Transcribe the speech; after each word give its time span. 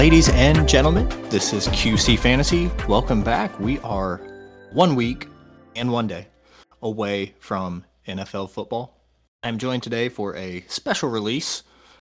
Ladies 0.00 0.30
and 0.30 0.66
gentlemen, 0.66 1.06
this 1.28 1.52
is 1.52 1.68
QC 1.68 2.18
Fantasy. 2.18 2.70
Welcome 2.88 3.22
back. 3.22 3.60
We 3.60 3.78
are 3.80 4.16
one 4.72 4.94
week 4.96 5.28
and 5.76 5.92
one 5.92 6.06
day 6.06 6.26
away 6.80 7.34
from 7.38 7.84
NFL 8.08 8.48
football. 8.48 8.98
I'm 9.42 9.58
joined 9.58 9.82
today 9.82 10.08
for 10.08 10.34
a 10.36 10.64
special 10.68 11.10
release, 11.10 11.64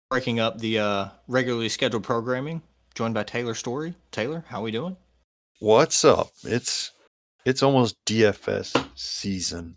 breaking 0.09 0.41
up 0.41 0.59
the 0.59 0.79
uh, 0.79 1.09
regularly 1.29 1.69
scheduled 1.69 2.03
programming. 2.03 2.63
Joined 2.95 3.13
by 3.13 3.25
Taylor 3.25 3.53
Story. 3.53 3.95
Taylor, 4.11 4.43
how 4.49 4.61
are 4.61 4.63
we 4.63 4.71
doing? 4.71 4.97
What's 5.59 6.03
up? 6.03 6.31
It's 6.45 6.93
it's 7.45 7.63
almost 7.63 8.03
DFS 8.07 8.89
season. 8.95 9.77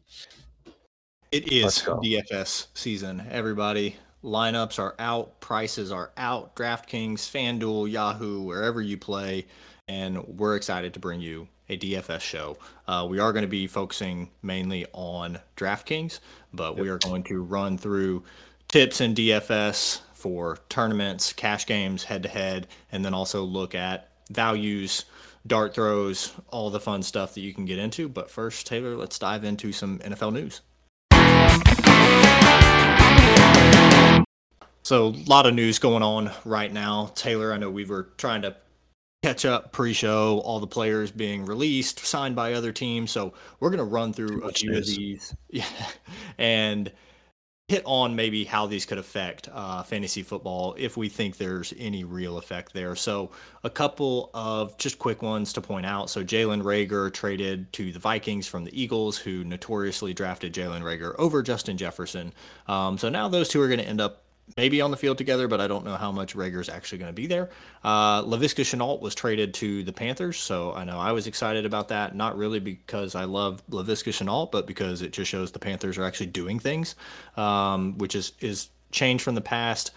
It 1.34 1.52
is 1.52 1.82
DFS 1.82 2.68
season. 2.76 3.28
Everybody, 3.30 3.98
lineups 4.26 4.80
are 4.80 4.96
out, 4.98 5.40
prices 5.40 5.92
are 5.92 6.12
out. 6.18 6.56
DraftKings, 6.56 7.20
FanDuel, 7.20 7.90
Yahoo, 7.90 8.42
wherever 8.42 8.82
you 8.82 8.98
play, 8.98 9.46
and 9.88 10.26
we're 10.28 10.56
excited 10.56 10.94
to 10.96 11.00
bring 11.00 11.22
you 11.22 11.48
a 11.70 11.78
DFS 11.78 12.22
show. 12.22 12.58
Uh, 12.88 13.06
we 13.10 13.20
are 13.20 13.32
going 13.32 13.44
to 13.44 13.48
be 13.50 13.68
focusing 13.68 14.30
mainly 14.42 14.86
on 14.94 15.40
DraftKings, 15.56 16.20
but 16.54 16.78
we 16.78 16.90
are 16.90 16.98
going 16.98 17.24
to 17.24 17.44
run 17.44 17.78
through 17.78 18.24
tips 18.68 19.00
and 19.00 19.16
DFS 19.16 20.02
for 20.14 20.58
tournaments, 20.70 21.32
cash 21.32 21.66
games, 21.66 22.04
head 22.04 22.24
to 22.24 22.30
head, 22.30 22.68
and 22.92 23.06
then 23.06 23.14
also 23.14 23.44
look 23.44 23.76
at 23.76 24.10
values, 24.32 25.06
dart 25.46 25.76
throws, 25.76 26.34
all 26.50 26.70
the 26.72 26.80
fun 26.80 27.04
stuff 27.04 27.36
that 27.36 27.42
you 27.42 27.54
can 27.54 27.66
get 27.66 27.78
into. 27.78 28.10
But 28.10 28.32
first, 28.32 28.66
Taylor, 28.66 28.96
let's 28.96 29.20
dive 29.20 29.44
into 29.44 29.72
some 29.72 30.00
NFL 30.00 30.34
news. 30.34 30.62
So, 34.86 35.08
a 35.08 35.26
lot 35.26 35.48
of 35.48 35.56
news 35.56 35.80
going 35.80 36.04
on 36.04 36.30
right 36.46 36.72
now. 36.72 37.12
Taylor, 37.16 37.52
I 37.52 37.58
know 37.58 37.72
we 37.72 37.86
were 37.86 38.10
trying 38.18 38.44
to 38.44 38.56
catch 39.24 39.44
up 39.44 39.72
pre-show, 39.72 40.42
all 40.46 40.60
the 40.60 40.68
players 40.68 41.10
being 41.10 41.44
released, 41.44 42.06
signed 42.06 42.36
by 42.36 42.54
other 42.54 42.72
teams. 42.72 43.10
So 43.10 43.34
we're 43.60 43.72
going 43.72 43.80
to 43.80 43.84
run 43.84 44.14
through 44.14 44.44
a 44.44 44.52
few 44.52 44.78
of 44.78 44.86
these, 44.86 45.36
yeah, 45.50 45.66
and 46.38 46.92
hit 47.68 47.82
on 47.88 48.16
maybe 48.16 48.44
how 48.44 48.68
these 48.68 48.86
could 48.86 49.00
affect 49.00 49.50
uh, 49.52 49.82
fantasy 49.82 50.22
football 50.22 50.76
if 50.78 50.96
we 50.98 51.10
think 51.10 51.38
there's 51.38 51.74
any 51.80 52.04
real 52.04 52.38
effect 52.38 52.72
there. 52.72 52.96
So 52.96 53.32
a 53.64 53.72
couple 53.72 54.30
of 54.36 54.78
just 54.78 55.00
quick 55.00 55.24
ones 55.24 55.52
to 55.54 55.62
point 55.62 55.88
out. 55.88 56.12
So 56.12 56.24
Jalen 56.24 56.62
Reagor 56.62 57.12
traded 57.12 57.74
to 57.74 57.92
the 57.92 57.98
Vikings 57.98 58.48
from 58.48 58.66
the 58.66 58.80
Eagles, 58.80 59.18
who 59.18 59.44
notoriously 59.44 60.14
drafted 60.14 60.54
Jalen 60.54 60.84
Reagor 60.84 61.16
over 61.18 61.42
Justin 61.42 61.76
Jefferson. 61.76 62.32
Um, 62.68 63.00
so 63.00 63.10
now 63.10 63.28
those 63.28 63.50
two 63.50 63.60
are 63.60 63.68
going 63.68 63.80
to 63.80 63.88
end 63.88 64.00
up 64.00 64.25
maybe 64.58 64.82
on 64.82 64.92
the 64.92 64.98
field 64.98 65.18
together, 65.18 65.48
but 65.48 65.60
I 65.60 65.68
don't 65.68 65.86
know 65.86 65.96
how 65.96 66.12
much 66.12 66.36
Reagor 66.36 66.62
is 66.62 66.70
actually 66.70 67.00
going 67.00 67.10
to 67.10 67.14
be 67.14 67.28
there. 67.28 67.50
Uh, 67.84 68.22
Laviska 68.24 68.64
Shenault 68.64 69.02
was 69.02 69.16
traded 69.16 69.54
to 69.56 69.84
the 69.84 69.94
Panthers, 69.94 70.38
so 70.38 70.74
I 70.74 70.84
know 70.84 71.00
I 71.00 71.12
was 71.12 71.28
excited 71.28 71.66
about 71.66 71.90
that. 71.90 72.16
Not 72.16 72.38
really 72.38 72.60
because 72.60 73.16
I 73.16 73.26
love 73.26 73.64
Laviska 73.70 74.12
Shenault, 74.12 74.52
but 74.52 74.68
because 74.68 75.02
it 75.02 75.12
just 75.12 75.30
shows 75.30 75.52
the 75.52 75.60
Panthers 75.60 75.98
are 75.98 76.04
actually 76.04 76.28
doing 76.28 76.60
things, 76.60 76.96
um, 77.38 77.98
which 77.98 78.16
is 78.16 78.34
is 78.40 78.70
change 78.92 79.22
from 79.22 79.36
the 79.36 79.42
past. 79.42 79.92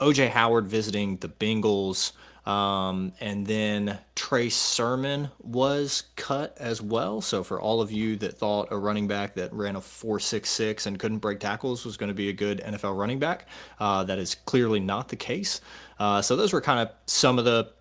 OJ 0.00 0.30
Howard 0.30 0.66
visiting 0.66 1.16
the 1.18 1.28
Bengals. 1.28 2.12
Um, 2.46 3.12
and 3.20 3.46
then 3.46 3.98
Trey 4.30 4.48
Sermon 4.48 5.28
was 5.40 6.04
cut 6.14 6.56
as 6.56 6.80
well. 6.80 7.20
So 7.20 7.42
for 7.42 7.60
all 7.60 7.80
of 7.80 7.90
you 7.90 8.14
that 8.18 8.38
thought 8.38 8.68
a 8.70 8.78
running 8.78 9.08
back 9.08 9.34
that 9.34 9.52
ran 9.52 9.74
a 9.74 9.80
4.66 9.80 10.86
and 10.86 11.00
couldn't 11.00 11.18
break 11.18 11.40
tackles 11.40 11.84
was 11.84 11.96
going 11.96 12.10
to 12.10 12.14
be 12.14 12.28
a 12.28 12.32
good 12.32 12.62
NFL 12.64 12.96
running 12.96 13.18
back, 13.18 13.48
uh, 13.80 14.04
that 14.04 14.20
is 14.20 14.36
clearly 14.36 14.78
not 14.78 15.08
the 15.08 15.16
case. 15.16 15.60
Uh, 15.98 16.22
so 16.22 16.36
those 16.36 16.52
were 16.52 16.60
kind 16.60 16.78
of 16.78 16.94
some 17.06 17.40
of 17.40 17.44
the 17.44 17.72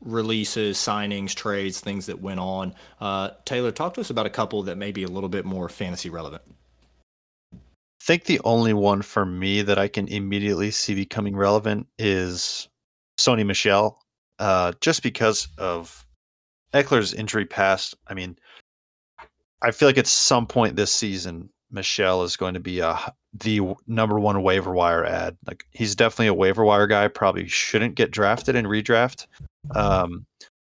releases, 0.00 0.78
signings, 0.78 1.34
trades, 1.34 1.80
things 1.80 2.06
that 2.06 2.18
went 2.18 2.40
on. 2.40 2.74
Uh, 2.98 3.32
Taylor, 3.44 3.70
talk 3.70 3.92
to 3.92 4.00
us 4.00 4.08
about 4.08 4.24
a 4.24 4.30
couple 4.30 4.62
that 4.62 4.78
may 4.78 4.92
be 4.92 5.02
a 5.02 5.08
little 5.08 5.28
bit 5.28 5.44
more 5.44 5.68
fantasy 5.68 6.08
relevant. 6.08 6.40
I 7.52 7.58
think 8.00 8.24
the 8.24 8.40
only 8.44 8.72
one 8.72 9.02
for 9.02 9.26
me 9.26 9.60
that 9.60 9.78
I 9.78 9.88
can 9.88 10.08
immediately 10.08 10.70
see 10.70 10.94
becoming 10.94 11.36
relevant 11.36 11.88
is 11.98 12.70
Sony 13.18 13.44
Michel, 13.44 13.99
uh, 14.40 14.72
just 14.80 15.02
because 15.02 15.46
of 15.58 16.04
Ekeler's 16.74 17.14
injury 17.14 17.46
past. 17.46 17.94
I 18.08 18.14
mean, 18.14 18.36
I 19.62 19.70
feel 19.70 19.86
like 19.86 19.98
at 19.98 20.06
some 20.06 20.46
point 20.46 20.74
this 20.74 20.92
season, 20.92 21.50
Michel 21.70 22.24
is 22.24 22.36
going 22.36 22.54
to 22.54 22.60
be 22.60 22.80
a 22.80 22.98
the 23.32 23.60
number 23.86 24.18
one 24.18 24.42
waiver 24.42 24.72
wire 24.72 25.04
ad. 25.04 25.36
Like 25.46 25.64
he's 25.70 25.94
definitely 25.94 26.28
a 26.28 26.34
waiver 26.34 26.64
wire 26.64 26.86
guy. 26.86 27.06
Probably 27.06 27.46
shouldn't 27.46 27.94
get 27.94 28.10
drafted 28.10 28.56
in 28.56 28.64
redraft. 28.64 29.26
Um, 29.76 30.26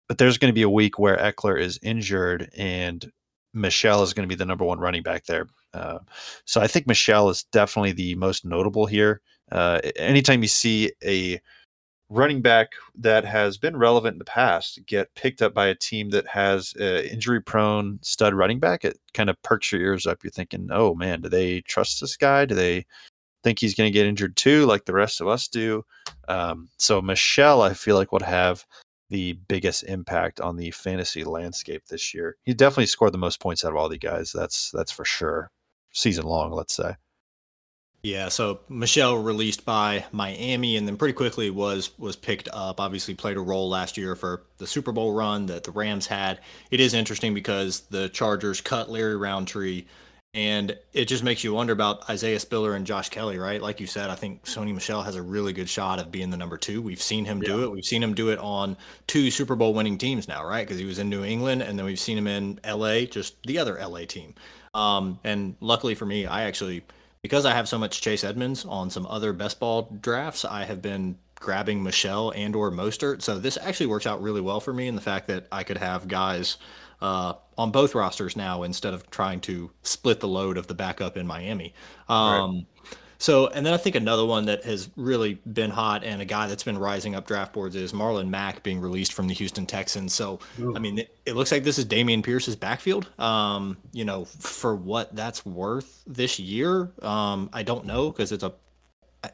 but 0.09 0.19
there's 0.19 0.39
going 0.39 0.51
to 0.51 0.55
be 0.55 0.63
a 0.63 0.71
week 0.71 0.99
where 0.99 1.17
Eckler 1.19 1.61
is 1.61 1.79
injured 1.83 2.51
and 2.57 3.13
Michel 3.55 4.03
is 4.03 4.13
going 4.13 4.27
to 4.27 4.33
be 4.33 4.39
the 4.39 4.47
number 4.47 4.65
one 4.65 4.81
running 4.81 5.03
back 5.03 5.27
there. 5.27 5.47
Uh, 5.75 5.99
so 6.47 6.61
I 6.61 6.67
think 6.67 6.87
Michel 6.87 7.29
is 7.29 7.45
definitely 7.53 7.93
the 7.93 8.15
most 8.17 8.45
notable 8.45 8.87
here. 8.87 9.21
Uh, 9.53 9.81
anytime 9.97 10.43
you 10.43 10.49
see 10.49 10.93
a 11.05 11.41
running 12.11 12.41
back 12.41 12.73
that 12.95 13.25
has 13.25 13.59
been 13.59 13.77
relevant 13.77 14.15
in 14.15 14.19
the 14.19 14.25
past 14.25 14.81
get 14.87 15.15
picked 15.15 15.43
up 15.43 15.53
by 15.53 15.67
a 15.67 15.75
team 15.75 16.11
that 16.11 16.27
has 16.27 16.73
an 16.79 17.05
injury 17.05 17.41
prone 17.41 17.99
stud 18.03 18.35
running 18.35 18.59
back, 18.59 18.85
it 18.85 18.99
kind 19.15 19.29
of 19.29 19.41
perks 19.43 19.71
your 19.71 19.81
ears 19.81 20.07
up. 20.07 20.25
You're 20.25 20.31
thinking, 20.31 20.69
oh 20.73 20.95
man, 20.95 21.21
do 21.21 21.29
they 21.29 21.61
trust 21.63 22.01
this 22.01 22.17
guy? 22.17 22.45
Do 22.45 22.55
they 22.55 22.87
think 23.45 23.59
he's 23.59 23.75
going 23.75 23.89
to 23.89 23.97
get 23.97 24.07
injured 24.07 24.37
too, 24.37 24.65
like 24.67 24.85
the 24.85 24.95
rest 24.95 25.21
of 25.21 25.29
us 25.29 25.49
do? 25.49 25.85
Um, 26.29 26.69
so 26.79 27.03
Michel, 27.03 27.63
I 27.63 27.75
feel 27.75 27.97
like 27.97 28.13
would 28.13 28.23
have 28.23 28.65
the 29.11 29.35
biggest 29.49 29.85
impact 29.85 30.41
on 30.41 30.57
the 30.57 30.71
fantasy 30.71 31.25
landscape 31.25 31.83
this 31.89 32.15
year. 32.15 32.37
He 32.45 32.55
definitely 32.55 32.87
scored 32.87 33.13
the 33.13 33.19
most 33.19 33.41
points 33.41 33.65
out 33.65 33.73
of 33.73 33.77
all 33.77 33.89
the 33.89 33.99
guys. 33.99 34.33
That's 34.33 34.71
that's 34.73 34.93
for 34.93 35.05
sure. 35.05 35.51
Season 35.93 36.25
long, 36.25 36.53
let's 36.53 36.75
say. 36.75 36.95
Yeah, 38.03 38.29
so 38.29 38.61
Michel 38.69 39.19
released 39.19 39.65
by 39.65 40.05
Miami 40.13 40.77
and 40.77 40.87
then 40.87 40.97
pretty 40.97 41.15
quickly 41.15 41.51
was 41.51 41.91
was 41.99 42.15
picked 42.15 42.49
up. 42.53 42.81
Obviously 42.81 43.15
played 43.15 43.37
a 43.37 43.41
role 43.41 43.69
last 43.69 43.97
year 43.97 44.15
for 44.15 44.45
the 44.59 44.69
Super 44.69 44.93
Bowl 44.93 45.13
run 45.13 45.47
that 45.47 45.65
the 45.65 45.73
Rams 45.73 46.07
had. 46.07 46.41
It 46.71 46.79
is 46.79 46.95
interesting 46.95 47.35
because 47.35 47.81
the 47.91 48.09
Chargers 48.09 48.61
cut 48.61 48.89
Larry 48.89 49.17
Rountree 49.17 49.85
and 50.33 50.79
it 50.93 51.07
just 51.07 51.25
makes 51.25 51.43
you 51.43 51.55
wonder 51.55 51.73
about 51.73 52.09
Isaiah 52.09 52.39
Spiller 52.39 52.75
and 52.75 52.87
Josh 52.87 53.09
Kelley, 53.09 53.39
right? 53.39 53.61
Like 53.61 53.81
you 53.81 53.89
said, 53.89 54.11
I 54.11 54.15
think 54.15 54.45
Sony 54.45 54.73
Michel 54.73 55.03
has 55.03 55.17
a 55.17 55.23
really 55.23 55.53
good 55.53 55.69
shot 55.69 55.99
of 55.99 56.13
being 56.13 56.31
the 56.31 56.37
number 56.37 56.57
two. 56.57 56.81
We've 56.81 57.03
seen 57.03 57.25
him 57.25 57.41
do 57.41 57.65
it. 57.65 57.73
We've 57.73 57.85
seen 57.85 58.03
him 58.03 58.15
do 58.15 58.29
it 58.29 58.39
on 58.39 58.77
two 59.09 59.33
Super 59.33 59.57
Bowl 59.57 59.75
winning 59.75 59.99
teams 59.99 60.29
now, 60.29 60.45
right? 60.45 60.65
Because 60.65 60.79
he 60.79 60.85
was 60.85 61.01
in 61.01 61.09
New 61.09 61.25
England 61.25 61.63
and 61.63 61.77
then 61.77 61.85
we've 61.85 61.99
seen 61.99 62.17
him 62.17 62.29
in 62.29 62.61
LA, 62.65 63.01
just 63.07 63.43
the 63.43 63.59
other 63.59 63.77
LA 63.85 64.05
team. 64.05 64.35
Um, 64.73 65.19
and 65.25 65.57
luckily 65.61 65.97
for 65.97 66.07
me, 66.07 66.27
I 66.27 66.45
actually– 66.45 66.85
because 67.29 67.45
I 67.45 67.53
have 67.53 67.69
so 67.69 67.77
much 67.77 68.01
Chase 68.01 68.25
Edmonds 68.25 68.65
on 68.65 68.89
some 68.89 69.07
other 69.07 69.35
best 69.35 69.61
ball 69.61 69.95
drafts, 70.01 70.47
I 70.47 70.65
have 70.65 70.81
been 70.81 71.19
grabbing 71.35 71.83
Michel 71.83 72.31
and 72.31 72.57
or 72.57 72.71
Mostert. 72.71 73.21
So 73.21 73.39
this 73.39 73.59
actually 73.61 73.85
works 73.85 74.07
out 74.07 74.23
really 74.23 74.41
well 74.41 74.61
for 74.61 74.73
me 74.73 74.89
in 74.89 74.95
the 74.95 75.03
fact 75.03 75.27
that 75.27 75.47
I 75.53 75.63
could 75.63 75.77
have 75.77 76.09
guys 76.09 76.57
uh, 77.03 77.35
on 77.59 77.71
both 77.71 77.95
rosters 77.95 78.35
now 78.35 78.63
instead 78.63 78.95
of 78.95 79.11
trying 79.11 79.41
to 79.43 79.71
split 79.83 80.21
the 80.21 80.27
load 80.27 80.57
of 80.57 80.69
the 80.69 80.75
backup 80.75 81.19
in 81.19 81.27
Miami. 81.27 81.75
Um, 82.09 82.55
right. 82.55 82.97
So, 83.21 83.49
and 83.49 83.67
then 83.67 83.75
I 83.75 83.77
think 83.79 83.97
another 83.97 84.25
one 84.25 84.45
that 84.47 84.65
has 84.65 84.89
really 84.95 85.35
been 85.53 85.71
hot 85.71 86.05
and 86.05 86.23
a 86.23 86.25
guy 86.25 86.47
that's 86.47 86.63
been 86.63 86.79
rising 86.79 87.17
up 87.17 87.27
draft 87.27 87.53
boards 87.53 87.75
is 87.75 87.93
Marlon 87.93 88.29
Mack 88.29 88.63
being 88.63 88.81
released 88.81 89.13
from 89.13 89.27
the 89.27 89.35
Houston 89.35 89.67
Texans. 89.67 90.15
So, 90.15 90.39
Ooh. 90.61 90.77
I 90.77 90.79
mean, 90.79 91.01
it, 91.01 91.19
it, 91.27 91.35
looks 91.35 91.51
like 91.51 91.65
this 91.65 91.79
is 91.79 91.85
Dameon 91.85 92.23
Pierce's 92.23 92.55
backfield. 92.55 93.09
Um, 93.19 93.77
you 93.93 94.05
know, 94.05 94.25
for 94.25 94.77
what 94.77 95.15
that's 95.17 95.45
worth 95.45 96.05
this 96.07 96.39
year, 96.39 96.93
um, 97.03 97.51
I 97.53 97.65
don't 97.65 97.87
know 97.87 98.11
because 98.11 98.31
it's 98.31 98.45
a. 98.45 98.53
I, 99.25 99.31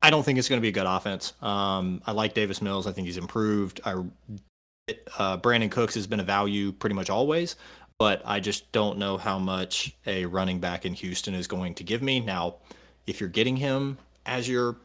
I 0.00 0.10
don't 0.10 0.22
think 0.22 0.38
it's 0.38 0.48
going 0.48 0.60
to 0.60 0.62
be 0.62 0.68
a 0.68 0.72
good 0.72 0.86
offense. 0.86 1.32
Um, 1.42 2.00
I 2.06 2.12
like 2.12 2.32
Davis 2.32 2.62
Mills. 2.62 2.86
I 2.86 2.92
think 2.92 3.08
he's 3.08 3.16
improved. 3.16 3.80
I, 3.84 3.94
uh, 5.18 5.38
Brandin 5.38 5.70
Cooks 5.70 5.96
has 5.96 6.06
been 6.06 6.20
a 6.20 6.24
value 6.24 6.70
pretty 6.70 6.94
much 6.94 7.10
always, 7.10 7.56
but 7.98 8.22
I 8.24 8.38
just 8.38 8.70
don't 8.70 8.98
know 8.98 9.16
how 9.16 9.40
much 9.40 9.96
a 10.06 10.26
running 10.26 10.60
back 10.60 10.86
in 10.86 10.94
Houston 10.94 11.34
is 11.34 11.48
going 11.48 11.74
to 11.74 11.82
give 11.82 12.00
me 12.00 12.20
now 12.20 12.56
if 13.06 13.20
you're 13.20 13.28
getting 13.28 13.56
him 13.56 13.98
as 14.26 14.48
your 14.48 14.76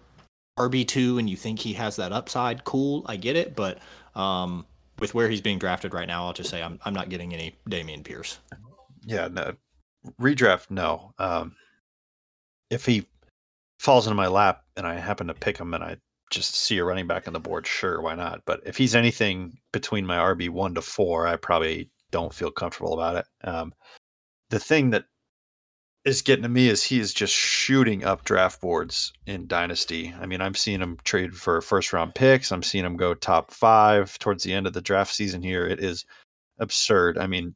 RB2 0.57 1.19
and 1.19 1.29
you 1.29 1.37
think 1.37 1.59
he 1.59 1.73
has 1.73 1.95
that 1.95 2.11
upside, 2.11 2.63
cool, 2.65 3.03
I 3.07 3.15
get 3.15 3.35
it. 3.35 3.55
But 3.55 3.79
um, 4.15 4.65
with 4.99 5.13
where 5.13 5.29
he's 5.29 5.41
being 5.41 5.59
drafted 5.59 5.93
right 5.93 6.07
now, 6.07 6.25
I'll 6.25 6.33
just 6.33 6.49
say 6.49 6.61
I'm, 6.61 6.79
I'm 6.83 6.93
not 6.93 7.09
getting 7.09 7.33
any 7.33 7.55
Dameon 7.69 8.03
Pierce. 8.03 8.39
Yeah, 9.05 9.27
no. 9.29 9.53
Redraft, 10.19 10.69
no. 10.69 11.13
Um, 11.17 11.55
if 12.69 12.85
he 12.85 13.05
falls 13.79 14.05
into 14.05 14.15
my 14.15 14.27
lap 14.27 14.63
and 14.75 14.85
I 14.85 14.95
happen 14.95 15.27
to 15.27 15.33
pick 15.33 15.57
him 15.57 15.73
and 15.73 15.83
I 15.83 15.97
just 16.29 16.55
see 16.55 16.77
a 16.77 16.85
running 16.85 17.07
back 17.07 17.27
on 17.27 17.33
the 17.33 17.39
board, 17.39 17.65
sure, 17.65 18.01
why 18.01 18.15
not? 18.15 18.43
But 18.45 18.61
if 18.65 18.77
he's 18.77 18.95
anything 18.95 19.57
between 19.71 20.05
my 20.05 20.17
RB 20.17 20.49
one 20.49 20.75
to 20.75 20.81
four, 20.81 21.27
I 21.27 21.37
probably 21.37 21.89
don't 22.11 22.33
feel 22.33 22.51
comfortable 22.51 22.93
about 22.93 23.15
it. 23.15 23.25
Um, 23.47 23.73
the 24.49 24.59
thing 24.59 24.89
that 24.91 25.05
is 26.05 26.21
getting 26.21 26.43
to 26.43 26.49
me 26.49 26.69
is 26.69 26.83
he 26.83 26.99
is 26.99 27.13
just 27.13 27.33
shooting 27.33 28.03
up 28.03 28.23
draft 28.23 28.61
boards 28.61 29.13
in 29.25 29.47
Dynasty. 29.47 30.13
I 30.19 30.25
mean, 30.25 30.41
I'm 30.41 30.55
seeing 30.55 30.79
him 30.79 30.97
trade 31.03 31.35
for 31.35 31.61
first 31.61 31.91
round 31.91 32.15
picks. 32.15 32.51
I'm 32.51 32.63
seeing 32.63 32.85
him 32.85 32.95
go 32.95 33.13
top 33.13 33.51
five 33.51 34.17
towards 34.19 34.43
the 34.43 34.53
end 34.53 34.65
of 34.65 34.73
the 34.73 34.81
draft 34.81 35.13
season 35.13 35.41
here. 35.41 35.67
It 35.67 35.83
is 35.83 36.05
absurd. 36.59 37.17
I 37.17 37.27
mean, 37.27 37.55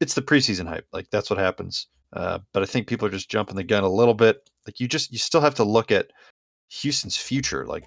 it's 0.00 0.14
the 0.14 0.22
preseason 0.22 0.66
hype. 0.66 0.86
Like 0.92 1.08
that's 1.10 1.30
what 1.30 1.38
happens. 1.38 1.88
Uh, 2.12 2.38
but 2.52 2.62
I 2.62 2.66
think 2.66 2.86
people 2.86 3.06
are 3.06 3.12
just 3.12 3.30
jumping 3.30 3.56
the 3.56 3.64
gun 3.64 3.84
a 3.84 3.88
little 3.88 4.14
bit. 4.14 4.48
Like 4.66 4.80
you 4.80 4.88
just 4.88 5.10
you 5.12 5.18
still 5.18 5.40
have 5.40 5.54
to 5.56 5.64
look 5.64 5.90
at 5.90 6.10
Houston's 6.68 7.16
future. 7.16 7.66
Like 7.66 7.84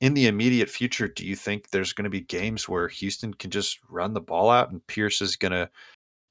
in 0.00 0.14
the 0.14 0.26
immediate 0.26 0.68
future, 0.68 1.08
do 1.08 1.26
you 1.26 1.36
think 1.36 1.70
there's 1.70 1.92
going 1.92 2.04
to 2.04 2.10
be 2.10 2.20
games 2.20 2.68
where 2.68 2.88
Houston 2.88 3.34
can 3.34 3.50
just 3.50 3.78
run 3.88 4.12
the 4.12 4.20
ball 4.20 4.50
out 4.50 4.70
and 4.70 4.86
Pierce 4.86 5.20
is 5.20 5.36
going 5.36 5.52
to, 5.52 5.68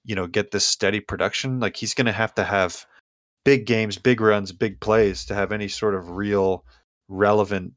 you 0.05 0.15
know, 0.15 0.27
get 0.27 0.51
this 0.51 0.65
steady 0.65 0.99
production? 0.99 1.59
Like 1.59 1.75
he's 1.75 1.93
going 1.93 2.05
to 2.05 2.11
have 2.11 2.33
to 2.35 2.43
have 2.43 2.85
big 3.47 3.65
games, 3.65 3.97
big 3.97 4.19
runs, 4.19 4.51
big 4.51 4.77
plays 4.81 5.23
to 5.23 5.33
have 5.33 5.53
any 5.53 5.69
sort 5.69 5.95
of 5.95 6.17
real 6.17 6.65
relevant 7.07 7.71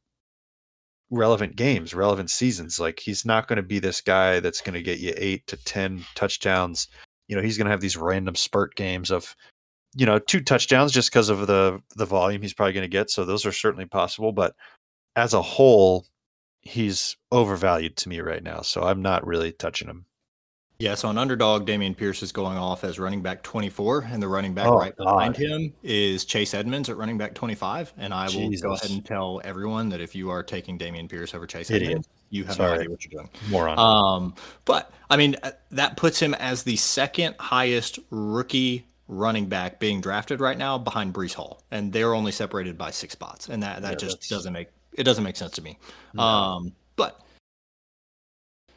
relevant 1.12 1.54
games, 1.54 1.94
relevant 1.94 2.28
seasons. 2.28 2.80
Like 2.80 2.98
he's 2.98 3.24
not 3.24 3.46
going 3.46 3.58
to 3.58 3.62
be 3.62 3.78
this 3.78 4.00
guy 4.00 4.40
that's 4.40 4.60
going 4.60 4.74
to 4.74 4.82
get 4.82 4.98
you 4.98 5.12
8 5.16 5.46
to 5.46 5.56
10 5.56 6.04
touchdowns. 6.16 6.88
You 7.28 7.36
know, 7.36 7.42
he's 7.42 7.56
going 7.56 7.66
to 7.66 7.70
have 7.70 7.80
these 7.80 7.96
random 7.96 8.34
spurt 8.34 8.74
games 8.74 9.12
of 9.12 9.36
you 9.94 10.06
know, 10.06 10.18
two 10.18 10.40
touchdowns 10.40 10.90
just 10.90 11.10
because 11.10 11.28
of 11.28 11.46
the 11.46 11.80
the 11.94 12.04
volume 12.04 12.42
he's 12.42 12.54
probably 12.54 12.72
going 12.72 12.82
to 12.82 12.88
get, 12.88 13.08
so 13.08 13.24
those 13.24 13.46
are 13.46 13.52
certainly 13.52 13.86
possible, 13.86 14.32
but 14.32 14.54
as 15.14 15.34
a 15.34 15.42
whole, 15.42 16.04
he's 16.62 17.16
overvalued 17.30 17.96
to 17.98 18.08
me 18.08 18.20
right 18.20 18.42
now, 18.42 18.60
so 18.60 18.82
I'm 18.82 19.02
not 19.02 19.26
really 19.26 19.52
touching 19.52 19.88
him. 19.88 20.06
Yeah, 20.80 20.94
so 20.94 21.08
on 21.08 21.18
underdog, 21.18 21.66
Dameon 21.66 21.94
Pierce 21.94 22.22
is 22.22 22.32
going 22.32 22.56
off 22.56 22.84
as 22.84 22.98
running 22.98 23.20
back 23.20 23.42
24, 23.42 24.08
and 24.10 24.22
the 24.22 24.28
running 24.28 24.54
back 24.54 24.66
oh, 24.66 24.78
right 24.78 24.96
behind 24.96 25.34
God. 25.34 25.42
him 25.42 25.74
is 25.82 26.24
Chase 26.24 26.54
Edmonds 26.54 26.88
at 26.88 26.96
running 26.96 27.18
back 27.18 27.34
25. 27.34 27.92
And 27.98 28.14
I 28.14 28.24
will 28.24 28.30
Jesus. 28.30 28.62
go 28.62 28.72
ahead 28.72 28.90
and 28.90 29.04
tell 29.04 29.42
everyone 29.44 29.90
that 29.90 30.00
if 30.00 30.14
you 30.14 30.30
are 30.30 30.42
taking 30.42 30.78
Dameon 30.78 31.06
Pierce 31.06 31.34
over 31.34 31.46
Chase 31.46 31.70
Idiot. 31.70 31.90
Edmonds, 31.90 32.08
you 32.30 32.44
have 32.44 32.56
Sorry. 32.56 32.70
no 32.70 32.74
idea 32.76 32.90
what 32.90 33.04
you're 33.04 33.22
doing. 33.22 33.30
Moron. 33.50 33.78
Um, 33.78 34.34
but 34.64 34.90
I 35.10 35.18
mean, 35.18 35.36
uh, 35.42 35.50
that 35.72 35.98
puts 35.98 36.18
him 36.18 36.32
as 36.32 36.62
the 36.62 36.76
second 36.76 37.34
highest 37.38 37.98
rookie 38.08 38.86
running 39.06 39.46
back 39.46 39.80
being 39.80 40.00
drafted 40.00 40.40
right 40.40 40.56
now 40.56 40.78
behind 40.78 41.12
Breece 41.12 41.34
Hall, 41.34 41.62
and 41.70 41.92
they're 41.92 42.14
only 42.14 42.32
separated 42.32 42.78
by 42.78 42.90
six 42.90 43.12
spots, 43.12 43.50
and 43.50 43.62
that 43.62 43.82
that 43.82 44.02
yeah, 44.02 44.08
just 44.08 44.30
doesn't 44.30 44.52
make 44.54 44.68
it 44.94 45.04
doesn't 45.04 45.24
make 45.24 45.36
sense 45.36 45.52
to 45.52 45.62
me. 45.62 45.78
No. 46.14 46.22
Um, 46.22 46.72
but 46.96 47.20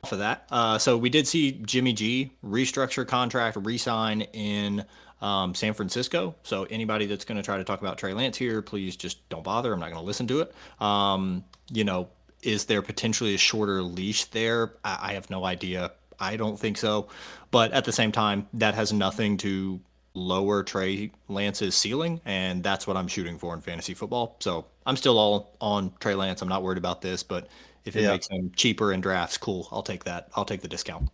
for 0.05 0.17
that, 0.17 0.47
uh, 0.51 0.77
so 0.77 0.97
we 0.97 1.09
did 1.09 1.27
see 1.27 1.51
Jimmy 1.51 1.93
G 1.93 2.31
restructure 2.45 3.07
contract, 3.07 3.57
resign 3.59 4.21
in 4.33 4.85
um, 5.21 5.55
San 5.55 5.73
Francisco. 5.73 6.35
So 6.43 6.63
anybody 6.65 7.05
that's 7.05 7.25
going 7.25 7.37
to 7.37 7.43
try 7.43 7.57
to 7.57 7.63
talk 7.63 7.79
about 7.81 7.97
Trey 7.97 8.13
Lance 8.13 8.37
here, 8.37 8.61
please 8.61 8.95
just 8.95 9.27
don't 9.29 9.43
bother. 9.43 9.73
I'm 9.73 9.79
not 9.79 9.89
going 9.89 10.01
to 10.01 10.05
listen 10.05 10.27
to 10.27 10.41
it. 10.41 10.53
Um, 10.81 11.45
you 11.71 11.83
know, 11.85 12.09
is 12.41 12.65
there 12.65 12.81
potentially 12.81 13.33
a 13.33 13.37
shorter 13.37 13.81
leash 13.81 14.25
there? 14.25 14.73
I, 14.83 14.99
I 15.01 15.13
have 15.13 15.29
no 15.29 15.45
idea. 15.45 15.91
I 16.19 16.35
don't 16.35 16.59
think 16.59 16.77
so. 16.77 17.07
But 17.51 17.71
at 17.71 17.85
the 17.85 17.91
same 17.91 18.11
time, 18.11 18.47
that 18.53 18.75
has 18.75 18.91
nothing 18.91 19.37
to 19.37 19.79
lower 20.13 20.61
Trey 20.63 21.11
Lance's 21.27 21.75
ceiling, 21.75 22.21
and 22.25 22.61
that's 22.61 22.85
what 22.85 22.97
I'm 22.97 23.07
shooting 23.07 23.39
for 23.39 23.53
in 23.53 23.61
fantasy 23.61 23.93
football. 23.93 24.35
So 24.39 24.65
I'm 24.85 24.97
still 24.97 25.17
all 25.17 25.55
on 25.59 25.93
Trey 25.99 26.15
Lance. 26.15 26.41
I'm 26.41 26.49
not 26.49 26.63
worried 26.63 26.77
about 26.77 27.01
this, 27.01 27.23
but 27.23 27.47
if 27.85 27.95
it 27.95 28.03
yeah. 28.03 28.11
makes 28.11 28.27
him 28.27 28.51
cheaper 28.55 28.93
in 28.93 29.01
drafts, 29.01 29.37
cool. 29.37 29.67
I'll 29.71 29.83
take 29.83 30.03
that. 30.05 30.29
I'll 30.35 30.45
take 30.45 30.61
the 30.61 30.67
discount. 30.67 31.09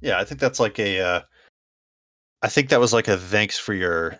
Yeah, 0.00 0.18
I 0.18 0.24
think 0.24 0.40
that's 0.40 0.60
like 0.60 0.78
a. 0.78 1.00
Uh, 1.00 1.20
I 2.42 2.48
think 2.48 2.70
that 2.70 2.80
was 2.80 2.92
like 2.92 3.08
a 3.08 3.18
thanks 3.18 3.58
for 3.58 3.74
your, 3.74 4.18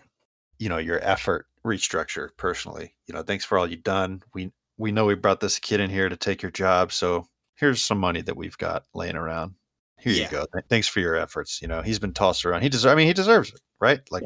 you 0.59 0.69
know, 0.69 0.77
your 0.77 0.99
effort 1.03 1.47
restructure. 1.65 2.29
Personally, 2.37 2.93
you 3.07 3.13
know, 3.13 3.23
thanks 3.23 3.45
for 3.45 3.57
all 3.57 3.67
you've 3.67 3.83
done. 3.83 4.21
We 4.33 4.51
we 4.77 4.91
know 4.91 5.05
we 5.05 5.15
brought 5.15 5.39
this 5.39 5.59
kid 5.59 5.79
in 5.79 5.89
here 5.89 6.09
to 6.09 6.17
take 6.17 6.41
your 6.41 6.51
job, 6.51 6.91
so 6.91 7.27
here's 7.55 7.83
some 7.83 7.97
money 7.97 8.21
that 8.21 8.37
we've 8.37 8.57
got 8.57 8.83
laying 8.93 9.15
around. 9.15 9.55
Here 9.99 10.13
yeah. 10.13 10.23
you 10.23 10.29
go. 10.29 10.45
Thanks 10.69 10.87
for 10.87 10.99
your 10.99 11.15
efforts. 11.15 11.61
You 11.61 11.67
know, 11.67 11.81
he's 11.81 11.99
been 11.99 12.13
tossed 12.13 12.45
around. 12.45 12.61
He 12.61 12.69
deserves. 12.69 12.91
I 12.91 12.95
mean, 12.95 13.07
he 13.07 13.13
deserves 13.13 13.49
it, 13.49 13.61
right? 13.79 13.99
Like, 14.11 14.23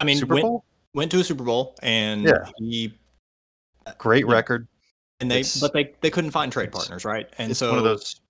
I 0.00 0.04
mean, 0.04 0.16
Super 0.16 0.34
went, 0.34 0.44
Bowl 0.44 0.64
went 0.94 1.10
to 1.12 1.20
a 1.20 1.24
Super 1.24 1.44
Bowl 1.44 1.74
and 1.82 2.24
yeah. 2.24 2.50
he 2.58 2.94
great 3.98 4.26
record. 4.26 4.68
And 5.22 5.30
they, 5.30 5.40
it's, 5.40 5.60
but 5.60 5.72
they 5.72 5.94
they 6.00 6.10
couldn't 6.10 6.32
find 6.32 6.52
trade 6.52 6.72
partners, 6.72 7.04
right? 7.04 7.28
And 7.38 7.50
it's 7.50 7.60
so 7.60 7.70
one 7.70 7.78
of 7.78 7.84
those 7.84 8.20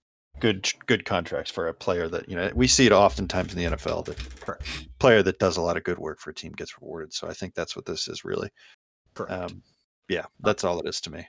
good 0.41 0.69
good 0.87 1.05
contracts 1.05 1.51
for 1.51 1.69
a 1.69 1.75
player 1.75 2.09
that 2.09 2.29
you 2.29 2.37
know 2.37 2.51
we 2.55 2.67
see 2.67 2.87
it 2.87 2.93
oftentimes 2.93 3.55
in 3.55 3.59
the 3.59 3.77
NFL. 3.77 4.05
The 4.05 4.57
player 4.99 5.23
that 5.23 5.39
does 5.39 5.57
a 5.57 5.63
lot 5.63 5.77
of 5.77 5.85
good 5.85 5.99
work 5.99 6.21
for 6.21 6.31
a 6.31 6.35
team 6.35 6.53
gets 6.53 6.81
rewarded. 6.81 7.13
So 7.13 7.29
I 7.29 7.33
think 7.33 7.55
that's 7.55 7.75
what 7.75 7.87
this 7.87 8.09
is 8.09 8.25
really. 8.25 8.51
Correct. 9.15 9.33
Um, 9.33 9.63
yeah, 10.09 10.27
that's 10.41 10.65
all 10.65 10.79
it 10.81 10.89
is 10.89 11.01
to 11.03 11.11
me. 11.11 11.27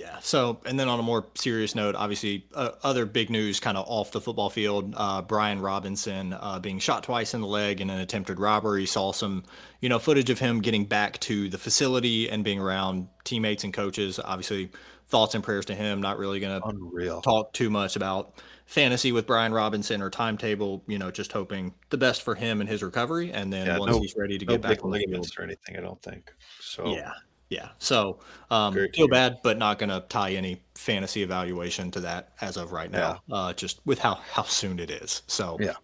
Yeah. 0.00 0.18
So, 0.20 0.60
and 0.64 0.80
then 0.80 0.88
on 0.88 0.98
a 0.98 1.02
more 1.02 1.26
serious 1.34 1.74
note, 1.74 1.94
obviously, 1.94 2.46
uh, 2.54 2.70
other 2.82 3.04
big 3.04 3.28
news 3.28 3.60
kind 3.60 3.76
of 3.76 3.84
off 3.86 4.12
the 4.12 4.20
football 4.20 4.48
field 4.48 4.94
uh, 4.96 5.20
Brian 5.20 5.60
Robinson 5.60 6.32
uh, 6.32 6.58
being 6.58 6.78
shot 6.78 7.02
twice 7.02 7.34
in 7.34 7.42
the 7.42 7.46
leg 7.46 7.82
in 7.82 7.90
an 7.90 8.00
attempted 8.00 8.40
robbery. 8.40 8.86
Saw 8.86 9.12
some, 9.12 9.44
you 9.80 9.90
know, 9.90 9.98
footage 9.98 10.30
of 10.30 10.38
him 10.38 10.62
getting 10.62 10.86
back 10.86 11.18
to 11.20 11.50
the 11.50 11.58
facility 11.58 12.30
and 12.30 12.42
being 12.42 12.58
around 12.58 13.08
teammates 13.24 13.62
and 13.62 13.74
coaches. 13.74 14.18
Obviously, 14.18 14.70
thoughts 15.10 15.34
and 15.34 15.44
prayers 15.44 15.66
to 15.66 15.74
him. 15.74 16.00
Not 16.00 16.18
really 16.18 16.40
going 16.40 16.60
to 16.60 17.20
talk 17.22 17.52
too 17.52 17.68
much 17.68 17.96
about 17.96 18.40
fantasy 18.66 19.12
with 19.12 19.26
Brian 19.26 19.52
Robinson 19.52 20.00
or 20.00 20.08
timetable, 20.08 20.84
you 20.86 20.98
know, 20.98 21.10
just 21.10 21.32
hoping 21.32 21.74
the 21.90 21.98
best 21.98 22.22
for 22.22 22.34
him 22.34 22.60
and 22.60 22.70
his 22.70 22.82
recovery. 22.82 23.32
And 23.32 23.52
then 23.52 23.66
yeah, 23.66 23.78
once 23.78 23.92
no, 23.92 24.00
he's 24.00 24.14
ready 24.16 24.38
to 24.38 24.44
no 24.46 24.52
get 24.54 24.62
back 24.62 24.84
on 24.84 24.92
the 24.92 25.00
field. 25.00 25.26
or 25.38 25.44
anything, 25.44 25.76
I 25.76 25.80
don't 25.80 26.00
think. 26.00 26.32
So, 26.60 26.86
yeah. 26.86 27.12
Yeah. 27.48 27.70
So 27.78 28.20
um, 28.52 28.72
feel 28.94 29.08
bad, 29.08 29.38
but 29.42 29.58
not 29.58 29.80
going 29.80 29.90
to 29.90 30.04
tie 30.08 30.30
any 30.30 30.62
fantasy 30.76 31.24
evaluation 31.24 31.90
to 31.90 32.00
that 32.00 32.32
as 32.40 32.56
of 32.56 32.70
right 32.70 32.90
now, 32.90 33.20
yeah. 33.26 33.34
uh, 33.34 33.52
just 33.52 33.80
with 33.84 33.98
how, 33.98 34.14
how 34.14 34.44
soon 34.44 34.78
it 34.78 34.88
is. 34.88 35.22
So, 35.26 35.58
yeah. 35.60 35.74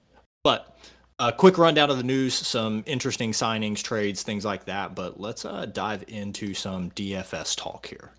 But 0.45 0.79
a 1.19 1.33
quick 1.33 1.59
rundown 1.59 1.91
of 1.91 1.97
the 1.97 2.05
news, 2.05 2.35
some 2.35 2.85
interesting 2.87 3.33
signings, 3.33 3.83
trades, 3.83 4.23
things 4.23 4.45
like 4.45 4.67
that. 4.67 4.95
But 4.95 5.19
let's 5.19 5.45
uh, 5.45 5.67
dive 5.67 6.05
into 6.07 6.55
some 6.55 6.93
DFS 6.93 7.57
talk 7.57 7.87
here. 7.87 8.13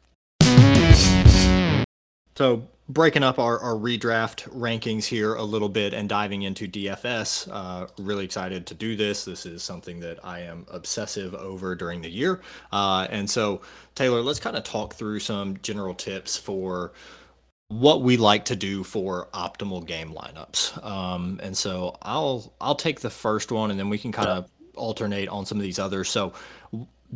So 2.37 2.67
breaking 2.87 3.23
up 3.23 3.39
our, 3.39 3.57
our 3.57 3.73
redraft 3.73 4.47
rankings 4.51 5.05
here 5.05 5.33
a 5.33 5.43
little 5.43 5.69
bit 5.69 5.95
and 5.95 6.07
diving 6.07 6.43
into 6.43 6.67
DFS. 6.67 7.49
Uh, 7.51 7.87
really 7.97 8.25
excited 8.25 8.67
to 8.67 8.75
do 8.75 8.95
this. 8.95 9.25
This 9.25 9.47
is 9.47 9.63
something 9.63 9.99
that 10.01 10.23
I 10.23 10.41
am 10.41 10.67
obsessive 10.69 11.33
over 11.33 11.73
during 11.73 12.03
the 12.03 12.11
year. 12.11 12.41
Uh, 12.71 13.07
and 13.09 13.27
so, 13.27 13.61
Taylor, 13.95 14.21
let's 14.21 14.39
kind 14.39 14.55
of 14.55 14.63
talk 14.63 14.93
through 14.93 15.19
some 15.19 15.57
general 15.63 15.95
tips 15.95 16.37
for 16.37 16.93
what 17.69 18.03
we 18.03 18.17
like 18.17 18.45
to 18.45 18.55
do 18.55 18.83
for 18.83 19.29
optimal 19.33 19.83
game 19.83 20.13
lineups. 20.13 20.85
Um, 20.85 21.39
and 21.41 21.57
so 21.57 21.97
I'll 22.03 22.53
I'll 22.61 22.75
take 22.75 22.99
the 22.99 23.09
first 23.09 23.51
one, 23.51 23.71
and 23.71 23.79
then 23.79 23.89
we 23.89 23.97
can 23.97 24.11
kind 24.11 24.29
of 24.29 24.47
alternate 24.75 25.27
on 25.27 25.47
some 25.47 25.57
of 25.57 25.63
these 25.63 25.79
others. 25.79 26.07
So 26.07 26.33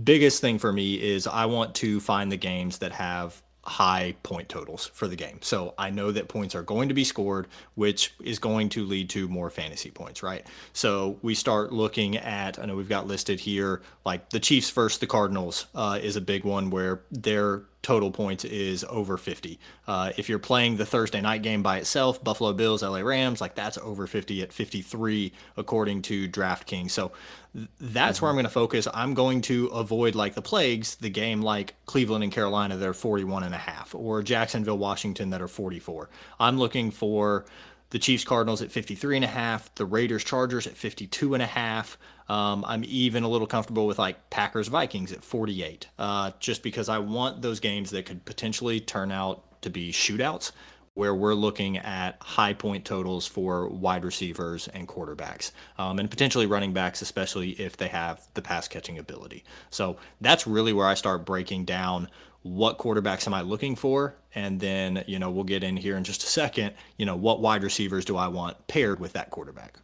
biggest 0.03 0.41
thing 0.41 0.57
for 0.57 0.73
me 0.73 0.95
is 0.95 1.27
I 1.27 1.45
want 1.45 1.75
to 1.75 1.99
find 1.99 2.31
the 2.31 2.37
games 2.37 2.79
that 2.79 2.91
have 2.91 3.41
high 3.63 4.15
point 4.23 4.49
totals 4.49 4.87
for 4.93 5.07
the 5.07 5.15
game. 5.15 5.37
So 5.41 5.73
I 5.77 5.91
know 5.91 6.11
that 6.11 6.27
points 6.27 6.55
are 6.55 6.63
going 6.63 6.89
to 6.89 6.95
be 6.95 7.03
scored, 7.03 7.47
which 7.75 8.13
is 8.23 8.39
going 8.39 8.69
to 8.69 8.85
lead 8.85 9.09
to 9.11 9.27
more 9.27 9.49
fantasy 9.49 9.91
points, 9.91 10.23
right? 10.23 10.45
So 10.73 11.19
we 11.21 11.35
start 11.35 11.71
looking 11.71 12.17
at, 12.17 12.57
I 12.57 12.65
know 12.65 12.75
we've 12.75 12.89
got 12.89 13.07
listed 13.07 13.39
here, 13.39 13.81
like 14.03 14.29
the 14.31 14.39
Chiefs 14.39 14.71
versus 14.71 14.99
the 14.99 15.07
Cardinals 15.07 15.67
uh, 15.75 15.99
is 16.01 16.15
a 16.15 16.21
big 16.21 16.43
one 16.43 16.71
where 16.71 17.01
their 17.11 17.63
total 17.81 18.11
points 18.11 18.45
is 18.45 18.85
over 18.89 19.17
50. 19.17 19.59
Uh, 19.87 20.11
if 20.17 20.29
you're 20.29 20.39
playing 20.39 20.77
the 20.77 20.85
Thursday 20.85 21.21
night 21.21 21.41
game 21.41 21.63
by 21.63 21.77
itself, 21.77 22.23
Buffalo 22.23 22.53
Bills, 22.53 22.83
LA 22.83 22.99
Rams, 22.99 23.41
like 23.41 23.55
that's 23.55 23.77
over 23.79 24.07
50 24.07 24.41
at 24.43 24.53
53 24.53 25.33
according 25.57 26.01
to 26.03 26.29
DraftKings. 26.29 26.91
So 26.91 27.11
th- 27.55 27.67
that's 27.79 28.17
mm-hmm. 28.17 28.25
where 28.25 28.29
I'm 28.29 28.35
going 28.35 28.45
to 28.45 28.51
focus. 28.51 28.87
I'm 28.93 29.13
going 29.13 29.41
to 29.41 29.67
avoid 29.67 30.15
like 30.15 30.35
the 30.35 30.41
plagues, 30.41 30.95
the 30.95 31.09
game 31.09 31.41
like 31.41 31.75
Cleveland 31.85 32.23
and 32.23 32.31
Carolina 32.31 32.77
that 32.77 32.87
are 32.87 32.93
41 32.93 33.43
and 33.43 33.55
a 33.55 33.59
half, 33.59 33.95
or 33.95 34.21
Jacksonville, 34.21 34.77
Washington 34.77 35.31
that 35.31 35.41
are 35.41 35.47
44. 35.47 36.09
I'm 36.39 36.59
looking 36.59 36.91
for 36.91 37.45
the 37.89 37.99
Chiefs 37.99 38.23
Cardinals 38.23 38.61
at 38.61 38.71
53 38.71 39.17
and 39.17 39.25
a 39.25 39.27
half, 39.27 39.73
the 39.75 39.85
Raiders 39.85 40.23
Chargers 40.23 40.65
at 40.65 40.77
52 40.77 41.33
and 41.33 41.43
a 41.43 41.47
half. 41.47 41.97
Um, 42.31 42.63
I'm 42.65 42.85
even 42.87 43.23
a 43.23 43.27
little 43.27 43.45
comfortable 43.45 43.85
with 43.85 43.99
like 43.99 44.29
Packers 44.29 44.69
Vikings 44.69 45.11
at 45.11 45.21
48, 45.21 45.89
uh, 45.99 46.31
just 46.39 46.63
because 46.63 46.87
I 46.87 46.97
want 46.97 47.41
those 47.41 47.59
games 47.59 47.91
that 47.91 48.05
could 48.05 48.23
potentially 48.23 48.79
turn 48.79 49.11
out 49.11 49.61
to 49.63 49.69
be 49.69 49.91
shootouts 49.91 50.53
where 50.93 51.13
we're 51.13 51.33
looking 51.33 51.77
at 51.77 52.15
high 52.21 52.53
point 52.53 52.85
totals 52.85 53.27
for 53.27 53.67
wide 53.67 54.05
receivers 54.05 54.69
and 54.69 54.87
quarterbacks, 54.87 55.51
um, 55.77 55.99
and 55.99 56.09
potentially 56.09 56.45
running 56.45 56.71
backs, 56.71 57.01
especially 57.01 57.49
if 57.51 57.75
they 57.75 57.89
have 57.89 58.25
the 58.33 58.41
pass 58.41 58.65
catching 58.65 58.97
ability. 58.97 59.43
So 59.69 59.97
that's 60.21 60.47
really 60.47 60.71
where 60.71 60.87
I 60.87 60.93
start 60.93 61.25
breaking 61.25 61.65
down 61.65 62.07
what 62.43 62.77
quarterbacks 62.77 63.27
am 63.27 63.33
I 63.33 63.41
looking 63.41 63.75
for? 63.75 64.15
And 64.33 64.57
then, 64.57 65.03
you 65.05 65.19
know, 65.19 65.29
we'll 65.29 65.43
get 65.43 65.65
in 65.65 65.75
here 65.75 65.97
in 65.97 66.05
just 66.05 66.23
a 66.23 66.27
second, 66.27 66.75
you 66.95 67.05
know, 67.05 67.17
what 67.17 67.41
wide 67.41 67.61
receivers 67.61 68.05
do 68.05 68.15
I 68.15 68.29
want 68.29 68.67
paired 68.67 69.01
with 69.01 69.11
that 69.13 69.31
quarterback? 69.31 69.79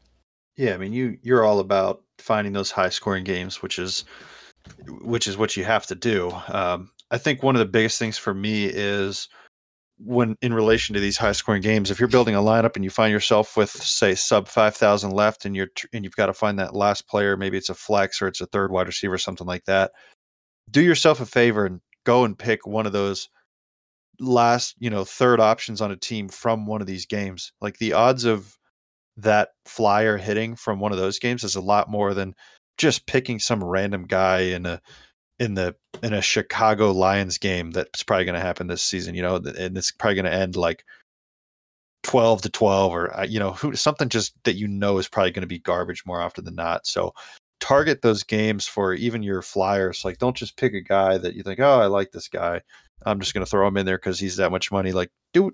Yeah, 0.55 0.73
I 0.73 0.77
mean, 0.77 0.93
you 0.93 1.19
you're 1.21 1.43
all 1.43 1.59
about 1.59 2.01
finding 2.19 2.53
those 2.53 2.71
high 2.71 2.89
scoring 2.89 3.23
games, 3.23 3.61
which 3.61 3.79
is 3.79 4.05
which 4.87 5.27
is 5.27 5.37
what 5.37 5.55
you 5.55 5.63
have 5.63 5.85
to 5.87 5.95
do. 5.95 6.31
Um, 6.49 6.91
I 7.11 7.17
think 7.17 7.41
one 7.41 7.55
of 7.55 7.59
the 7.59 7.65
biggest 7.65 7.99
things 7.99 8.17
for 8.17 8.33
me 8.33 8.65
is 8.65 9.29
when 9.99 10.35
in 10.41 10.53
relation 10.53 10.93
to 10.93 10.99
these 10.99 11.17
high 11.17 11.31
scoring 11.31 11.61
games, 11.61 11.89
if 11.89 11.99
you're 11.99 12.09
building 12.09 12.35
a 12.35 12.41
lineup 12.41 12.75
and 12.75 12.83
you 12.83 12.89
find 12.89 13.11
yourself 13.11 13.57
with 13.57 13.71
say 13.71 14.13
sub 14.13 14.47
5,000 14.47 15.11
left 15.11 15.45
and 15.45 15.55
you're 15.55 15.69
and 15.93 16.03
you've 16.03 16.15
got 16.15 16.27
to 16.27 16.33
find 16.33 16.59
that 16.59 16.75
last 16.75 17.07
player, 17.07 17.37
maybe 17.37 17.57
it's 17.57 17.69
a 17.69 17.73
flex 17.73 18.21
or 18.21 18.27
it's 18.27 18.41
a 18.41 18.45
third 18.47 18.71
wide 18.71 18.87
receiver, 18.87 19.17
something 19.17 19.47
like 19.47 19.65
that. 19.65 19.91
Do 20.69 20.81
yourself 20.81 21.19
a 21.21 21.25
favor 21.25 21.65
and 21.65 21.81
go 22.05 22.25
and 22.25 22.37
pick 22.37 22.67
one 22.67 22.85
of 22.85 22.91
those 22.91 23.29
last, 24.19 24.75
you 24.79 24.89
know, 24.89 25.03
third 25.03 25.39
options 25.39 25.81
on 25.81 25.91
a 25.91 25.97
team 25.97 26.29
from 26.29 26.65
one 26.65 26.81
of 26.81 26.87
these 26.87 27.05
games. 27.05 27.53
Like 27.61 27.77
the 27.77 27.93
odds 27.93 28.25
of 28.25 28.56
that 29.17 29.49
flyer 29.65 30.17
hitting 30.17 30.55
from 30.55 30.79
one 30.79 30.91
of 30.91 30.97
those 30.97 31.19
games 31.19 31.43
is 31.43 31.55
a 31.55 31.61
lot 31.61 31.89
more 31.89 32.13
than 32.13 32.35
just 32.77 33.07
picking 33.07 33.39
some 33.39 33.63
random 33.63 34.05
guy 34.05 34.39
in 34.39 34.65
a 34.65 34.81
in 35.39 35.53
the 35.53 35.75
in 36.01 36.13
a 36.13 36.21
Chicago 36.21 36.91
Lions 36.91 37.37
game 37.37 37.71
that's 37.71 38.03
probably 38.03 38.25
going 38.25 38.35
to 38.35 38.41
happen 38.41 38.67
this 38.67 38.83
season, 38.83 39.15
you 39.15 39.21
know, 39.21 39.35
and 39.35 39.77
it's 39.77 39.91
probably 39.91 40.15
going 40.15 40.25
to 40.25 40.33
end 40.33 40.55
like 40.55 40.83
12 42.03 42.43
to 42.43 42.49
12 42.49 42.91
or 42.91 43.19
uh, 43.19 43.25
you 43.25 43.39
know, 43.39 43.51
who 43.51 43.75
something 43.75 44.09
just 44.09 44.33
that 44.43 44.55
you 44.55 44.67
know 44.67 44.97
is 44.97 45.07
probably 45.07 45.31
going 45.31 45.41
to 45.41 45.47
be 45.47 45.59
garbage 45.59 46.03
more 46.05 46.21
often 46.21 46.45
than 46.45 46.55
not. 46.55 46.87
So 46.87 47.13
target 47.59 48.01
those 48.01 48.23
games 48.23 48.67
for 48.67 48.93
even 48.93 49.23
your 49.23 49.41
flyers. 49.41 50.03
Like 50.05 50.17
don't 50.17 50.37
just 50.37 50.57
pick 50.57 50.73
a 50.73 50.81
guy 50.81 51.17
that 51.17 51.35
you 51.35 51.43
think, 51.43 51.59
"Oh, 51.59 51.79
I 51.79 51.87
like 51.87 52.11
this 52.11 52.27
guy. 52.27 52.61
I'm 53.05 53.19
just 53.19 53.33
going 53.33 53.45
to 53.45 53.49
throw 53.49 53.67
him 53.67 53.77
in 53.77 53.85
there 53.85 53.97
cuz 53.97 54.19
he's 54.19 54.37
that 54.37 54.51
much 54.51 54.71
money." 54.71 54.91
Like 54.91 55.11
do 55.33 55.51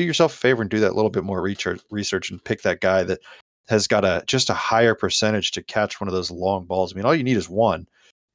do 0.00 0.06
yourself 0.06 0.32
a 0.32 0.36
favor 0.38 0.62
and 0.62 0.70
do 0.70 0.80
that 0.80 0.96
little 0.96 1.10
bit 1.10 1.24
more 1.24 1.42
research 1.42 1.82
research 1.90 2.30
and 2.30 2.42
pick 2.42 2.62
that 2.62 2.80
guy 2.80 3.02
that 3.02 3.20
has 3.68 3.86
got 3.86 4.02
a 4.04 4.22
just 4.26 4.48
a 4.48 4.54
higher 4.54 4.94
percentage 4.94 5.50
to 5.52 5.62
catch 5.62 6.00
one 6.00 6.08
of 6.08 6.14
those 6.14 6.30
long 6.30 6.64
balls. 6.64 6.92
I 6.92 6.96
mean, 6.96 7.04
all 7.04 7.14
you 7.14 7.22
need 7.22 7.36
is 7.36 7.50
one 7.50 7.86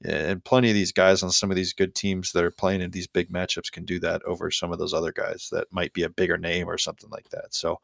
and 0.04 0.44
plenty 0.44 0.70
of 0.70 0.76
these 0.76 0.92
guys 0.92 1.24
on 1.24 1.32
some 1.32 1.50
of 1.50 1.56
these 1.56 1.74
good 1.74 1.96
teams 1.96 2.32
that 2.34 2.44
are 2.44 2.52
playing 2.52 2.82
in 2.82 2.92
these 2.92 3.08
big 3.08 3.32
matchups 3.32 3.72
can 3.72 3.84
do 3.84 4.00
that 4.00 4.22
over 4.24 4.52
some 4.52 4.72
of 4.72 4.78
those 4.78 4.94
other 4.94 5.12
guys 5.12 5.50
that 5.52 5.66
might 5.72 5.94
be 5.94 6.04
a 6.04 6.10
bigger 6.10 6.38
name 6.38 6.70
or 6.70 6.78
something 6.78 7.10
like 7.10 7.30
that. 7.30 7.54
So, 7.54 7.80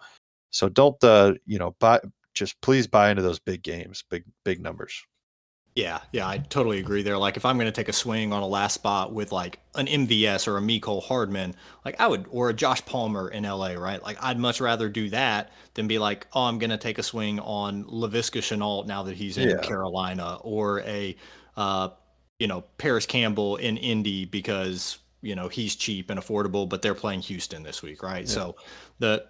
so 0.51 0.69
don't 0.69 1.03
uh, 1.03 1.33
you 1.47 1.57
know 1.57 1.75
buy 1.79 1.99
just 2.35 2.61
please 2.61 2.85
buy 2.85 3.09
into 3.09 3.23
those 3.23 3.39
big 3.39 3.63
games, 3.63 4.03
big 4.09 4.25
big 4.45 4.61
numbers. 4.61 5.03
Yeah, 5.75 6.01
yeah, 6.11 6.27
I 6.27 6.39
totally 6.39 6.79
agree 6.79 7.01
there. 7.01 7.17
Like 7.17 7.37
if 7.37 7.45
I'm 7.45 7.57
going 7.57 7.67
to 7.67 7.71
take 7.71 7.87
a 7.87 7.93
swing 7.93 8.33
on 8.33 8.43
a 8.43 8.47
last 8.47 8.73
spot 8.73 9.13
with 9.13 9.31
like 9.31 9.59
an 9.75 9.87
MVS 9.87 10.47
or 10.47 10.57
a 10.57 10.61
Mecole 10.61 11.01
Hardman, 11.01 11.55
like 11.85 11.99
I 11.99 12.07
would, 12.07 12.25
or 12.29 12.49
a 12.49 12.53
Josh 12.53 12.83
Palmer 12.85 13.29
in 13.29 13.43
LA, 13.43 13.73
right? 13.73 14.03
Like 14.03 14.21
I'd 14.21 14.37
much 14.37 14.59
rather 14.59 14.89
do 14.89 15.09
that 15.11 15.51
than 15.75 15.87
be 15.87 15.97
like, 15.97 16.27
oh, 16.33 16.43
I'm 16.43 16.59
going 16.59 16.71
to 16.71 16.77
take 16.77 16.97
a 16.97 17.03
swing 17.03 17.39
on 17.39 17.85
Laviska 17.85 18.41
Shenault 18.41 18.85
now 18.85 19.03
that 19.03 19.15
he's 19.15 19.37
in 19.37 19.49
yeah. 19.49 19.61
Carolina, 19.61 20.39
or 20.41 20.81
a 20.81 21.15
uh, 21.55 21.89
you 22.37 22.47
know, 22.47 22.61
Parris 22.77 23.05
Campbell 23.05 23.55
in 23.57 23.77
Indy 23.77 24.25
because, 24.25 24.97
you 25.21 25.35
know, 25.35 25.47
he's 25.47 25.75
cheap 25.75 26.09
and 26.09 26.19
affordable, 26.19 26.67
but 26.67 26.81
they're 26.81 26.95
playing 26.95 27.21
Houston 27.21 27.63
this 27.63 27.81
week, 27.81 28.03
right? 28.03 28.23
Yeah. 28.23 28.33
So 28.33 28.55
the 28.99 29.25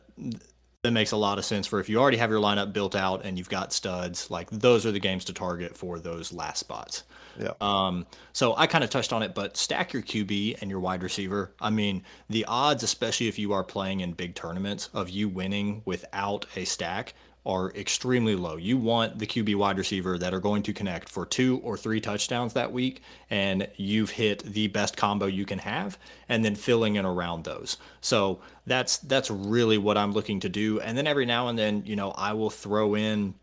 that 0.84 0.92
makes 0.92 1.12
a 1.12 1.18
lot 1.18 1.38
of 1.38 1.46
sense 1.46 1.68
for 1.68 1.80
if 1.80 1.90
you 1.90 2.00
already 2.00 2.18
have 2.18 2.32
your 2.32 2.40
lineup 2.40 2.74
built 2.74 2.96
out 2.96 3.24
and 3.24 3.38
you've 3.38 3.50
got 3.50 3.72
studs, 3.72 4.32
like 4.32 4.50
those 4.50 4.84
are 4.86 4.92
the 4.92 5.00
games 5.00 5.26
to 5.26 5.34
target 5.34 5.78
for 5.78 6.00
those 6.00 6.34
last 6.34 6.60
spots. 6.60 7.04
Yeah. 7.40 7.54
Um, 7.62 8.08
so 8.34 8.56
I 8.58 8.66
kind 8.66 8.84
of 8.84 8.90
touched 8.90 9.14
on 9.14 9.22
it, 9.22 9.36
but 9.36 9.58
stack 9.58 9.94
your 9.94 10.02
QB 10.02 10.60
and 10.60 10.72
your 10.72 10.80
wide 10.80 11.04
receiver. 11.04 11.54
I 11.62 11.70
mean, 11.70 12.04
the 12.30 12.46
odds, 12.46 12.82
especially 12.82 13.28
if 13.28 13.38
you 13.38 13.54
are 13.54 13.64
playing 13.64 14.00
in 14.00 14.14
big 14.14 14.34
tournaments, 14.34 14.90
of 14.92 15.10
you 15.10 15.30
winning 15.30 15.84
without 15.86 16.48
a 16.56 16.66
stack 16.66 17.14
are 17.46 17.72
extremely 17.72 18.36
low. 18.36 18.56
You 18.56 18.78
want 18.78 19.18
the 19.18 19.26
QB 19.26 19.56
wide 19.56 19.78
receiver 19.78 20.18
that 20.18 20.34
are 20.34 20.40
going 20.40 20.62
to 20.64 20.74
connect 20.74 21.10
for 21.10 21.26
two 21.26 21.60
or 21.64 21.76
three 21.76 22.00
touchdowns 22.00 22.54
that 22.54 22.72
week, 22.72 23.02
and 23.30 23.68
you've 23.78 24.12
hit 24.12 24.44
the 24.44 24.68
best 24.68 24.96
combo 24.96 25.26
you 25.26 25.46
can 25.46 25.60
have, 25.60 25.98
and 26.30 26.46
then 26.46 26.56
filling 26.56 26.96
in 26.96 27.06
around 27.06 27.44
those. 27.44 27.78
So 28.00 28.42
that's 28.68 29.00
that's 29.00 29.32
really 29.32 29.78
what 29.80 29.98
I'm 29.98 30.12
looking 30.12 30.40
to 30.42 30.50
do. 30.50 30.80
And 30.80 30.98
then 30.98 31.08
every 31.08 31.26
now 31.26 31.48
and 31.48 31.58
then, 31.58 31.84
you 31.86 31.96
know, 31.96 32.12
I 32.12 32.34
will 32.34 32.52
throw 32.52 32.96
in 32.96 33.34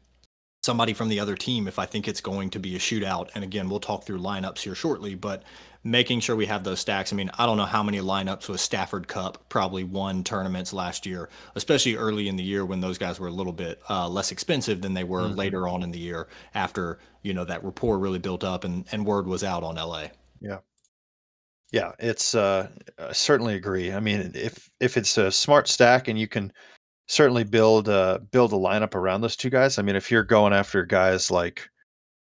somebody 0.63 0.93
from 0.93 1.09
the 1.09 1.21
other 1.21 1.35
team 1.37 1.67
if 1.67 1.79
I 1.79 1.87
think 1.87 2.07
it's 2.07 2.21
going 2.21 2.51
to 2.51 2.59
be 2.59 2.77
a 2.77 2.79
shootout. 2.79 3.31
And 3.35 3.43
again, 3.43 3.69
we'll 3.69 3.81
talk 3.81 4.05
through 4.05 4.19
lineups 4.19 4.61
here 4.61 4.75
shortly, 4.75 5.15
but 5.15 5.43
making 5.85 6.21
sure 6.21 6.37
we 6.37 6.47
have 6.47 6.65
those 6.65 6.81
stacks. 6.81 7.13
I 7.13 7.17
mean, 7.17 7.31
I 7.39 7.47
don't 7.47 7.57
know 7.57 7.65
how 7.65 7.83
many 7.83 8.01
lineups 8.01 8.49
with 8.49 8.61
Stafford 8.61 9.09
Kupp 9.09 9.49
probably 9.49 9.85
won 9.85 10.25
tournaments 10.25 10.73
last 10.73 11.07
year, 11.07 11.29
especially 11.55 11.97
early 11.97 12.29
in 12.29 12.37
the 12.37 12.43
year 12.43 12.65
when 12.65 12.81
those 12.81 12.99
guys 12.99 13.21
were 13.21 13.29
a 13.29 13.33
little 13.33 13.53
bit 13.53 13.81
uh, 13.89 14.09
less 14.09 14.33
expensive 14.33 14.83
than 14.83 14.95
they 14.95 15.05
were 15.05 15.23
mm-hmm. 15.23 15.37
later 15.37 15.69
on 15.69 15.83
in 15.83 15.91
the 15.91 15.99
year 15.99 16.29
after 16.55 16.99
you 17.23 17.33
know 17.35 17.45
that 17.45 17.65
rapport 17.65 17.99
really 17.99 18.19
built 18.19 18.45
up 18.45 18.65
and 18.65 18.87
and 18.93 19.07
word 19.07 19.27
was 19.27 19.45
out 19.45 19.63
on 19.63 19.77
LA. 19.77 20.07
Yeah. 20.41 20.59
Yeah, 21.71 21.93
it's 21.99 22.35
uh, 22.35 22.69
I 22.99 23.13
certainly 23.13 23.55
agree. 23.55 23.93
I 23.93 24.01
mean, 24.01 24.33
if 24.35 24.71
if 24.81 24.97
it's 24.97 25.19
a 25.19 25.31
smart 25.31 25.69
stack 25.69 26.09
and 26.09 26.19
you 26.19 26.27
can 26.27 26.53
certainly 27.09 27.45
build 27.45 27.89
uh 27.89 28.19
build 28.31 28.53
a 28.53 28.57
lineup 28.57 28.95
around 28.95 29.21
those 29.21 29.37
two 29.37 29.51
guys. 29.51 29.79
I 29.79 29.83
mean, 29.83 29.97
if 29.97 30.11
you're 30.11 30.25
going 30.25 30.53
after 30.53 30.85
guys 30.85 31.31
like 31.31 31.69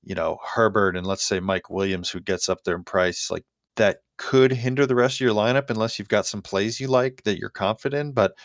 you 0.05 0.15
know, 0.15 0.37
Herbert 0.45 0.95
and 0.95 1.05
let's 1.05 1.23
say 1.23 1.39
Mike 1.39 1.69
Williams, 1.69 2.09
who 2.09 2.19
gets 2.21 2.47
up 2.47 2.63
there 2.63 2.75
in 2.75 2.83
price, 2.83 3.29
like 3.29 3.43
that 3.75 3.97
could 4.17 4.51
hinder 4.51 4.85
the 4.85 4.95
rest 4.95 5.17
of 5.17 5.21
your 5.21 5.33
lineup 5.33 5.69
unless 5.69 5.99
you've 5.99 6.07
got 6.07 6.25
some 6.25 6.41
plays 6.41 6.79
you 6.79 6.87
like 6.87 7.23
that 7.23 7.37
you're 7.37 7.49
confident 7.49 8.09
in. 8.09 8.11
But 8.13 8.35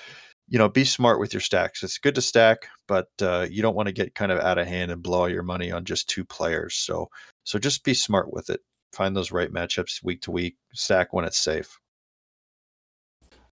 you 0.49 0.59
know, 0.59 0.69
be 0.69 0.85
smart 0.85 1.21
with 1.21 1.33
your 1.33 1.40
stacks. 1.40 1.85
It's 1.85 1.99
good 1.99 2.17
to 2.17 2.23
stack, 2.23 2.67
but 2.88 3.09
uh, 3.23 3.47
you 3.49 3.62
don't 3.62 3.76
want 3.76 3.87
to 3.87 3.93
get 3.93 4.17
kind 4.17 4.33
of 4.33 4.40
out 4.40 4.59
of 4.59 4.67
hand 4.67 4.90
and 4.90 5.00
blow 5.02 5.21
all 5.21 5.29
your 5.29 5.45
money 5.45 5.71
on 5.71 5.85
just 5.85 6.09
two 6.09 6.25
players. 6.25 6.75
So, 6.75 7.09
so 7.45 7.59
just 7.59 7.85
be 7.85 7.95
smart 7.95 8.33
with 8.33 8.50
it. 8.50 8.61
Find 8.93 9.14
those 9.14 9.31
right 9.31 9.52
matchups 9.52 10.02
week 10.02 10.23
to 10.23 10.33
week. 10.33 10.57
Stack 10.75 11.12
when 11.12 11.25
it's 11.25 11.38
safe. 11.38 11.79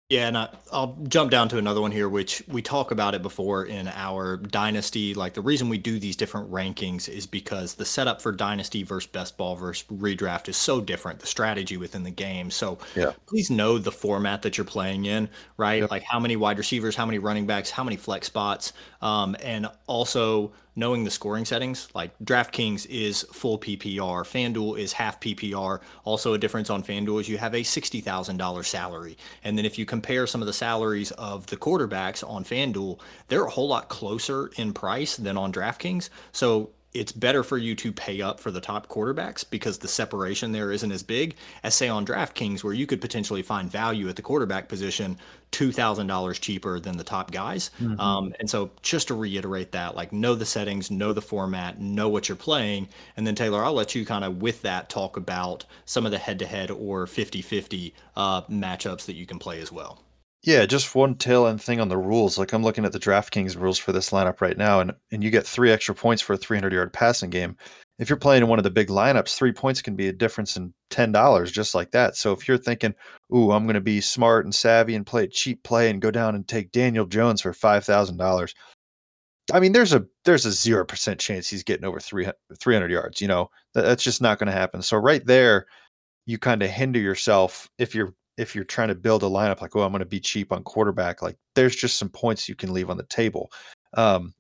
Yeah, 0.08 0.28
and 0.28 0.38
I, 0.38 0.50
will 0.72 0.96
jump 1.08 1.32
down 1.32 1.50
to 1.50 1.58
another 1.58 1.82
one 1.82 1.92
here, 1.92 2.08
which 2.08 2.44
we 2.48 2.62
talk 2.62 2.92
about 2.92 3.16
it 3.16 3.24
before 3.24 3.66
in 3.66 3.88
our 3.88 4.38
dynasty. 4.38 5.16
Like 5.16 5.34
the 5.34 5.42
reason 5.42 5.68
we 5.68 5.80
do 5.80 5.98
these 5.98 6.16
different 6.16 6.52
rankings 6.52 7.10
is 7.10 7.26
because 7.26 7.74
the 7.74 7.86
setup 7.86 8.22
for 8.22 8.32
dynasty 8.32 8.84
versus 8.84 9.08
best 9.08 9.36
ball 9.36 9.56
versus 9.56 9.84
redraft 9.90 10.48
is 10.48 10.58
so 10.58 10.80
different. 10.80 11.22
The 11.22 11.26
strategy 11.26 11.78
within 11.78 12.04
the 12.04 12.12
game. 12.12 12.52
So 12.52 12.78
yeah. 12.96 13.14
please 13.26 13.50
know 13.50 13.80
the 13.80 13.92
format 13.92 14.44
that 14.44 14.60
you're 14.60 14.66
playing 14.66 15.06
in, 15.06 15.28
right? 15.58 15.82
Yep. 15.82 15.90
Like 15.90 16.04
how 16.04 16.20
many 16.20 16.36
wide 16.36 16.60
receivers, 16.60 16.96
how 16.96 17.08
many 17.08 17.18
running 17.18 17.48
backs, 17.48 17.72
how 17.72 17.84
many 17.84 17.96
flex 17.96 18.28
spots, 18.28 18.74
um, 19.02 19.36
and 19.42 19.68
also 19.88 20.52
knowing 20.76 21.04
the 21.04 21.12
scoring 21.12 21.46
settings, 21.46 21.88
like 21.94 22.18
DraftKings 22.20 22.86
is 22.90 23.24
full 23.32 23.58
PPR, 23.58 24.24
FanDuel 24.24 24.78
is 24.80 24.94
half 24.94 25.20
PPR. 25.20 25.80
Also, 26.04 26.34
a 26.34 26.38
difference 26.38 26.70
on 26.70 26.84
FanDuel 26.84 27.22
is 27.22 27.30
you 27.30 27.38
have 27.38 27.54
a 27.54 27.62
$60,000 27.62 28.66
salary. 28.66 29.18
And 29.44 29.58
then 29.58 29.66
if 29.66 29.80
you 29.80 29.86
compare 29.86 30.28
some 30.28 30.42
of 30.42 30.48
the 30.48 30.54
salaries 30.54 31.12
of 31.12 31.48
the 31.48 31.58
quarterbacks 31.58 32.28
on 32.28 32.44
FanDuel, 32.44 33.00
they're 33.28 33.46
a 33.46 33.50
whole 33.50 33.68
lot 33.68 33.90
closer 33.90 34.52
in 34.58 34.74
price 34.74 35.16
than 35.16 35.38
on 35.38 35.52
DraftKings. 35.52 36.10
So 36.32 36.72
it's 36.96 37.12
better 37.12 37.44
for 37.44 37.58
you 37.58 37.76
to 37.76 37.92
pay 37.92 38.22
up 38.22 38.40
for 38.40 38.52
the 38.52 38.62
top 38.62 38.88
quarterbacks 38.88 39.48
because 39.48 39.80
the 39.80 39.88
separation 39.88 40.54
there 40.54 40.72
isn't 40.72 40.94
as 40.94 41.04
big 41.04 41.36
as 41.62 41.76
say 41.76 41.90
on 41.90 42.06
DraftKings 42.06 42.64
where 42.64 42.74
you 42.74 42.88
could 42.88 43.02
potentially 43.02 43.42
find 43.42 43.70
value 43.70 44.08
at 44.08 44.16
the 44.16 44.22
quarterback 44.22 44.70
position 44.70 45.18
two 45.56 45.72
thousand 45.72 46.08
dollars 46.08 46.38
cheaper 46.38 46.82
than 46.82 46.98
the 46.98 47.04
top 47.04 47.32
guys. 47.32 47.72
Mm-hmm. 47.80 47.98
Um, 47.98 48.34
and 48.42 48.50
so 48.50 48.72
just 48.82 49.08
to 49.08 49.14
reiterate 49.14 49.72
that, 49.72 49.96
like 49.96 50.12
know 50.12 50.36
the 50.36 50.46
settings, 50.46 50.92
know 50.92 51.14
the 51.14 51.22
format, 51.22 51.80
know 51.80 52.10
what 52.10 52.28
you're 52.28 52.36
playing, 52.36 52.90
and 53.16 53.26
then 53.26 53.36
Taylor, 53.36 53.64
I'll 53.64 53.74
let 53.74 53.96
you 53.96 54.06
kind 54.06 54.26
of 54.26 54.42
with 54.42 54.62
that 54.64 54.90
talk 54.90 55.16
about 55.16 55.64
some 55.86 56.06
of 56.06 56.12
the 56.12 56.18
head-to-head 56.18 56.72
or 56.72 57.06
50-50 57.06 57.94
uh, 58.18 58.42
matchups 58.44 59.06
that 59.06 59.16
you 59.16 59.26
can 59.26 59.40
play 59.40 59.62
as 59.62 59.72
well. 59.72 60.02
Yeah, 60.44 60.66
just 60.66 60.94
one 60.94 61.16
tail 61.16 61.48
end 61.48 61.62
thing 61.62 61.80
on 61.80 61.88
the 61.88 61.98
rules. 61.98 62.38
Like 62.38 62.52
I'm 62.52 62.62
looking 62.62 62.84
at 62.84 62.92
the 62.92 63.00
DraftKings 63.00 63.58
rules 63.58 63.78
for 63.78 63.94
this 63.94 64.10
lineup 64.10 64.42
right 64.42 64.58
now, 64.58 64.82
and 64.82 64.92
and 65.14 65.24
you 65.24 65.32
get 65.32 65.48
three 65.48 65.72
extra 65.72 65.96
points 65.96 66.22
for 66.22 66.34
a 66.34 66.38
300 66.38 66.74
yard 66.74 66.92
passing 66.92 67.30
game. 67.30 67.56
If 67.98 68.10
you're 68.10 68.18
playing 68.18 68.44
in 68.44 68.50
one 68.50 68.60
of 68.60 68.64
the 68.64 68.72
big 68.72 68.90
lineups, 68.90 69.36
three 69.36 69.54
points 69.54 69.82
can 69.82 69.96
be 69.96 70.08
a 70.08 70.14
difference 70.14 70.58
in 70.58 70.74
ten 70.90 71.12
dollars, 71.12 71.52
just 71.52 71.74
like 71.76 71.92
that. 71.92 72.16
So 72.18 72.34
if 72.34 72.48
you're 72.48 72.58
thinking, 72.58 72.94
"Ooh, 73.34 73.52
I'm 73.52 73.64
going 73.64 73.76
to 73.76 73.82
be 73.82 74.02
smart 74.02 74.46
and 74.46 74.54
savvy 74.54 74.96
and 74.96 75.06
play 75.06 75.24
a 75.24 75.28
cheap 75.28 75.64
play 75.64 75.90
and 75.90 76.02
go 76.02 76.12
down 76.12 76.36
and 76.36 76.48
take 76.48 76.72
Daniel 76.72 77.06
Jones 77.06 77.42
for 77.42 77.54
five 77.54 77.86
thousand 77.86 78.18
dollars," 78.18 78.54
I 79.54 79.60
mean, 79.60 79.74
there's 79.74 79.94
a 79.94 80.06
there's 80.24 80.46
a 80.46 80.52
zero 80.52 80.86
percent 80.86 81.20
chance 81.20 81.48
he's 81.48 81.64
getting 81.64 81.86
over 81.86 82.00
300, 82.00 82.36
300 82.60 82.92
yards. 82.92 83.22
You 83.22 83.28
know, 83.28 83.50
that, 83.74 83.84
that's 83.84 84.04
just 84.04 84.22
not 84.22 84.40
going 84.40 84.48
to 84.48 84.54
happen. 84.54 84.82
So 84.82 84.98
right 84.98 85.26
there, 85.26 85.68
you 86.26 86.38
kind 86.40 86.64
of 86.64 86.70
hinder 86.70 87.00
yourself 87.00 87.70
if 87.78 87.94
you're 87.96 88.16
if 88.38 88.56
you're 88.56 88.64
trying 88.66 88.90
to 88.90 88.96
build 88.96 89.24
a 89.24 89.28
lineup 89.28 89.62
like, 89.62 89.76
oh, 89.76 89.82
I'm 89.84 89.92
going 89.92 90.00
to 90.00 90.06
be 90.06 90.20
cheap 90.20 90.52
on 90.52 90.64
quarterback, 90.64 91.22
like 91.22 91.38
there's 91.56 91.76
just 91.76 91.98
some 91.98 92.10
points 92.10 92.50
you 92.50 92.56
can 92.56 92.74
leave 92.74 92.90
on 92.90 92.98
the 92.98 93.04
table. 93.04 93.52
Um, 93.96 94.34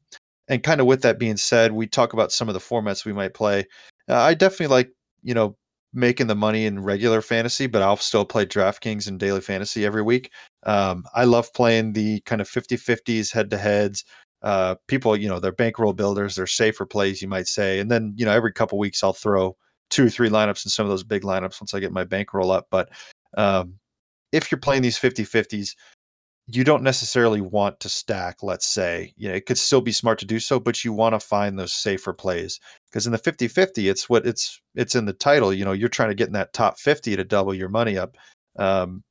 and 0.48 0.64
kind 0.64 0.82
of 0.82 0.88
with 0.88 1.02
that 1.02 1.20
being 1.20 1.38
said, 1.38 1.72
we 1.72 1.88
talk 1.88 2.14
about 2.14 2.32
some 2.32 2.48
of 2.48 2.54
the 2.54 2.60
formats 2.60 3.06
we 3.06 3.14
might 3.14 3.34
play. 3.34 3.66
Uh, 4.10 4.20
I 4.20 4.34
definitely 4.34 4.68
like, 4.68 4.92
you 5.24 5.34
know, 5.34 5.58
making 5.94 6.28
the 6.28 6.36
money 6.36 6.66
in 6.66 6.84
regular 6.84 7.22
fantasy, 7.22 7.68
but 7.68 7.82
I'll 7.82 7.98
still 7.98 8.26
play 8.26 8.46
DraftKings 8.46 9.08
and 9.08 9.20
daily 9.20 9.42
fantasy 9.42 9.86
every 9.86 10.02
week. 10.02 10.32
Um, 10.64 11.06
I 11.16 11.24
love 11.24 11.52
playing 11.54 11.94
the 11.94 12.20
kind 12.22 12.42
of 12.42 12.50
50 12.50 12.76
50s 12.76 13.34
head 13.34 13.50
to 13.52 13.58
heads. 13.58 14.04
Uh, 14.42 14.76
people, 14.88 15.16
you 15.16 15.28
know, 15.28 15.40
they're 15.40 15.52
bankroll 15.52 15.94
builders, 15.94 16.36
they're 16.36 16.46
safer 16.46 16.86
plays, 16.86 17.22
you 17.22 17.28
might 17.28 17.48
say. 17.48 17.80
And 17.80 17.90
then, 17.90 18.14
you 18.16 18.26
know, 18.26 18.32
every 18.32 18.52
couple 18.52 18.78
weeks 18.78 19.04
I'll 19.04 19.14
throw 19.14 19.56
two 19.90 20.06
or 20.06 20.10
three 20.10 20.30
lineups 20.30 20.66
in 20.66 20.70
some 20.70 20.86
of 20.86 20.90
those 20.90 21.04
big 21.04 21.24
lineups 21.24 21.62
once 21.62 21.74
I 21.74 21.80
get 21.80 21.92
my 21.92 22.04
bankroll 22.04 22.52
up. 22.52 22.68
But 22.70 22.90
um, 23.38 23.76
if 24.32 24.52
you're 24.52 24.60
playing 24.60 24.82
these 24.82 24.98
50 24.98 25.24
50s, 25.24 25.76
you 26.48 26.64
don't 26.64 26.84
necessarily 26.84 27.42
want 27.42 27.80
to 27.80 27.90
stack, 27.90 28.44
let's 28.44 28.68
say. 28.68 29.14
You 29.18 29.30
know, 29.30 29.36
it 29.36 29.46
could 29.48 29.58
still 29.58 29.82
be 29.82 29.92
smart 29.92 30.20
to 30.20 30.26
do 30.26 30.40
so, 30.40 30.60
but 30.60 30.84
you 30.84 30.94
want 30.94 31.14
to 31.14 31.20
find 31.20 31.58
those 31.58 31.74
safer 31.74 32.14
plays. 32.14 32.60
Because 32.86 33.08
in 33.08 33.12
the 33.12 33.20
50-50, 33.20 33.90
it's 33.90 34.10
what 34.10 34.28
it's 34.28 34.62
it's 34.76 34.96
in 34.96 35.06
the 35.06 35.14
title. 35.14 35.52
You 35.52 35.66
know, 35.66 35.72
you're 35.72 35.90
trying 35.90 36.10
to 36.10 36.16
get 36.16 36.28
in 36.28 36.34
that 36.34 36.54
top 36.54 36.80
50 36.80 37.16
to 37.16 37.24
double 37.24 37.54
your 37.54 37.70
money 37.70 37.98
up. 37.98 38.16
Um, 38.58 39.04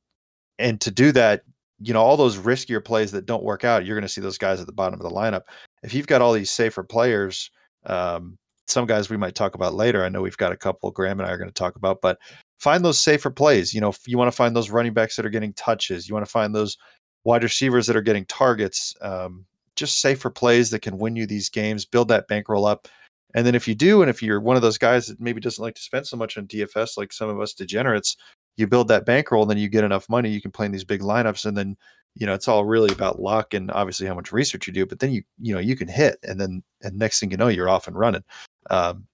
and 0.57 0.79
to 0.81 0.91
do 0.91 1.11
that, 1.11 1.43
you 1.79 1.93
know, 1.93 2.01
all 2.01 2.15
those 2.15 2.37
riskier 2.37 2.83
plays 2.83 3.11
that 3.11 3.25
don't 3.25 3.43
work 3.43 3.65
out, 3.65 3.85
you're 3.85 3.97
going 3.97 4.07
to 4.07 4.13
see 4.13 4.21
those 4.21 4.37
guys 4.37 4.61
at 4.61 4.65
the 4.65 4.71
bottom 4.71 4.99
of 4.99 5.03
the 5.03 5.13
lineup. 5.13 5.41
If 5.83 5.93
you've 5.93 6.07
got 6.07 6.21
all 6.21 6.31
these 6.31 6.49
safer 6.49 6.83
players, 6.83 7.51
um, 7.85 8.37
some 8.67 8.85
guys 8.85 9.09
we 9.09 9.17
might 9.17 9.35
talk 9.35 9.55
about 9.55 9.73
later. 9.73 10.03
I 10.03 10.09
know 10.09 10.21
we've 10.21 10.37
got 10.37 10.53
a 10.53 10.57
couple 10.57 10.89
Graham 10.91 11.19
and 11.19 11.27
I 11.27 11.33
are 11.33 11.37
going 11.37 11.49
to 11.49 11.53
talk 11.53 11.75
about, 11.75 11.99
but 12.01 12.17
find 12.59 12.83
those 12.83 12.99
safer 12.99 13.29
plays. 13.29 13.73
You 13.73 13.81
know, 13.81 13.93
you 14.07 14.17
want 14.17 14.31
to 14.31 14.35
find 14.35 14.55
those 14.55 14.69
running 14.69 14.93
backs 14.93 15.17
that 15.17 15.25
are 15.25 15.29
getting 15.29 15.53
touches. 15.53 16.07
You 16.07 16.15
want 16.15 16.25
to 16.25 16.31
find 16.31 16.55
those 16.55 16.77
wide 17.25 17.43
receivers 17.43 17.87
that 17.87 17.95
are 17.95 18.01
getting 18.01 18.25
targets, 18.25 18.95
um, 19.01 19.45
just 19.75 19.99
safer 19.99 20.29
plays 20.29 20.69
that 20.69 20.81
can 20.81 20.97
win 20.97 21.15
you 21.15 21.25
these 21.25 21.49
games, 21.49 21.85
build 21.85 22.07
that 22.07 22.27
bankroll 22.27 22.65
up. 22.65 22.87
And 23.33 23.45
then 23.45 23.55
if 23.55 23.67
you 23.67 23.75
do, 23.75 24.01
and 24.01 24.09
if 24.09 24.23
you're 24.23 24.39
one 24.39 24.55
of 24.55 24.61
those 24.61 24.77
guys 24.77 25.07
that 25.07 25.19
maybe 25.19 25.41
doesn't 25.41 25.61
like 25.61 25.75
to 25.75 25.81
spend 25.81 26.07
so 26.07 26.15
much 26.15 26.37
on 26.37 26.47
DFS, 26.47 26.97
like 26.97 27.11
some 27.11 27.27
of 27.27 27.41
us 27.41 27.53
degenerates, 27.53 28.15
you 28.55 28.67
build 28.67 28.87
that 28.87 29.05
bankroll, 29.05 29.41
and 29.41 29.51
then 29.51 29.57
you 29.57 29.67
get 29.67 29.83
enough 29.83 30.07
money, 30.07 30.29
you 30.29 30.41
can 30.41 30.51
play 30.51 30.65
in 30.65 30.71
these 30.71 30.85
big 30.85 31.01
lineups, 31.01 31.45
and 31.45 31.57
then 31.57 31.75
you 32.15 32.25
know 32.25 32.33
it's 32.33 32.47
all 32.47 32.63
really 32.63 32.93
about 32.93 33.19
luck 33.19 33.53
and 33.53 33.69
obviously 33.71 34.07
how 34.07 34.15
much 34.15 34.31
research 34.31 34.67
you 34.67 34.71
do. 34.71 34.85
But 34.85 34.99
then 34.99 35.11
you 35.11 35.23
you 35.41 35.53
know 35.53 35.59
you 35.59 35.75
can 35.75 35.89
hit, 35.89 36.17
and 36.23 36.39
then 36.39 36.63
and 36.81 36.97
next 36.97 37.19
thing 37.19 37.31
you 37.31 37.35
know 37.35 37.49
you're 37.49 37.67
off 37.67 37.89
and 37.89 37.99
running. 37.99 38.23
Um, 38.69 39.05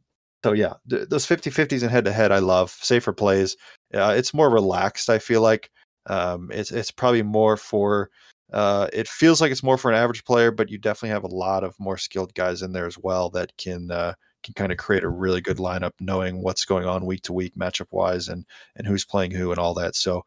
so 0.43 0.53
yeah, 0.53 0.73
th- 0.89 1.09
those 1.09 1.25
50-50s 1.25 1.81
and 1.81 1.91
head 1.91 2.05
to 2.05 2.11
head, 2.11 2.31
I 2.31 2.39
love 2.39 2.71
safer 2.71 3.13
plays. 3.13 3.57
Uh, 3.93 4.13
it's 4.15 4.33
more 4.33 4.49
relaxed. 4.49 5.09
I 5.09 5.19
feel 5.19 5.41
like 5.41 5.71
um, 6.07 6.49
it's 6.53 6.71
it's 6.71 6.91
probably 6.91 7.23
more 7.23 7.57
for 7.57 8.09
uh, 8.53 8.87
it 8.91 9.07
feels 9.07 9.39
like 9.39 9.51
it's 9.51 9.63
more 9.63 9.77
for 9.77 9.89
an 9.91 9.97
average 9.97 10.25
player, 10.25 10.51
but 10.51 10.69
you 10.69 10.77
definitely 10.77 11.09
have 11.09 11.23
a 11.23 11.27
lot 11.27 11.63
of 11.63 11.79
more 11.79 11.97
skilled 11.97 12.33
guys 12.33 12.61
in 12.61 12.73
there 12.73 12.85
as 12.85 12.97
well 12.97 13.29
that 13.29 13.55
can 13.57 13.91
uh, 13.91 14.13
can 14.43 14.53
kind 14.53 14.71
of 14.71 14.77
create 14.77 15.03
a 15.03 15.09
really 15.09 15.41
good 15.41 15.57
lineup, 15.57 15.91
knowing 15.99 16.41
what's 16.41 16.65
going 16.65 16.85
on 16.85 17.05
week 17.05 17.21
to 17.23 17.33
week, 17.33 17.55
matchup 17.55 17.87
wise, 17.91 18.27
and 18.27 18.45
and 18.75 18.87
who's 18.87 19.05
playing 19.05 19.31
who 19.31 19.51
and 19.51 19.59
all 19.59 19.73
that. 19.75 19.95
So 19.95 20.23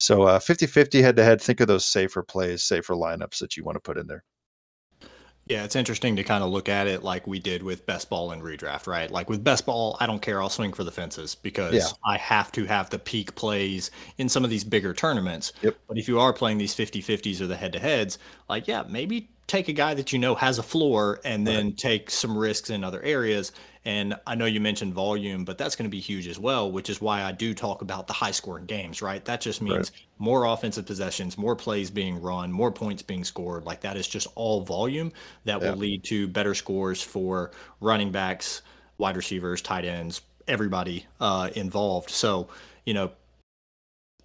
so 0.00 0.22
uh, 0.22 0.38
50-50 0.38 1.02
head 1.02 1.16
to 1.16 1.24
head. 1.24 1.40
Think 1.40 1.60
of 1.60 1.68
those 1.68 1.84
safer 1.84 2.22
plays, 2.22 2.62
safer 2.62 2.94
lineups 2.94 3.38
that 3.40 3.56
you 3.56 3.64
want 3.64 3.76
to 3.76 3.80
put 3.80 3.98
in 3.98 4.06
there. 4.06 4.24
Yeah, 5.48 5.64
it's 5.64 5.76
interesting 5.76 6.16
to 6.16 6.24
kind 6.24 6.44
of 6.44 6.50
look 6.50 6.68
at 6.68 6.86
it 6.86 7.02
like 7.02 7.26
we 7.26 7.38
did 7.38 7.62
with 7.62 7.86
best 7.86 8.10
ball 8.10 8.32
and 8.32 8.42
redraft, 8.42 8.86
right? 8.86 9.10
Like 9.10 9.30
with 9.30 9.42
best 9.42 9.64
ball, 9.64 9.96
I 9.98 10.06
don't 10.06 10.20
care. 10.20 10.42
I'll 10.42 10.50
swing 10.50 10.72
for 10.72 10.84
the 10.84 10.90
fences 10.90 11.34
because 11.34 11.74
yeah. 11.74 11.86
I 12.04 12.18
have 12.18 12.52
to 12.52 12.66
have 12.66 12.90
the 12.90 12.98
peak 12.98 13.34
plays 13.34 13.90
in 14.18 14.28
some 14.28 14.44
of 14.44 14.50
these 14.50 14.64
bigger 14.64 14.92
tournaments. 14.92 15.54
Yep. 15.62 15.76
But 15.88 15.96
if 15.96 16.06
you 16.06 16.20
are 16.20 16.32
playing 16.32 16.58
these 16.58 16.74
50 16.74 17.02
50s 17.02 17.40
or 17.40 17.46
the 17.46 17.56
head 17.56 17.72
to 17.72 17.78
heads, 17.78 18.18
like, 18.48 18.68
yeah, 18.68 18.84
maybe 18.88 19.30
take 19.48 19.68
a 19.68 19.72
guy 19.72 19.94
that 19.94 20.12
you 20.12 20.18
know 20.18 20.34
has 20.36 20.58
a 20.58 20.62
floor 20.62 21.20
and 21.24 21.44
then 21.46 21.66
right. 21.66 21.76
take 21.76 22.10
some 22.10 22.36
risks 22.36 22.70
in 22.70 22.84
other 22.84 23.02
areas. 23.02 23.50
And 23.84 24.14
I 24.26 24.34
know 24.34 24.44
you 24.44 24.60
mentioned 24.60 24.92
volume, 24.92 25.46
but 25.46 25.56
that's 25.56 25.74
going 25.74 25.84
to 25.84 25.90
be 25.90 26.00
huge 26.00 26.26
as 26.28 26.38
well, 26.38 26.70
which 26.70 26.90
is 26.90 27.00
why 27.00 27.22
I 27.22 27.32
do 27.32 27.54
talk 27.54 27.80
about 27.80 28.06
the 28.06 28.12
high 28.12 28.30
scoring 28.32 28.66
games, 28.66 29.00
right? 29.00 29.24
That 29.24 29.40
just 29.40 29.62
means 29.62 29.90
right. 29.90 30.02
more 30.18 30.44
offensive 30.44 30.84
possessions, 30.84 31.38
more 31.38 31.56
plays 31.56 31.90
being 31.90 32.20
run, 32.20 32.52
more 32.52 32.70
points 32.70 33.02
being 33.02 33.24
scored. 33.24 33.64
Like 33.64 33.80
that 33.80 33.96
is 33.96 34.06
just 34.06 34.28
all 34.34 34.60
volume 34.60 35.10
that 35.46 35.62
yeah. 35.62 35.70
will 35.70 35.78
lead 35.78 36.04
to 36.04 36.28
better 36.28 36.54
scores 36.54 37.02
for 37.02 37.50
running 37.80 38.12
backs, 38.12 38.60
wide 38.98 39.16
receivers, 39.16 39.62
tight 39.62 39.86
ends, 39.86 40.20
everybody 40.46 41.06
uh, 41.20 41.48
involved. 41.54 42.10
So, 42.10 42.48
you 42.84 42.92
know, 42.92 43.12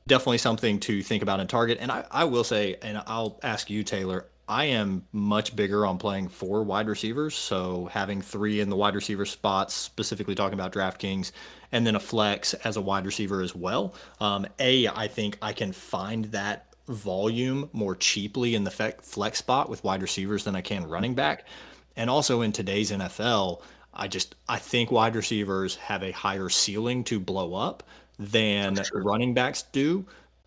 definitely 0.08 0.40
something 0.40 0.82
to 0.82 1.02
think 1.02 1.24
about 1.24 1.40
in 1.40 1.48
target. 1.48 1.78
And 1.80 1.90
I, 1.90 2.04
I 2.12 2.26
will 2.26 2.44
say, 2.44 2.76
and 2.82 3.02
I'll 3.08 3.40
ask 3.42 3.70
you, 3.70 3.84
Taylor, 3.84 4.26
I 4.48 4.66
am 4.66 5.06
much 5.12 5.56
bigger 5.56 5.86
on 5.86 5.98
playing 5.98 6.30
four 6.30 6.64
wide 6.64 6.88
receivers. 6.88 7.36
So 7.36 7.90
having 7.92 8.22
three 8.22 8.60
in 8.60 8.70
the 8.70 8.76
wide 8.76 8.96
receiver 8.96 9.26
spots, 9.26 9.74
specifically 9.74 10.36
talking 10.36 10.60
about 10.60 10.74
DraftKings, 10.74 11.32
and 11.72 11.88
then 11.88 11.96
a 11.96 12.00
flex 12.00 12.54
as 12.54 12.76
a 12.76 12.82
wide 12.82 13.06
receiver 13.06 13.42
as 13.42 13.56
well. 13.56 13.96
Um, 14.20 14.46
a, 14.60 14.88
I 14.88 15.08
think 15.08 15.38
I 15.42 15.54
can 15.54 15.72
find 15.72 16.26
that 16.26 16.74
volume 16.88 17.70
more 17.72 17.96
cheaply 17.96 18.56
in 18.56 18.66
the 18.66 18.72
flex 18.72 19.38
spot 19.38 19.70
with 19.70 19.84
wide 19.84 20.02
receivers 20.02 20.44
than 20.44 20.56
I 20.56 20.62
can 20.62 20.88
running 20.88 21.16
back. 21.16 21.48
And 21.96 22.10
also 22.10 22.42
in 22.42 22.52
today's 22.52 22.92
NFL, 22.92 23.62
I 23.94 24.08
just 24.08 24.36
I 24.50 24.58
think 24.58 24.92
wide 24.92 25.16
receivers 25.16 25.76
have 25.78 26.04
a 26.04 26.12
higher 26.12 26.50
ceiling 26.50 27.04
to 27.06 27.20
blow 27.20 27.54
up 27.54 27.84
than 28.20 28.78
running 28.94 29.34
backs 29.34 29.64
do. 29.72 30.06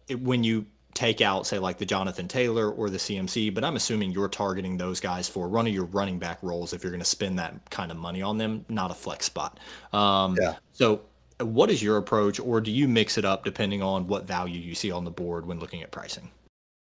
It, 0.08 0.20
when 0.20 0.44
you 0.44 0.66
take 0.96 1.20
out, 1.20 1.46
say, 1.46 1.58
like 1.58 1.78
the 1.78 1.86
Jonathan 1.86 2.26
Taylor 2.26 2.70
or 2.70 2.90
the 2.90 2.98
CMC, 2.98 3.54
but 3.54 3.62
I'm 3.62 3.76
assuming 3.76 4.10
you're 4.10 4.28
targeting 4.28 4.76
those 4.76 4.98
guys 4.98 5.28
for 5.28 5.46
one 5.46 5.66
of 5.66 5.72
your 5.72 5.84
running 5.84 6.18
back 6.18 6.42
roles 6.42 6.72
if 6.72 6.82
you're 6.82 6.90
going 6.90 7.00
to 7.00 7.04
spend 7.04 7.38
that 7.38 7.70
kind 7.70 7.90
of 7.92 7.96
money 7.96 8.22
on 8.22 8.38
them, 8.38 8.64
not 8.68 8.90
a 8.90 8.94
flex 8.94 9.26
spot. 9.26 9.60
Um, 9.92 10.36
yeah. 10.40 10.56
So, 10.72 11.02
what 11.38 11.70
is 11.70 11.82
your 11.82 11.98
approach, 11.98 12.40
or 12.40 12.62
do 12.62 12.70
you 12.70 12.88
mix 12.88 13.18
it 13.18 13.26
up 13.26 13.44
depending 13.44 13.82
on 13.82 14.06
what 14.06 14.26
value 14.26 14.58
you 14.58 14.74
see 14.74 14.90
on 14.90 15.04
the 15.04 15.10
board 15.10 15.46
when 15.46 15.60
looking 15.60 15.82
at 15.82 15.90
pricing? 15.90 16.30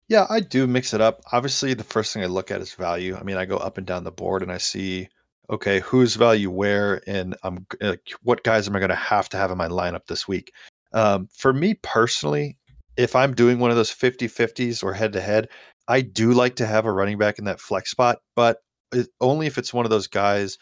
Yeah, 0.08 0.26
I 0.28 0.40
do 0.40 0.66
mix 0.66 0.92
it 0.92 1.00
up. 1.00 1.22
Obviously, 1.32 1.72
the 1.72 1.82
first 1.82 2.12
thing 2.12 2.22
I 2.22 2.26
look 2.26 2.50
at 2.50 2.60
is 2.60 2.74
value. 2.74 3.16
I 3.16 3.22
mean, 3.22 3.38
I 3.38 3.46
go 3.46 3.56
up 3.56 3.78
and 3.78 3.86
down 3.86 4.04
the 4.04 4.12
board 4.12 4.42
and 4.42 4.52
I 4.52 4.58
see, 4.58 5.08
okay, 5.48 5.80
who's 5.80 6.14
value 6.16 6.50
where, 6.50 7.00
and 7.06 7.34
I'm 7.42 7.66
uh, 7.80 7.96
what 8.22 8.44
guys 8.44 8.68
am 8.68 8.76
I 8.76 8.80
going 8.80 8.90
to 8.90 8.94
have 8.96 9.30
to 9.30 9.38
have 9.38 9.50
in 9.50 9.56
my 9.56 9.68
lineup 9.68 10.06
this 10.06 10.28
week. 10.28 10.52
Um, 10.92 11.28
for 11.34 11.54
me 11.54 11.74
personally, 11.82 12.58
if 12.96 13.16
I'm 13.16 13.34
doing 13.34 13.58
one 13.58 13.70
of 13.70 13.76
those 13.76 13.90
50 13.90 14.28
50s 14.28 14.82
or 14.82 14.92
head 14.92 15.12
to 15.14 15.20
head, 15.20 15.48
I 15.88 16.00
do 16.00 16.32
like 16.32 16.56
to 16.56 16.66
have 16.66 16.86
a 16.86 16.92
running 16.92 17.18
back 17.18 17.38
in 17.38 17.44
that 17.44 17.60
flex 17.60 17.90
spot, 17.90 18.18
but 18.36 18.58
it, 18.92 19.08
only 19.20 19.46
if 19.46 19.58
it's 19.58 19.74
one 19.74 19.84
of 19.84 19.90
those 19.90 20.06
guys 20.06 20.58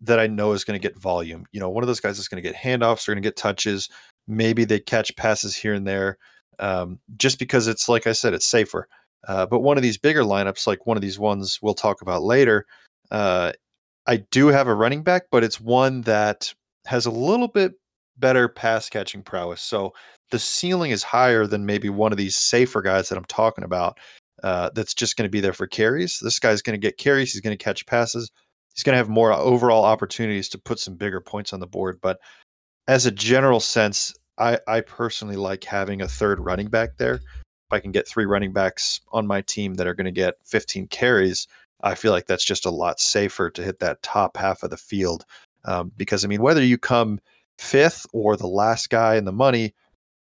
that 0.00 0.18
I 0.18 0.26
know 0.26 0.52
is 0.52 0.64
going 0.64 0.78
to 0.78 0.88
get 0.88 0.98
volume. 0.98 1.46
You 1.52 1.60
know, 1.60 1.70
one 1.70 1.82
of 1.82 1.88
those 1.88 2.00
guys 2.00 2.18
is 2.18 2.28
going 2.28 2.42
to 2.42 2.48
get 2.48 2.58
handoffs, 2.58 3.08
are 3.08 3.12
going 3.12 3.22
to 3.22 3.26
get 3.26 3.36
touches. 3.36 3.88
Maybe 4.26 4.64
they 4.64 4.80
catch 4.80 5.14
passes 5.16 5.56
here 5.56 5.74
and 5.74 5.86
there, 5.86 6.18
um, 6.58 6.98
just 7.16 7.38
because 7.38 7.68
it's 7.68 7.88
like 7.88 8.06
I 8.06 8.12
said, 8.12 8.34
it's 8.34 8.46
safer. 8.46 8.88
Uh, 9.26 9.46
but 9.46 9.60
one 9.60 9.76
of 9.76 9.82
these 9.82 9.98
bigger 9.98 10.22
lineups, 10.22 10.66
like 10.66 10.86
one 10.86 10.96
of 10.96 11.00
these 11.00 11.18
ones 11.18 11.58
we'll 11.62 11.74
talk 11.74 12.02
about 12.02 12.22
later, 12.22 12.66
uh, 13.10 13.52
I 14.06 14.18
do 14.30 14.48
have 14.48 14.68
a 14.68 14.74
running 14.74 15.02
back, 15.02 15.24
but 15.30 15.42
it's 15.42 15.60
one 15.60 16.02
that 16.02 16.52
has 16.86 17.06
a 17.06 17.10
little 17.10 17.48
bit 17.48 17.74
better 18.18 18.48
pass 18.48 18.88
catching 18.88 19.22
prowess. 19.22 19.60
So 19.60 19.94
the 20.30 20.38
ceiling 20.38 20.90
is 20.90 21.02
higher 21.02 21.46
than 21.46 21.66
maybe 21.66 21.88
one 21.88 22.12
of 22.12 22.18
these 22.18 22.36
safer 22.36 22.82
guys 22.82 23.08
that 23.08 23.18
I'm 23.18 23.24
talking 23.24 23.64
about. 23.64 23.98
Uh, 24.42 24.70
that's 24.74 24.94
just 24.94 25.16
going 25.16 25.24
to 25.24 25.30
be 25.30 25.40
there 25.40 25.54
for 25.54 25.66
carries. 25.66 26.18
This 26.20 26.38
guy's 26.38 26.60
going 26.60 26.78
to 26.78 26.86
get 26.86 26.98
carries. 26.98 27.32
He's 27.32 27.40
going 27.40 27.56
to 27.56 27.64
catch 27.64 27.86
passes. 27.86 28.30
He's 28.74 28.82
going 28.82 28.92
to 28.92 28.98
have 28.98 29.08
more 29.08 29.32
overall 29.32 29.84
opportunities 29.84 30.48
to 30.50 30.58
put 30.58 30.78
some 30.78 30.94
bigger 30.94 31.20
points 31.20 31.54
on 31.54 31.60
the 31.60 31.66
board. 31.66 31.98
But 32.02 32.18
as 32.86 33.06
a 33.06 33.10
general 33.10 33.60
sense, 33.60 34.14
I, 34.38 34.58
I 34.68 34.82
personally 34.82 35.36
like 35.36 35.64
having 35.64 36.02
a 36.02 36.08
third 36.08 36.38
running 36.38 36.68
back 36.68 36.98
there. 36.98 37.14
If 37.14 37.72
I 37.72 37.80
can 37.80 37.92
get 37.92 38.06
three 38.06 38.26
running 38.26 38.52
backs 38.52 39.00
on 39.10 39.26
my 39.26 39.40
team 39.40 39.74
that 39.74 39.86
are 39.86 39.94
going 39.94 40.04
to 40.04 40.12
get 40.12 40.34
15 40.44 40.88
carries, 40.88 41.48
I 41.82 41.94
feel 41.94 42.12
like 42.12 42.26
that's 42.26 42.44
just 42.44 42.66
a 42.66 42.70
lot 42.70 43.00
safer 43.00 43.50
to 43.50 43.62
hit 43.62 43.80
that 43.80 44.02
top 44.02 44.36
half 44.36 44.62
of 44.62 44.70
the 44.70 44.76
field. 44.76 45.24
Um, 45.64 45.90
because 45.96 46.24
I 46.24 46.28
mean, 46.28 46.42
whether 46.42 46.62
you 46.62 46.78
come 46.78 47.20
fifth 47.58 48.06
or 48.12 48.36
the 48.36 48.46
last 48.46 48.90
guy 48.90 49.16
in 49.16 49.24
the 49.24 49.32
money, 49.32 49.74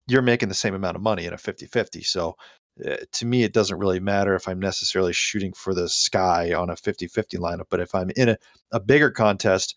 you're 0.07 0.21
making 0.21 0.49
the 0.49 0.55
same 0.55 0.73
amount 0.73 0.95
of 0.95 1.01
money 1.01 1.25
in 1.25 1.33
a 1.33 1.37
50 1.37 1.65
50. 1.65 2.03
So 2.03 2.35
uh, 2.85 2.97
to 3.13 3.25
me, 3.25 3.43
it 3.43 3.53
doesn't 3.53 3.77
really 3.77 3.99
matter 3.99 4.35
if 4.35 4.47
I'm 4.47 4.59
necessarily 4.59 5.13
shooting 5.13 5.53
for 5.53 5.73
the 5.73 5.87
sky 5.89 6.53
on 6.53 6.69
a 6.69 6.75
50 6.75 7.07
50 7.07 7.37
lineup. 7.37 7.65
But 7.69 7.79
if 7.79 7.95
I'm 7.95 8.11
in 8.15 8.29
a, 8.29 8.37
a 8.71 8.79
bigger 8.79 9.11
contest, 9.11 9.75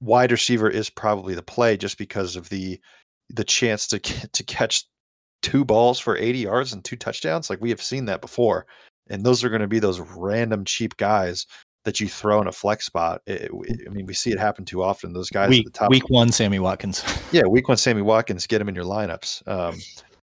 wide 0.00 0.32
receiver 0.32 0.70
is 0.70 0.90
probably 0.90 1.34
the 1.34 1.42
play 1.42 1.76
just 1.76 1.98
because 1.98 2.36
of 2.36 2.48
the 2.48 2.80
the 3.30 3.44
chance 3.44 3.86
to 3.88 3.98
to 3.98 4.44
catch 4.44 4.84
two 5.42 5.64
balls 5.64 5.98
for 5.98 6.16
80 6.16 6.38
yards 6.38 6.72
and 6.72 6.84
two 6.84 6.96
touchdowns 6.96 7.48
like 7.48 7.60
we 7.60 7.70
have 7.70 7.82
seen 7.82 8.06
that 8.06 8.20
before 8.20 8.66
and 9.08 9.24
those 9.24 9.44
are 9.44 9.48
going 9.48 9.60
to 9.60 9.68
be 9.68 9.78
those 9.78 10.00
random 10.00 10.64
cheap 10.64 10.96
guys 10.96 11.46
that 11.88 12.00
you 12.00 12.06
throw 12.06 12.38
in 12.42 12.46
a 12.46 12.52
flex 12.52 12.84
spot. 12.84 13.22
It, 13.26 13.50
I 13.86 13.88
mean, 13.88 14.04
we 14.04 14.12
see 14.12 14.30
it 14.30 14.38
happen 14.38 14.66
too 14.66 14.82
often. 14.82 15.14
Those 15.14 15.30
guys 15.30 15.48
week, 15.48 15.66
at 15.66 15.72
the 15.72 15.78
top. 15.78 15.90
Week 15.90 16.10
one, 16.10 16.30
Sammy 16.30 16.58
Watkins. 16.58 17.02
yeah, 17.32 17.44
week 17.44 17.66
one, 17.66 17.78
Sammy 17.78 18.02
Watkins. 18.02 18.46
Get 18.46 18.60
him 18.60 18.68
in 18.68 18.74
your 18.74 18.84
lineups. 18.84 19.48
Um, 19.48 19.80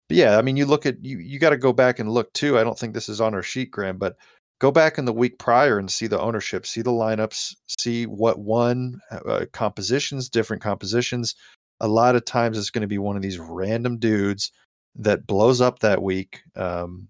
but 0.06 0.16
yeah, 0.16 0.38
I 0.38 0.42
mean, 0.42 0.56
you 0.56 0.64
look 0.64 0.86
at 0.86 1.04
you. 1.04 1.18
You 1.18 1.40
got 1.40 1.50
to 1.50 1.56
go 1.56 1.72
back 1.72 1.98
and 1.98 2.08
look 2.08 2.32
too. 2.34 2.56
I 2.56 2.62
don't 2.62 2.78
think 2.78 2.94
this 2.94 3.08
is 3.08 3.20
on 3.20 3.34
our 3.34 3.42
sheet, 3.42 3.72
Graham, 3.72 3.98
but 3.98 4.14
go 4.60 4.70
back 4.70 4.96
in 4.96 5.06
the 5.06 5.12
week 5.12 5.40
prior 5.40 5.80
and 5.80 5.90
see 5.90 6.06
the 6.06 6.20
ownership, 6.20 6.66
see 6.66 6.82
the 6.82 6.92
lineups, 6.92 7.52
see 7.66 8.06
what 8.06 8.38
one 8.38 9.00
uh, 9.10 9.46
compositions, 9.52 10.28
different 10.28 10.62
compositions. 10.62 11.34
A 11.80 11.88
lot 11.88 12.14
of 12.14 12.24
times, 12.24 12.58
it's 12.58 12.70
going 12.70 12.82
to 12.82 12.86
be 12.86 12.98
one 12.98 13.16
of 13.16 13.22
these 13.22 13.40
random 13.40 13.98
dudes 13.98 14.52
that 14.94 15.26
blows 15.26 15.60
up 15.60 15.80
that 15.80 16.00
week. 16.00 16.42
Um, 16.54 17.08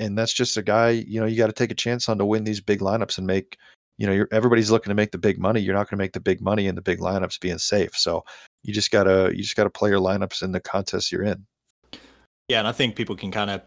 and 0.00 0.18
that's 0.18 0.32
just 0.32 0.56
a 0.56 0.62
guy 0.62 0.90
you 0.90 1.20
know 1.20 1.26
you 1.26 1.36
got 1.36 1.46
to 1.46 1.52
take 1.52 1.70
a 1.70 1.74
chance 1.74 2.08
on 2.08 2.18
to 2.18 2.24
win 2.24 2.42
these 2.42 2.60
big 2.60 2.80
lineups 2.80 3.18
and 3.18 3.26
make 3.26 3.56
you 3.98 4.06
know 4.06 4.26
everybody's 4.32 4.72
looking 4.72 4.90
to 4.90 4.94
make 4.94 5.12
the 5.12 5.18
big 5.18 5.38
money 5.38 5.60
you're 5.60 5.74
not 5.74 5.88
going 5.88 5.96
to 5.96 6.02
make 6.02 6.12
the 6.12 6.20
big 6.20 6.40
money 6.40 6.66
in 6.66 6.74
the 6.74 6.82
big 6.82 6.98
lineups 6.98 7.38
being 7.40 7.58
safe 7.58 7.94
so 7.94 8.24
you 8.62 8.74
just 8.74 8.90
gotta 8.90 9.30
you 9.34 9.42
just 9.42 9.56
gotta 9.56 9.70
play 9.70 9.90
your 9.90 10.00
lineups 10.00 10.42
in 10.42 10.52
the 10.52 10.60
contest 10.60 11.10
you're 11.12 11.22
in. 11.22 11.46
Yeah, 12.48 12.58
and 12.58 12.68
I 12.68 12.72
think 12.72 12.96
people 12.96 13.16
can 13.16 13.30
kind 13.30 13.50
of 13.50 13.62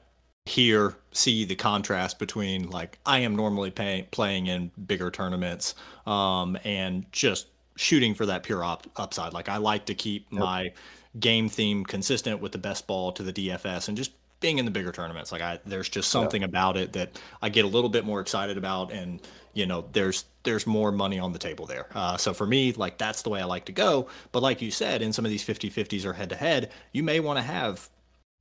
hear 0.46 0.96
see 1.14 1.46
the 1.46 1.56
contrast 1.56 2.20
between 2.20 2.70
like 2.70 3.00
I 3.06 3.20
am 3.20 3.36
normally 3.36 3.72
pay, 3.72 4.08
playing 4.12 4.48
in 4.48 4.72
bigger 4.86 5.10
tournaments 5.10 5.76
um, 6.06 6.58
and 6.64 7.06
just 7.12 7.48
shooting 7.76 8.14
for 8.14 8.26
that 8.26 8.44
pure 8.44 8.64
op- 8.64 8.88
upside. 8.98 9.34
Like 9.34 9.50
I 9.50 9.58
like 9.58 9.86
to 9.86 9.96
keep 9.96 10.28
yep. 10.32 10.40
my 10.40 10.74
game 11.20 11.48
theme 11.48 11.86
consistent 11.86 12.42
with 12.42 12.52
the 12.52 12.58
best 12.58 12.88
ball 12.88 13.12
to 13.14 13.24
the 13.24 13.34
DFS 13.34 13.88
and 13.88 13.96
just 13.96 14.12
being 14.44 14.60
in 14.60 14.66
the 14.66 14.72
bigger 14.72 14.92
tournaments. 14.92 15.32
Like 15.32 15.42
I, 15.42 15.60
there's 15.66 15.90
just 15.90 16.12
something 16.12 16.42
yeah. 16.42 16.50
about 16.50 16.76
it 16.76 16.94
that 16.94 17.20
I 17.42 17.50
get 17.50 17.64
a 17.66 17.68
little 17.68 17.90
bit 17.90 18.06
more 18.06 18.20
excited 18.20 18.58
about, 18.58 18.92
and 18.92 19.20
you 19.54 19.66
know, 19.66 19.86
there's 19.94 20.26
there's 20.44 20.68
more 20.68 20.92
money 20.92 21.18
on 21.18 21.32
the 21.32 21.40
table 21.40 21.66
there. 21.66 21.88
Uh, 21.96 22.18
so 22.18 22.34
for 22.34 22.46
me, 22.46 22.74
like 22.74 22.98
that's 22.98 23.22
the 23.22 23.30
way 23.30 23.42
I 23.42 23.46
like 23.46 23.66
to 23.66 23.72
go. 23.72 24.10
But 24.34 24.44
like 24.44 24.62
you 24.62 24.70
said, 24.70 25.02
in 25.02 25.14
some 25.14 25.24
of 25.26 25.32
these 25.32 25.44
50-50s 25.46 26.06
or 26.06 26.12
head 26.12 26.30
to 26.30 26.36
head, 26.36 26.72
you 26.92 27.02
may 27.02 27.22
want 27.22 27.40
to 27.40 27.44
have 27.44 27.90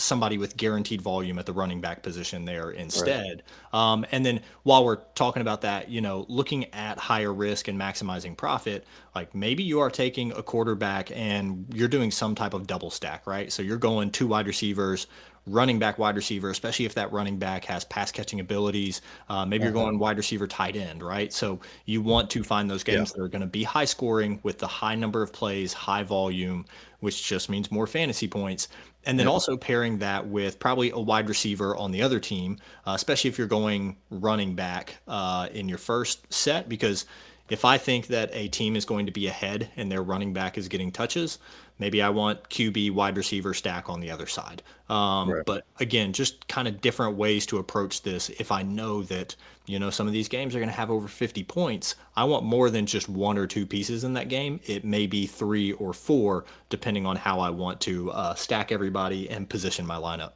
somebody 0.02 0.36
with 0.36 0.56
guaranteed 0.56 1.00
volume 1.00 1.38
at 1.38 1.46
the 1.46 1.52
running 1.52 1.80
back 1.80 2.02
position 2.02 2.44
there 2.44 2.70
instead. 2.70 3.42
Right. 3.72 3.92
Um, 3.92 4.04
and 4.10 4.26
then 4.26 4.40
while 4.64 4.84
we're 4.84 4.96
talking 5.14 5.42
about 5.42 5.60
that, 5.62 5.88
you 5.88 6.00
know, 6.00 6.26
looking 6.28 6.66
at 6.74 6.98
higher 6.98 7.32
risk 7.32 7.68
and 7.68 7.80
maximizing 7.80 8.36
profit, 8.36 8.84
like 9.14 9.34
maybe 9.34 9.62
you 9.62 9.80
are 9.80 9.90
taking 9.90 10.32
a 10.32 10.42
quarterback 10.42 11.10
and 11.12 11.66
you're 11.72 11.88
doing 11.88 12.10
some 12.10 12.34
type 12.34 12.52
of 12.52 12.66
double 12.66 12.90
stack, 12.90 13.26
right? 13.26 13.52
So 13.52 13.62
you're 13.62 13.76
going 13.76 14.10
two 14.10 14.26
wide 14.26 14.46
receivers, 14.46 15.06
running 15.46 15.78
back, 15.78 15.98
wide 15.98 16.16
receiver, 16.16 16.50
especially 16.50 16.84
if 16.84 16.94
that 16.94 17.12
running 17.12 17.38
back 17.38 17.64
has 17.64 17.84
pass 17.84 18.12
catching 18.12 18.40
abilities. 18.40 19.02
Uh, 19.28 19.44
maybe 19.44 19.64
uh-huh. 19.64 19.72
you're 19.72 19.84
going 19.84 19.98
wide 19.98 20.16
receiver, 20.16 20.46
tight 20.46 20.76
end, 20.76 21.02
right? 21.02 21.32
So 21.32 21.60
you 21.84 22.00
want 22.00 22.30
to 22.30 22.44
find 22.44 22.70
those 22.70 22.84
games 22.84 23.10
yeah. 23.10 23.18
that 23.18 23.22
are 23.24 23.28
going 23.28 23.40
to 23.40 23.46
be 23.46 23.64
high 23.64 23.84
scoring 23.84 24.40
with 24.42 24.58
the 24.58 24.66
high 24.66 24.94
number 24.94 25.22
of 25.22 25.32
plays, 25.32 25.72
high 25.72 26.04
volume, 26.04 26.64
which 27.00 27.26
just 27.26 27.50
means 27.50 27.70
more 27.70 27.86
fantasy 27.86 28.28
points. 28.28 28.68
And 29.04 29.18
then 29.18 29.26
also 29.26 29.56
pairing 29.56 29.98
that 29.98 30.28
with 30.28 30.60
probably 30.60 30.90
a 30.90 30.98
wide 30.98 31.28
receiver 31.28 31.76
on 31.76 31.90
the 31.90 32.02
other 32.02 32.20
team, 32.20 32.58
uh, 32.86 32.92
especially 32.94 33.30
if 33.30 33.38
you're 33.38 33.48
going 33.48 33.96
running 34.10 34.54
back 34.54 34.98
uh, 35.08 35.48
in 35.52 35.68
your 35.68 35.78
first 35.78 36.32
set, 36.32 36.68
because 36.68 37.04
if 37.48 37.64
I 37.64 37.78
think 37.78 38.06
that 38.06 38.30
a 38.32 38.46
team 38.48 38.76
is 38.76 38.84
going 38.84 39.06
to 39.06 39.12
be 39.12 39.26
ahead 39.26 39.70
and 39.76 39.90
their 39.90 40.02
running 40.02 40.32
back 40.32 40.56
is 40.56 40.68
getting 40.68 40.92
touches, 40.92 41.38
maybe 41.78 42.02
I 42.02 42.08
want 42.08 42.48
QB 42.48 42.92
wide 42.92 43.16
receiver 43.16 43.54
stack 43.54 43.88
on 43.88 44.00
the 44.00 44.10
other 44.10 44.26
side. 44.26 44.62
Um, 44.88 45.30
right. 45.30 45.44
But 45.44 45.64
again, 45.80 46.12
just 46.12 46.46
kind 46.48 46.68
of 46.68 46.80
different 46.80 47.16
ways 47.16 47.46
to 47.46 47.58
approach 47.58 48.02
this. 48.02 48.28
If 48.30 48.52
I 48.52 48.62
know 48.62 49.02
that 49.04 49.34
you 49.66 49.78
know 49.78 49.90
some 49.90 50.06
of 50.06 50.12
these 50.12 50.28
games 50.28 50.54
are 50.54 50.58
going 50.58 50.68
to 50.68 50.74
have 50.74 50.90
over 50.90 51.08
50 51.08 51.42
points, 51.44 51.94
I 52.16 52.24
want 52.24 52.44
more 52.44 52.70
than 52.70 52.86
just 52.86 53.08
one 53.08 53.38
or 53.38 53.46
two 53.46 53.66
pieces 53.66 54.04
in 54.04 54.12
that 54.14 54.28
game. 54.28 54.60
It 54.66 54.84
may 54.84 55.06
be 55.06 55.26
three 55.26 55.72
or 55.72 55.92
four, 55.92 56.44
depending 56.68 57.06
on 57.06 57.16
how 57.16 57.40
I 57.40 57.50
want 57.50 57.80
to 57.82 58.10
uh, 58.12 58.34
stack 58.34 58.72
everybody 58.72 59.30
and 59.30 59.48
position 59.48 59.86
my 59.86 59.96
lineup. 59.96 60.32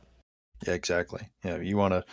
Yeah, 0.66 0.75
exactly. 0.75 1.29
Yeah, 1.44 1.59
you 1.59 1.77
want 1.77 1.92
to 1.92 2.05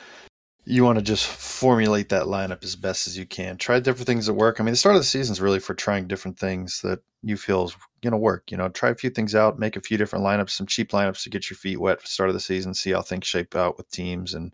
you 0.65 0.83
want 0.83 0.97
to 0.97 1.03
just 1.03 1.27
formulate 1.27 2.09
that 2.09 2.23
lineup 2.23 2.63
as 2.63 2.75
best 2.75 3.07
as 3.07 3.17
you 3.17 3.25
can. 3.25 3.57
Try 3.57 3.79
different 3.79 4.07
things 4.07 4.25
that 4.27 4.33
work. 4.33 4.59
I 4.59 4.63
mean, 4.63 4.71
the 4.71 4.77
start 4.77 4.95
of 4.95 5.01
the 5.01 5.05
season 5.05 5.33
is 5.33 5.41
really 5.41 5.59
for 5.59 5.73
trying 5.73 6.07
different 6.07 6.39
things 6.39 6.79
that 6.81 6.99
you 7.21 7.35
feel 7.35 7.65
is 7.65 7.75
going 8.01 8.11
to 8.11 8.17
work. 8.17 8.49
You 8.49 8.57
know, 8.57 8.69
try 8.69 8.89
a 8.89 8.95
few 8.95 9.09
things 9.09 9.35
out, 9.35 9.59
make 9.59 9.75
a 9.75 9.81
few 9.81 9.97
different 9.97 10.23
lineups, 10.23 10.51
some 10.51 10.67
cheap 10.67 10.91
lineups 10.91 11.23
to 11.23 11.29
get 11.29 11.49
your 11.49 11.57
feet 11.57 11.81
wet 11.81 12.07
start 12.07 12.29
of 12.29 12.33
the 12.33 12.39
season, 12.39 12.73
see 12.73 12.91
how 12.91 13.01
things 13.01 13.27
shape 13.27 13.55
out 13.55 13.77
with 13.77 13.91
teams 13.91 14.35
and, 14.35 14.53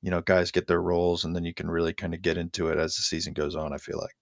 you 0.00 0.10
know, 0.10 0.22
guys 0.22 0.50
get 0.50 0.66
their 0.66 0.80
roles. 0.82 1.24
And 1.24 1.36
then 1.36 1.44
you 1.44 1.52
can 1.52 1.70
really 1.70 1.92
kind 1.92 2.14
of 2.14 2.22
get 2.22 2.38
into 2.38 2.68
it 2.68 2.78
as 2.78 2.96
the 2.96 3.02
season 3.02 3.34
goes 3.34 3.54
on, 3.54 3.74
I 3.74 3.78
feel 3.78 3.98
like. 3.98 4.16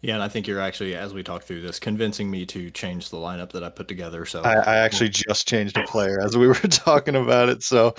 Yeah, 0.00 0.14
and 0.14 0.22
I 0.22 0.28
think 0.28 0.46
you're 0.46 0.60
actually, 0.60 0.94
as 0.94 1.12
we 1.12 1.24
talk 1.24 1.42
through 1.42 1.62
this, 1.62 1.80
convincing 1.80 2.30
me 2.30 2.46
to 2.46 2.70
change 2.70 3.10
the 3.10 3.16
lineup 3.16 3.50
that 3.52 3.64
I 3.64 3.68
put 3.68 3.88
together. 3.88 4.24
So 4.26 4.42
I, 4.42 4.54
I 4.54 4.76
actually 4.76 5.08
just 5.08 5.48
changed 5.48 5.76
a 5.76 5.82
player 5.84 6.20
as 6.20 6.36
we 6.36 6.46
were 6.46 6.54
talking 6.70 7.16
about 7.16 7.48
it. 7.48 7.64
So 7.64 7.94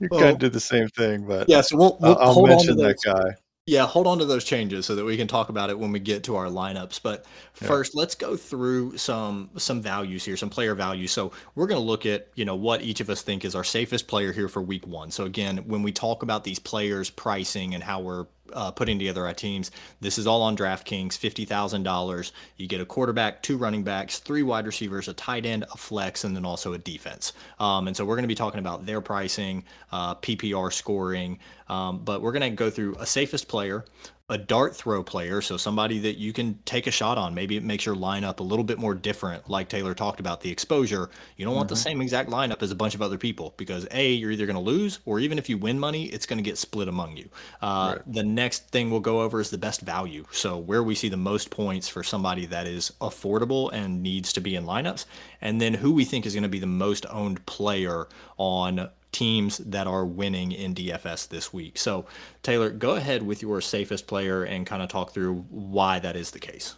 you 0.00 0.08
well, 0.10 0.20
kind 0.20 0.32
of 0.32 0.38
did 0.38 0.54
the 0.54 0.60
same 0.60 0.88
thing, 0.88 1.26
but 1.26 1.48
yeah. 1.50 1.60
So 1.60 1.76
we'll, 1.76 1.98
we'll 2.00 2.18
I'll 2.18 2.46
mention 2.46 2.76
that 2.78 2.96
guy. 3.04 3.34
Yeah, 3.66 3.86
hold 3.86 4.08
on 4.08 4.18
to 4.18 4.24
those 4.24 4.42
changes 4.42 4.86
so 4.86 4.96
that 4.96 5.04
we 5.04 5.16
can 5.16 5.28
talk 5.28 5.48
about 5.48 5.70
it 5.70 5.78
when 5.78 5.92
we 5.92 6.00
get 6.00 6.24
to 6.24 6.34
our 6.34 6.46
lineups. 6.46 7.00
But 7.00 7.24
first, 7.52 7.94
yeah. 7.94 8.00
let's 8.00 8.16
go 8.16 8.36
through 8.36 8.98
some 8.98 9.50
some 9.56 9.80
values 9.80 10.24
here, 10.24 10.36
some 10.36 10.50
player 10.50 10.74
values. 10.74 11.12
So 11.12 11.30
we're 11.54 11.68
going 11.68 11.80
to 11.80 11.86
look 11.86 12.04
at 12.04 12.26
you 12.34 12.44
know 12.44 12.56
what 12.56 12.82
each 12.82 13.00
of 13.00 13.08
us 13.08 13.22
think 13.22 13.44
is 13.44 13.54
our 13.54 13.62
safest 13.62 14.08
player 14.08 14.32
here 14.32 14.48
for 14.48 14.60
week 14.60 14.84
one. 14.84 15.12
So 15.12 15.26
again, 15.26 15.58
when 15.58 15.84
we 15.84 15.92
talk 15.92 16.24
about 16.24 16.42
these 16.42 16.58
players 16.58 17.08
pricing 17.08 17.72
and 17.72 17.84
how 17.84 18.00
we're 18.00 18.26
uh, 18.52 18.70
putting 18.70 18.98
together 18.98 19.26
our 19.26 19.34
teams. 19.34 19.70
This 20.00 20.18
is 20.18 20.26
all 20.26 20.42
on 20.42 20.56
DraftKings, 20.56 21.12
$50,000. 21.12 22.32
You 22.56 22.66
get 22.66 22.80
a 22.80 22.84
quarterback, 22.84 23.42
two 23.42 23.56
running 23.56 23.82
backs, 23.82 24.18
three 24.18 24.42
wide 24.42 24.66
receivers, 24.66 25.08
a 25.08 25.14
tight 25.14 25.46
end, 25.46 25.64
a 25.72 25.76
flex, 25.76 26.24
and 26.24 26.36
then 26.36 26.44
also 26.44 26.72
a 26.72 26.78
defense. 26.78 27.32
Um, 27.58 27.86
and 27.86 27.96
so 27.96 28.04
we're 28.04 28.16
going 28.16 28.24
to 28.24 28.28
be 28.28 28.34
talking 28.34 28.60
about 28.60 28.86
their 28.86 29.00
pricing, 29.00 29.64
uh, 29.90 30.16
PPR 30.16 30.72
scoring, 30.72 31.38
um, 31.72 32.00
but 32.04 32.20
we're 32.20 32.32
going 32.32 32.42
to 32.42 32.50
go 32.50 32.68
through 32.68 32.96
a 32.98 33.06
safest 33.06 33.48
player, 33.48 33.82
a 34.28 34.36
dart 34.36 34.76
throw 34.76 35.02
player, 35.02 35.40
so 35.40 35.56
somebody 35.56 35.98
that 36.00 36.18
you 36.18 36.30
can 36.30 36.58
take 36.66 36.86
a 36.86 36.90
shot 36.90 37.16
on. 37.16 37.34
Maybe 37.34 37.56
it 37.56 37.64
makes 37.64 37.86
your 37.86 37.96
lineup 37.96 38.40
a 38.40 38.42
little 38.42 38.64
bit 38.64 38.78
more 38.78 38.94
different, 38.94 39.48
like 39.48 39.70
Taylor 39.70 39.94
talked 39.94 40.20
about 40.20 40.42
the 40.42 40.50
exposure. 40.50 41.08
You 41.38 41.46
don't 41.46 41.54
want 41.54 41.68
mm-hmm. 41.68 41.74
the 41.74 41.80
same 41.80 42.02
exact 42.02 42.28
lineup 42.28 42.62
as 42.62 42.70
a 42.72 42.74
bunch 42.74 42.94
of 42.94 43.00
other 43.00 43.16
people 43.16 43.54
because 43.56 43.88
A, 43.90 44.12
you're 44.12 44.30
either 44.30 44.44
going 44.44 44.56
to 44.56 44.62
lose, 44.62 44.98
or 45.06 45.18
even 45.18 45.38
if 45.38 45.48
you 45.48 45.56
win 45.56 45.78
money, 45.78 46.04
it's 46.06 46.26
going 46.26 46.36
to 46.36 46.42
get 46.42 46.58
split 46.58 46.88
among 46.88 47.16
you. 47.16 47.30
Uh, 47.62 47.94
right. 47.96 48.12
The 48.12 48.22
next 48.22 48.68
thing 48.68 48.90
we'll 48.90 49.00
go 49.00 49.22
over 49.22 49.40
is 49.40 49.48
the 49.48 49.56
best 49.56 49.80
value. 49.80 50.26
So, 50.30 50.58
where 50.58 50.82
we 50.82 50.94
see 50.94 51.08
the 51.08 51.16
most 51.16 51.50
points 51.50 51.88
for 51.88 52.02
somebody 52.02 52.44
that 52.46 52.66
is 52.66 52.92
affordable 53.00 53.70
and 53.72 54.02
needs 54.02 54.34
to 54.34 54.42
be 54.42 54.56
in 54.56 54.66
lineups, 54.66 55.06
and 55.40 55.58
then 55.58 55.72
who 55.72 55.94
we 55.94 56.04
think 56.04 56.26
is 56.26 56.34
going 56.34 56.42
to 56.42 56.50
be 56.50 56.60
the 56.60 56.66
most 56.66 57.06
owned 57.08 57.46
player 57.46 58.08
on 58.36 58.90
teams 59.12 59.58
that 59.58 59.86
are 59.86 60.04
winning 60.04 60.52
in 60.52 60.74
DFS 60.74 61.28
this 61.28 61.52
week. 61.52 61.78
So, 61.78 62.06
Taylor, 62.42 62.70
go 62.70 62.96
ahead 62.96 63.22
with 63.22 63.42
your 63.42 63.60
safest 63.60 64.06
player 64.06 64.44
and 64.44 64.66
kind 64.66 64.82
of 64.82 64.88
talk 64.88 65.12
through 65.12 65.44
why 65.50 65.98
that 66.00 66.16
is 66.16 66.30
the 66.30 66.38
case. 66.38 66.76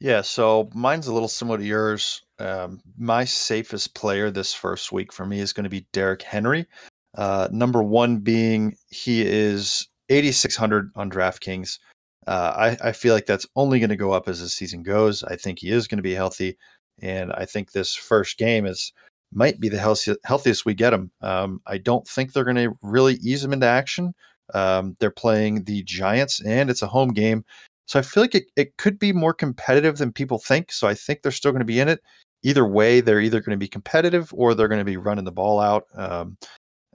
Yeah, 0.00 0.22
so 0.22 0.70
mine's 0.74 1.06
a 1.06 1.12
little 1.12 1.28
similar 1.28 1.58
to 1.58 1.64
yours. 1.64 2.22
Um, 2.38 2.80
my 2.98 3.24
safest 3.24 3.94
player 3.94 4.30
this 4.30 4.54
first 4.54 4.92
week 4.92 5.12
for 5.12 5.26
me 5.26 5.40
is 5.40 5.52
going 5.52 5.64
to 5.64 5.70
be 5.70 5.86
Derrick 5.92 6.22
Henry. 6.22 6.66
Uh, 7.14 7.48
number 7.52 7.82
one 7.82 8.18
being 8.18 8.76
he 8.88 9.22
is 9.22 9.88
8,600 10.08 10.90
on 10.96 11.10
DraftKings. 11.10 11.78
Uh, 12.26 12.76
I, 12.82 12.88
I 12.88 12.92
feel 12.92 13.14
like 13.14 13.26
that's 13.26 13.46
only 13.56 13.78
going 13.78 13.90
to 13.90 13.96
go 13.96 14.12
up 14.12 14.28
as 14.28 14.40
the 14.40 14.48
season 14.48 14.82
goes. 14.82 15.22
I 15.24 15.36
think 15.36 15.58
he 15.58 15.70
is 15.70 15.86
going 15.86 15.98
to 15.98 16.02
be 16.02 16.14
healthy. 16.14 16.56
And 17.02 17.32
I 17.32 17.44
think 17.44 17.72
this 17.72 17.94
first 17.94 18.38
game 18.38 18.66
is 18.66 18.92
might 19.32 19.60
be 19.60 19.68
the 19.68 19.78
healthiest, 19.78 20.64
we 20.64 20.74
get 20.74 20.90
them. 20.90 21.10
Um, 21.20 21.60
I 21.66 21.78
don't 21.78 22.06
think 22.06 22.32
they're 22.32 22.44
going 22.44 22.56
to 22.56 22.76
really 22.82 23.14
ease 23.14 23.42
them 23.42 23.52
into 23.52 23.66
action. 23.66 24.14
Um, 24.54 24.96
they're 24.98 25.10
playing 25.10 25.64
the 25.64 25.82
Giants, 25.84 26.40
and 26.44 26.70
it's 26.70 26.82
a 26.82 26.86
home 26.86 27.10
game. 27.10 27.44
So 27.86 27.98
I 27.98 28.02
feel 28.02 28.22
like 28.22 28.34
it, 28.34 28.44
it 28.56 28.76
could 28.76 28.98
be 28.98 29.12
more 29.12 29.34
competitive 29.34 29.98
than 29.98 30.12
people 30.12 30.38
think. 30.38 30.72
So 30.72 30.86
I 30.86 30.94
think 30.94 31.22
they're 31.22 31.32
still 31.32 31.52
going 31.52 31.60
to 31.60 31.64
be 31.64 31.80
in 31.80 31.88
it. 31.88 32.00
Either 32.42 32.66
way, 32.66 33.00
they're 33.00 33.20
either 33.20 33.40
going 33.40 33.56
to 33.56 33.60
be 33.60 33.68
competitive 33.68 34.32
or 34.34 34.54
they're 34.54 34.68
going 34.68 34.80
to 34.80 34.84
be 34.84 34.96
running 34.96 35.24
the 35.24 35.32
ball 35.32 35.60
out. 35.60 35.84
Um, 35.94 36.36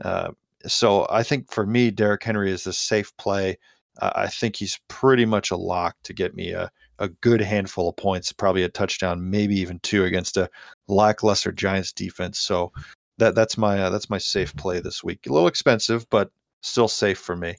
uh, 0.03 0.31
so 0.65 1.05
I 1.09 1.23
think 1.23 1.51
for 1.51 1.65
me, 1.65 1.91
Derrick 1.91 2.23
Henry 2.23 2.51
is 2.51 2.63
the 2.63 2.73
safe 2.73 3.15
play. 3.17 3.57
Uh, 4.01 4.11
I 4.15 4.27
think 4.27 4.55
he's 4.55 4.79
pretty 4.87 5.25
much 5.25 5.51
a 5.51 5.57
lock 5.57 5.95
to 6.03 6.13
get 6.13 6.35
me 6.35 6.51
a, 6.51 6.71
a 6.99 7.09
good 7.09 7.41
handful 7.41 7.89
of 7.89 7.95
points, 7.95 8.33
probably 8.33 8.63
a 8.63 8.69
touchdown, 8.69 9.29
maybe 9.29 9.55
even 9.59 9.79
two 9.79 10.05
against 10.05 10.37
a 10.37 10.49
lackluster 10.87 11.51
Giants 11.51 11.91
defense. 11.91 12.39
So 12.39 12.71
that 13.17 13.35
that's 13.35 13.57
my 13.57 13.81
uh, 13.81 13.89
that's 13.89 14.09
my 14.09 14.17
safe 14.17 14.55
play 14.55 14.79
this 14.79 15.03
week. 15.03 15.25
A 15.27 15.33
little 15.33 15.47
expensive, 15.47 16.09
but 16.09 16.29
still 16.61 16.87
safe 16.87 17.19
for 17.19 17.35
me. 17.35 17.55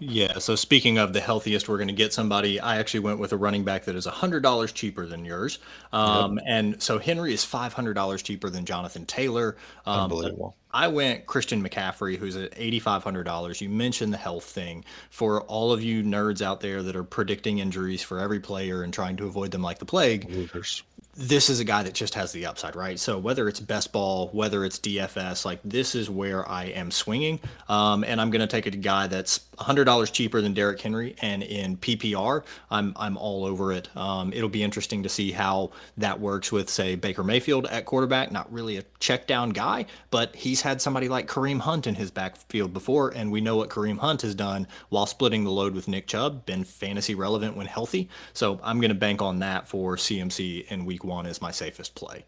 Yeah. 0.00 0.38
So 0.38 0.54
speaking 0.54 0.98
of 0.98 1.12
the 1.12 1.20
healthiest, 1.20 1.68
we're 1.68 1.76
going 1.76 1.88
to 1.88 1.94
get 1.94 2.12
somebody. 2.12 2.60
I 2.60 2.78
actually 2.78 3.00
went 3.00 3.18
with 3.18 3.32
a 3.32 3.36
running 3.36 3.64
back 3.64 3.84
that 3.86 3.96
is 3.96 4.06
hundred 4.06 4.44
dollars 4.44 4.70
cheaper 4.70 5.06
than 5.06 5.24
yours, 5.24 5.58
um, 5.92 6.36
yep. 6.36 6.44
and 6.46 6.82
so 6.82 6.98
Henry 6.98 7.34
is 7.34 7.44
five 7.44 7.72
hundred 7.72 7.94
dollars 7.94 8.22
cheaper 8.22 8.48
than 8.48 8.64
Jonathan 8.64 9.04
Taylor. 9.06 9.56
Um, 9.86 10.02
Unbelievable. 10.02 10.54
I 10.70 10.86
went 10.86 11.26
Christian 11.26 11.66
McCaffrey, 11.66 12.16
who's 12.16 12.36
at 12.36 12.52
eighty 12.56 12.78
five 12.78 13.02
hundred 13.02 13.24
dollars. 13.24 13.60
You 13.60 13.68
mentioned 13.70 14.12
the 14.12 14.18
health 14.18 14.44
thing 14.44 14.84
for 15.10 15.42
all 15.42 15.72
of 15.72 15.82
you 15.82 16.04
nerds 16.04 16.42
out 16.42 16.60
there 16.60 16.82
that 16.84 16.94
are 16.94 17.04
predicting 17.04 17.58
injuries 17.58 18.02
for 18.02 18.20
every 18.20 18.38
player 18.38 18.84
and 18.84 18.94
trying 18.94 19.16
to 19.16 19.26
avoid 19.26 19.50
them 19.50 19.62
like 19.62 19.80
the 19.80 19.86
plague. 19.86 20.30
Losers 20.30 20.84
this 21.18 21.50
is 21.50 21.58
a 21.58 21.64
guy 21.64 21.82
that 21.82 21.94
just 21.94 22.14
has 22.14 22.30
the 22.30 22.46
upside, 22.46 22.76
right? 22.76 22.96
So 22.96 23.18
whether 23.18 23.48
it's 23.48 23.58
best 23.58 23.90
ball, 23.90 24.28
whether 24.28 24.64
it's 24.64 24.78
DFS, 24.78 25.44
like 25.44 25.58
this 25.64 25.96
is 25.96 26.08
where 26.08 26.48
I 26.48 26.66
am 26.66 26.92
swinging. 26.92 27.40
Um, 27.68 28.04
and 28.04 28.20
I'm 28.20 28.30
going 28.30 28.40
to 28.40 28.46
take 28.46 28.66
a 28.66 28.70
guy 28.70 29.08
that's 29.08 29.40
$100 29.58 30.12
cheaper 30.12 30.40
than 30.40 30.54
Derrick 30.54 30.80
Henry. 30.80 31.16
And 31.20 31.42
in 31.42 31.76
PPR, 31.76 32.44
I'm, 32.70 32.92
I'm 32.94 33.16
all 33.16 33.44
over 33.44 33.72
it. 33.72 33.94
Um, 33.96 34.32
it'll 34.32 34.48
be 34.48 34.62
interesting 34.62 35.02
to 35.02 35.08
see 35.08 35.32
how 35.32 35.72
that 35.96 36.20
works 36.20 36.52
with, 36.52 36.70
say, 36.70 36.94
Baker 36.94 37.24
Mayfield 37.24 37.66
at 37.66 37.84
quarterback. 37.84 38.30
Not 38.30 38.52
really 38.52 38.76
a 38.76 38.84
check 39.00 39.26
down 39.26 39.50
guy, 39.50 39.86
but 40.12 40.36
he's 40.36 40.60
had 40.60 40.80
somebody 40.80 41.08
like 41.08 41.26
Kareem 41.26 41.58
Hunt 41.58 41.88
in 41.88 41.96
his 41.96 42.12
backfield 42.12 42.72
before. 42.72 43.10
And 43.10 43.32
we 43.32 43.40
know 43.40 43.56
what 43.56 43.70
Kareem 43.70 43.98
Hunt 43.98 44.22
has 44.22 44.36
done 44.36 44.68
while 44.90 45.06
splitting 45.06 45.42
the 45.42 45.50
load 45.50 45.74
with 45.74 45.88
Nick 45.88 46.06
Chubb, 46.06 46.46
been 46.46 46.62
fantasy 46.62 47.16
relevant 47.16 47.56
when 47.56 47.66
healthy. 47.66 48.08
So 48.34 48.60
I'm 48.62 48.80
going 48.80 48.90
to 48.90 48.94
bank 48.94 49.20
on 49.20 49.40
that 49.40 49.66
for 49.66 49.96
CMC 49.96 50.68
in 50.68 50.84
week 50.84 51.07
one 51.08 51.26
is 51.26 51.42
my 51.42 51.50
safest 51.50 51.94
play. 51.94 52.24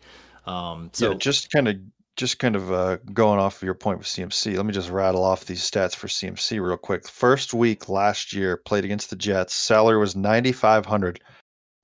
Um, 0.46 0.90
so 0.92 1.10
yeah, 1.10 1.16
just 1.18 1.50
kind 1.52 1.68
of 1.68 1.76
just 2.16 2.38
kind 2.38 2.56
of 2.56 2.70
uh, 2.70 2.96
going 3.14 3.38
off 3.38 3.56
of 3.56 3.62
your 3.62 3.74
point 3.74 3.98
with 3.98 4.06
CMC, 4.06 4.54
let 4.56 4.66
me 4.66 4.72
just 4.72 4.90
rattle 4.90 5.24
off 5.24 5.46
these 5.46 5.68
stats 5.68 5.94
for 5.94 6.06
CMC 6.06 6.62
real 6.62 6.76
quick. 6.76 7.08
First 7.08 7.54
week 7.54 7.88
last 7.88 8.32
year, 8.34 8.58
played 8.58 8.84
against 8.84 9.08
the 9.08 9.16
Jets. 9.16 9.54
Salary 9.54 9.98
was 9.98 10.14
9,500. 10.14 11.20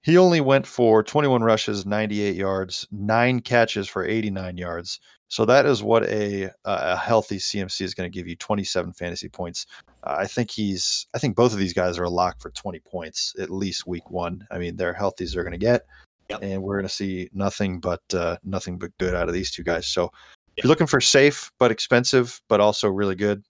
He 0.02 0.18
only 0.18 0.40
went 0.40 0.66
for 0.66 1.02
21 1.02 1.42
rushes, 1.42 1.86
98 1.86 2.36
yards, 2.36 2.86
nine 2.92 3.40
catches 3.40 3.88
for 3.88 4.04
89 4.04 4.56
yards. 4.58 5.00
So 5.28 5.44
that 5.46 5.66
is 5.66 5.82
what 5.82 6.04
a 6.04 6.50
a 6.64 6.96
healthy 6.96 7.38
CMC 7.38 7.80
is 7.80 7.94
going 7.94 8.08
to 8.08 8.16
give 8.16 8.28
you 8.28 8.36
27 8.36 8.92
fantasy 8.92 9.28
points. 9.28 9.66
Uh, 10.04 10.16
I 10.18 10.26
think 10.26 10.50
he's 10.52 11.08
I 11.14 11.18
think 11.18 11.34
both 11.34 11.52
of 11.52 11.58
these 11.58 11.72
guys 11.72 11.98
are 11.98 12.04
a 12.04 12.10
lock 12.10 12.40
for 12.40 12.50
20 12.50 12.78
points 12.80 13.34
at 13.40 13.50
least 13.50 13.88
week 13.88 14.08
1. 14.10 14.46
I 14.52 14.58
mean, 14.58 14.76
they're 14.76 14.92
healthy 14.92 15.24
as 15.24 15.32
they're 15.32 15.42
going 15.42 15.52
to 15.52 15.58
get. 15.58 15.82
Yep. 16.30 16.40
And 16.42 16.62
we're 16.62 16.76
going 16.76 16.88
to 16.88 16.94
see 16.94 17.28
nothing 17.32 17.78
but 17.80 18.02
uh, 18.12 18.36
nothing 18.42 18.78
but 18.78 18.96
good 18.98 19.14
out 19.14 19.28
of 19.28 19.34
these 19.34 19.50
two 19.50 19.62
guys. 19.62 19.86
So 19.86 20.10
if 20.56 20.64
you're 20.64 20.68
looking 20.68 20.86
for 20.86 21.00
safe 21.00 21.52
but 21.58 21.70
expensive 21.70 22.40
but 22.48 22.60
also 22.60 22.88
really 22.88 23.14
good, 23.14 23.44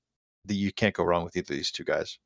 the, 0.44 0.54
you 0.54 0.72
can't 0.72 0.94
go 0.94 1.04
wrong 1.04 1.24
with 1.24 1.36
either 1.36 1.52
of 1.52 1.56
these 1.56 1.70
two 1.70 1.84
guys. 1.84 2.18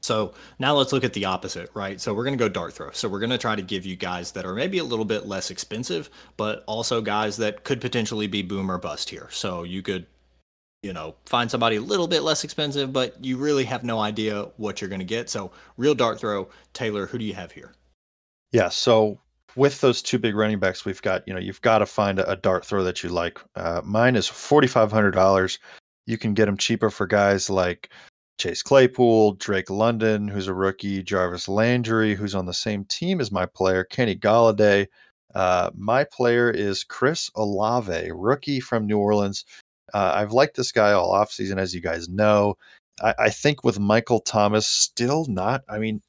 So 0.00 0.34
now 0.58 0.76
let's 0.76 0.92
look 0.92 1.04
at 1.04 1.12
the 1.12 1.24
opposite, 1.24 1.70
right? 1.74 2.00
So 2.00 2.14
we're 2.14 2.24
going 2.24 2.38
to 2.38 2.42
go 2.42 2.48
dart 2.48 2.72
throw. 2.72 2.90
So 2.92 3.08
we're 3.08 3.18
going 3.18 3.30
to 3.30 3.38
try 3.38 3.56
to 3.56 3.62
give 3.62 3.84
you 3.84 3.96
guys 3.96 4.30
that 4.32 4.44
are 4.44 4.54
maybe 4.54 4.78
a 4.78 4.84
little 4.84 5.04
bit 5.04 5.26
less 5.26 5.50
expensive, 5.50 6.08
but 6.36 6.62
also 6.66 7.00
guys 7.00 7.36
that 7.38 7.64
could 7.64 7.80
potentially 7.80 8.28
be 8.28 8.42
boom 8.42 8.70
or 8.70 8.78
bust 8.78 9.10
here. 9.10 9.28
So 9.32 9.64
you 9.64 9.82
could, 9.82 10.06
you 10.84 10.92
know, 10.92 11.16
find 11.26 11.50
somebody 11.50 11.76
a 11.76 11.80
little 11.80 12.06
bit 12.06 12.22
less 12.22 12.44
expensive, 12.44 12.92
but 12.92 13.22
you 13.24 13.36
really 13.38 13.64
have 13.64 13.82
no 13.82 13.98
idea 13.98 14.48
what 14.56 14.80
you're 14.80 14.88
going 14.88 15.00
to 15.00 15.04
get. 15.04 15.28
So 15.28 15.50
real 15.76 15.96
dart 15.96 16.20
throw, 16.20 16.48
Taylor, 16.72 17.06
who 17.06 17.18
do 17.18 17.24
you 17.24 17.34
have 17.34 17.50
here? 17.50 17.74
Yeah. 18.52 18.68
So 18.68 19.18
with 19.56 19.80
those 19.80 20.02
two 20.02 20.18
big 20.18 20.34
running 20.34 20.58
backs, 20.58 20.84
we've 20.84 21.02
got, 21.02 21.26
you 21.26 21.34
know, 21.34 21.40
you've 21.40 21.60
got 21.62 21.78
to 21.78 21.86
find 21.86 22.18
a, 22.18 22.30
a 22.30 22.36
dart 22.36 22.64
throw 22.64 22.84
that 22.84 23.02
you 23.02 23.08
like. 23.08 23.38
Uh, 23.56 23.80
mine 23.84 24.16
is 24.16 24.26
$4,500. 24.26 25.58
You 26.06 26.18
can 26.18 26.34
get 26.34 26.46
them 26.46 26.56
cheaper 26.56 26.90
for 26.90 27.06
guys 27.06 27.50
like 27.50 27.90
Chase 28.38 28.62
Claypool, 28.62 29.34
Drake 29.34 29.68
London, 29.68 30.28
who's 30.28 30.46
a 30.46 30.54
rookie, 30.54 31.02
Jarvis 31.02 31.48
Landry, 31.48 32.14
who's 32.14 32.34
on 32.34 32.46
the 32.46 32.54
same 32.54 32.84
team 32.84 33.20
as 33.20 33.32
my 33.32 33.46
player, 33.46 33.84
Kenny 33.84 34.16
Golladay. 34.16 34.86
Uh, 35.34 35.70
my 35.76 36.04
player 36.04 36.50
is 36.50 36.84
Chris 36.84 37.30
Olave, 37.34 38.10
rookie 38.12 38.60
from 38.60 38.86
New 38.86 38.98
Orleans. 38.98 39.44
Uh, 39.92 40.12
I've 40.14 40.32
liked 40.32 40.56
this 40.56 40.72
guy 40.72 40.92
all 40.92 41.12
offseason, 41.12 41.58
as 41.58 41.74
you 41.74 41.80
guys 41.80 42.08
know. 42.08 42.56
I, 43.02 43.14
I 43.18 43.30
think 43.30 43.64
with 43.64 43.78
Michael 43.78 44.20
Thomas 44.20 44.66
still 44.66 45.26
not, 45.26 45.62
I 45.68 45.78
mean, 45.78 46.00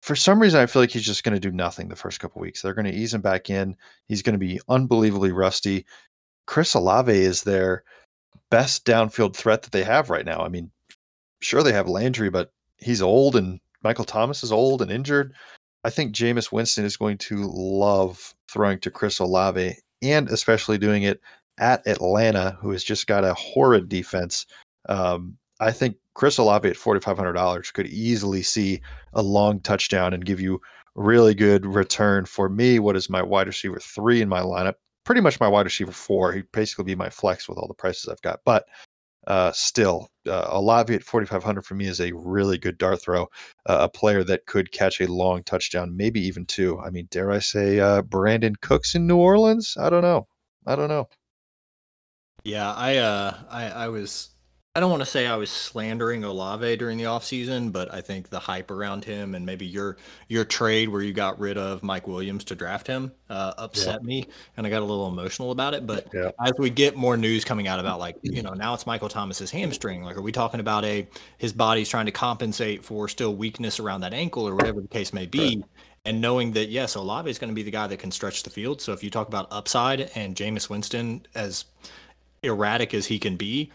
for 0.00 0.16
some 0.16 0.40
reason, 0.40 0.60
I 0.60 0.66
feel 0.66 0.82
like 0.82 0.90
he's 0.90 1.02
just 1.04 1.24
going 1.24 1.34
to 1.34 1.40
do 1.40 1.54
nothing 1.54 1.88
the 1.88 1.96
first 1.96 2.20
couple 2.20 2.40
weeks. 2.40 2.62
They're 2.62 2.74
going 2.74 2.90
to 2.90 2.94
ease 2.94 3.12
him 3.12 3.20
back 3.20 3.50
in. 3.50 3.76
He's 4.06 4.22
going 4.22 4.34
to 4.34 4.38
be 4.38 4.60
unbelievably 4.68 5.32
rusty. 5.32 5.84
Chris 6.46 6.74
Olave 6.74 7.12
is 7.12 7.42
their 7.42 7.84
best 8.50 8.84
downfield 8.84 9.36
threat 9.36 9.62
that 9.62 9.72
they 9.72 9.84
have 9.84 10.10
right 10.10 10.24
now. 10.24 10.40
I 10.40 10.48
mean, 10.48 10.70
sure 11.40 11.62
they 11.62 11.72
have 11.72 11.88
Landry, 11.88 12.30
but 12.30 12.52
he's 12.78 13.02
old 13.02 13.36
and 13.36 13.60
Michael 13.82 14.04
Thomas 14.04 14.42
is 14.42 14.52
old 14.52 14.82
and 14.82 14.90
injured. 14.90 15.34
I 15.84 15.90
think 15.90 16.14
Jameis 16.14 16.50
Winston 16.50 16.84
is 16.84 16.96
going 16.96 17.18
to 17.18 17.46
love 17.46 18.34
throwing 18.50 18.80
to 18.80 18.90
Chris 18.90 19.18
Olave 19.18 19.76
and 20.02 20.28
especially 20.28 20.78
doing 20.78 21.02
it 21.02 21.20
at 21.58 21.86
Atlanta, 21.86 22.58
who 22.60 22.70
has 22.70 22.82
just 22.84 23.06
got 23.06 23.24
a 23.24 23.34
horrid 23.34 23.88
defense. 23.88 24.46
Um, 24.88 25.36
I 25.60 25.72
think 25.72 25.96
Chris 26.14 26.38
Olave 26.38 26.68
at 26.68 26.76
forty 26.76 27.00
five 27.00 27.16
hundred 27.16 27.34
dollars 27.34 27.70
could 27.70 27.86
easily 27.86 28.42
see 28.42 28.80
a 29.12 29.22
long 29.22 29.60
touchdown 29.60 30.12
and 30.12 30.24
give 30.24 30.40
you 30.40 30.60
really 30.94 31.34
good 31.34 31.66
return 31.66 32.24
for 32.26 32.48
me. 32.48 32.78
What 32.78 32.96
is 32.96 33.08
my 33.08 33.22
wide 33.22 33.46
receiver 33.46 33.78
three 33.78 34.20
in 34.20 34.28
my 34.28 34.40
lineup? 34.40 34.74
Pretty 35.04 35.20
much 35.20 35.40
my 35.40 35.48
wide 35.48 35.66
receiver 35.66 35.92
four. 35.92 36.32
He'd 36.32 36.50
basically 36.52 36.84
be 36.84 36.94
my 36.94 37.10
flex 37.10 37.48
with 37.48 37.58
all 37.58 37.68
the 37.68 37.74
prices 37.74 38.08
I've 38.08 38.22
got. 38.22 38.40
But 38.44 38.66
uh, 39.26 39.52
still, 39.52 40.08
uh, 40.26 40.48
Olave 40.48 40.94
at 40.94 41.04
4,500 41.04 41.62
for 41.62 41.74
me 41.74 41.86
is 41.86 42.00
a 42.00 42.12
really 42.12 42.58
good 42.58 42.78
dart 42.78 43.02
throw, 43.02 43.24
uh, 43.66 43.78
a 43.80 43.88
player 43.88 44.24
that 44.24 44.46
could 44.46 44.72
catch 44.72 45.00
a 45.00 45.12
long 45.12 45.42
touchdown, 45.44 45.96
maybe 45.96 46.20
even 46.20 46.46
two. 46.46 46.80
I 46.80 46.90
mean, 46.90 47.06
dare 47.10 47.30
I 47.30 47.38
say, 47.38 47.80
uh, 47.80 48.02
Brandin 48.02 48.58
Cooks 48.60 48.94
in 48.94 49.06
New 49.06 49.18
Orleans? 49.18 49.76
I 49.78 49.90
don't 49.90 50.02
know. 50.02 50.26
I 50.66 50.74
don't 50.74 50.88
know. 50.88 51.08
Yeah, 52.44 52.72
I 52.72 52.96
uh, 52.96 53.36
I, 53.50 53.64
I 53.66 53.88
was 53.88 54.30
I 54.80 54.82
don't 54.82 54.90
want 54.92 55.02
to 55.02 55.10
say 55.10 55.26
I 55.26 55.36
was 55.36 55.50
slandering 55.50 56.24
Olave 56.24 56.76
during 56.76 56.96
the 56.96 57.04
offseason, 57.04 57.70
but 57.70 57.92
I 57.92 58.00
think 58.00 58.30
the 58.30 58.38
hype 58.38 58.70
around 58.70 59.04
him 59.04 59.34
and 59.34 59.44
maybe 59.44 59.66
your 59.66 59.98
your 60.26 60.46
trade 60.46 60.88
where 60.88 61.02
you 61.02 61.12
got 61.12 61.38
rid 61.38 61.58
of 61.58 61.82
Mike 61.82 62.08
Williams 62.08 62.44
to 62.44 62.54
draft 62.54 62.86
him 62.86 63.12
uh, 63.28 63.52
upset 63.58 64.00
yeah. 64.00 64.06
me, 64.06 64.28
and 64.56 64.66
I 64.66 64.70
got 64.70 64.80
a 64.80 64.86
little 64.86 65.06
emotional 65.06 65.50
about 65.50 65.74
it. 65.74 65.86
But 65.86 66.08
yeah. 66.14 66.30
as 66.42 66.52
we 66.56 66.70
get 66.70 66.96
more 66.96 67.18
news 67.18 67.44
coming 67.44 67.68
out 67.68 67.78
about 67.78 67.98
like 67.98 68.16
you 68.22 68.40
know 68.40 68.54
now 68.54 68.72
it's 68.72 68.86
Michael 68.86 69.10
Thomas's 69.10 69.50
hamstring, 69.50 70.02
like 70.02 70.16
are 70.16 70.22
we 70.22 70.32
talking 70.32 70.60
about 70.60 70.82
a 70.86 71.06
his 71.36 71.52
body's 71.52 71.90
trying 71.90 72.06
to 72.06 72.12
compensate 72.12 72.82
for 72.82 73.06
still 73.06 73.34
weakness 73.36 73.80
around 73.80 74.00
that 74.00 74.14
ankle 74.14 74.48
or 74.48 74.54
whatever 74.54 74.80
the 74.80 74.88
case 74.88 75.12
may 75.12 75.26
be? 75.26 75.56
Right. 75.56 75.64
And 76.06 76.22
knowing 76.22 76.52
that 76.52 76.70
yes, 76.70 76.94
Olave 76.94 77.28
is 77.28 77.38
going 77.38 77.50
to 77.50 77.54
be 77.54 77.64
the 77.64 77.70
guy 77.70 77.86
that 77.86 77.98
can 77.98 78.10
stretch 78.10 78.44
the 78.44 78.50
field. 78.50 78.80
So 78.80 78.94
if 78.94 79.04
you 79.04 79.10
talk 79.10 79.28
about 79.28 79.46
upside 79.50 80.10
and 80.14 80.34
Jameis 80.34 80.70
Winston 80.70 81.26
as 81.34 81.66
erratic 82.42 82.94
as 82.94 83.04
he 83.04 83.18
can 83.18 83.36
be 83.36 83.70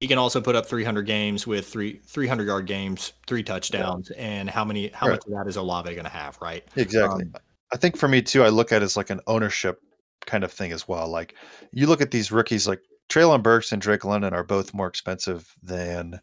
he 0.00 0.08
can 0.08 0.18
also 0.18 0.40
put 0.40 0.56
up 0.56 0.66
300 0.66 1.02
games 1.02 1.46
with 1.46 1.68
three 1.68 2.00
300 2.06 2.46
yard 2.46 2.66
games, 2.66 3.12
three 3.26 3.42
touchdowns, 3.42 4.10
yeah. 4.10 4.22
and 4.22 4.50
how 4.50 4.64
many 4.64 4.88
how 4.88 5.06
right. 5.06 5.12
much 5.12 5.26
of 5.26 5.32
that 5.32 5.46
is 5.46 5.56
Olave 5.56 5.92
going 5.92 6.04
to 6.04 6.10
have, 6.10 6.38
right? 6.40 6.64
Exactly. 6.76 7.24
Um, 7.24 7.34
I 7.72 7.76
think 7.76 7.96
for 7.96 8.08
me 8.08 8.22
too, 8.22 8.42
I 8.42 8.48
look 8.48 8.72
at 8.72 8.82
it 8.82 8.84
as 8.84 8.96
like 8.96 9.10
an 9.10 9.20
ownership 9.26 9.78
kind 10.26 10.42
of 10.42 10.50
thing 10.50 10.72
as 10.72 10.88
well. 10.88 11.08
Like 11.08 11.34
you 11.72 11.86
look 11.86 12.00
at 12.00 12.10
these 12.10 12.32
rookies, 12.32 12.66
like 12.66 12.80
Treylon 13.10 13.42
Burks 13.42 13.72
and 13.72 13.82
Drake 13.82 14.04
London 14.04 14.32
are 14.32 14.42
both 14.42 14.72
more 14.72 14.86
expensive 14.86 15.54
than 15.62 16.18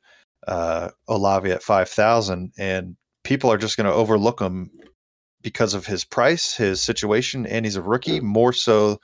uh, 0.47 0.89
Olave 1.07 1.51
at 1.51 1.61
five 1.61 1.87
thousand, 1.87 2.53
and 2.57 2.95
people 3.23 3.51
are 3.51 3.57
just 3.57 3.77
going 3.77 3.85
to 3.85 3.93
overlook 3.93 4.39
him 4.39 4.71
because 5.43 5.75
of 5.75 5.85
his 5.85 6.03
price, 6.03 6.55
his 6.55 6.81
situation, 6.81 7.45
and 7.45 7.63
he's 7.63 7.75
a 7.75 7.81
rookie 7.81 8.19
more 8.21 8.53
so 8.53 8.99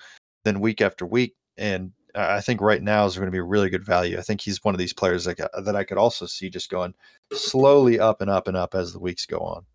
than 0.45 0.59
week 0.59 0.81
after 0.81 1.05
week. 1.05 1.35
And 1.57 1.91
I 2.15 2.41
think 2.41 2.61
right 2.61 2.81
now 2.81 3.05
is 3.05 3.15
going 3.15 3.27
to 3.27 3.31
be 3.31 3.39
a 3.39 3.43
really 3.43 3.69
good 3.69 3.85
value. 3.85 4.17
I 4.17 4.21
think 4.21 4.41
he's 4.41 4.63
one 4.63 4.75
of 4.75 4.79
these 4.79 4.93
players 4.93 5.25
that, 5.25 5.37
that 5.65 5.75
I 5.75 5.83
could 5.83 5.97
also 5.97 6.25
see 6.25 6.49
just 6.49 6.69
going 6.69 6.93
slowly 7.31 7.99
up 7.99 8.21
and 8.21 8.29
up 8.29 8.47
and 8.47 8.55
up 8.55 8.75
as 8.75 8.93
the 8.93 8.99
weeks 8.99 9.25
go 9.25 9.39
on. 9.39 9.65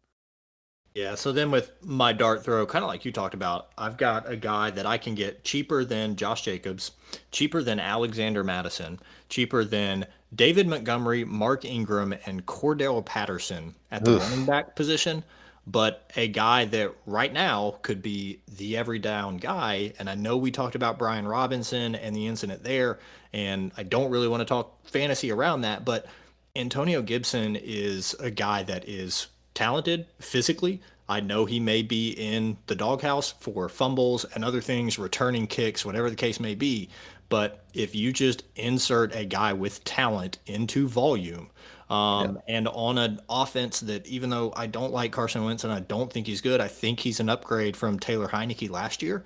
Yeah. 0.94 1.14
So 1.14 1.32
then 1.32 1.50
with 1.50 1.72
my 1.82 2.12
dart 2.12 2.44
throw, 2.44 2.66
kind 2.66 2.84
of 2.84 2.88
like 2.88 3.04
you 3.04 3.12
talked 3.12 3.34
about, 3.34 3.70
I've 3.78 3.96
got 3.96 4.30
a 4.30 4.36
guy 4.36 4.70
that 4.70 4.86
I 4.86 4.98
can 4.98 5.14
get 5.14 5.44
cheaper 5.44 5.84
than 5.84 6.16
Josh 6.16 6.42
Jacobs, 6.42 6.92
cheaper 7.30 7.62
than 7.62 7.78
Alexander 7.78 8.42
Mattison, 8.42 8.98
cheaper 9.28 9.64
than 9.64 10.06
David 10.34 10.66
Montgomery, 10.66 11.24
Mark 11.24 11.64
Ingram, 11.64 12.14
and 12.26 12.46
Cordarrelle 12.46 13.04
Patterson 13.04 13.74
at 13.90 14.04
the 14.04 14.16
Oof. 14.16 14.22
running 14.22 14.44
back 14.44 14.76
position 14.76 15.22
but 15.70 16.10
a 16.16 16.28
guy 16.28 16.64
that 16.64 16.94
right 17.04 17.32
now 17.32 17.76
could 17.82 18.00
be 18.00 18.40
the 18.48 18.76
every 18.76 18.98
down 18.98 19.36
guy. 19.36 19.92
And 19.98 20.08
I 20.08 20.14
know 20.14 20.38
we 20.38 20.50
talked 20.50 20.74
about 20.74 20.98
Brian 20.98 21.28
Robinson 21.28 21.94
and 21.94 22.16
the 22.16 22.26
incident 22.26 22.64
there, 22.64 22.98
and 23.34 23.70
I 23.76 23.82
don't 23.82 24.10
really 24.10 24.28
want 24.28 24.40
to 24.40 24.46
talk 24.46 24.86
fantasy 24.86 25.30
around 25.30 25.60
that, 25.60 25.84
but 25.84 26.06
Antonio 26.56 27.02
Gibson 27.02 27.54
is 27.54 28.14
a 28.14 28.30
guy 28.30 28.62
that 28.62 28.88
is 28.88 29.26
talented 29.52 30.06
physically. 30.20 30.80
I 31.06 31.20
know 31.20 31.44
he 31.44 31.60
may 31.60 31.82
be 31.82 32.10
in 32.12 32.56
the 32.66 32.74
doghouse 32.74 33.32
for 33.32 33.68
fumbles 33.68 34.24
and 34.24 34.44
other 34.44 34.62
things, 34.62 34.98
returning 34.98 35.46
kicks, 35.46 35.84
whatever 35.84 36.08
the 36.08 36.16
case 36.16 36.40
may 36.40 36.54
be. 36.54 36.88
But 37.28 37.64
if 37.74 37.94
you 37.94 38.12
just 38.12 38.42
insert 38.56 39.14
a 39.14 39.26
guy 39.26 39.52
with 39.52 39.84
talent 39.84 40.38
into 40.46 40.88
volume, 40.88 41.50
um. 41.90 42.38
And 42.46 42.68
on 42.68 42.98
an 42.98 43.20
offense 43.28 43.80
that, 43.80 44.06
even 44.06 44.30
though 44.30 44.52
I 44.56 44.66
don't 44.66 44.92
like 44.92 45.12
Carson 45.12 45.44
Wentz 45.44 45.64
and 45.64 45.72
I 45.72 45.80
don't 45.80 46.12
think 46.12 46.26
he's 46.26 46.40
good, 46.40 46.60
I 46.60 46.68
think 46.68 47.00
he's 47.00 47.20
an 47.20 47.28
upgrade 47.28 47.76
from 47.76 47.98
Taylor 47.98 48.28
Heinicke 48.28 48.70
last 48.70 49.02
year. 49.02 49.24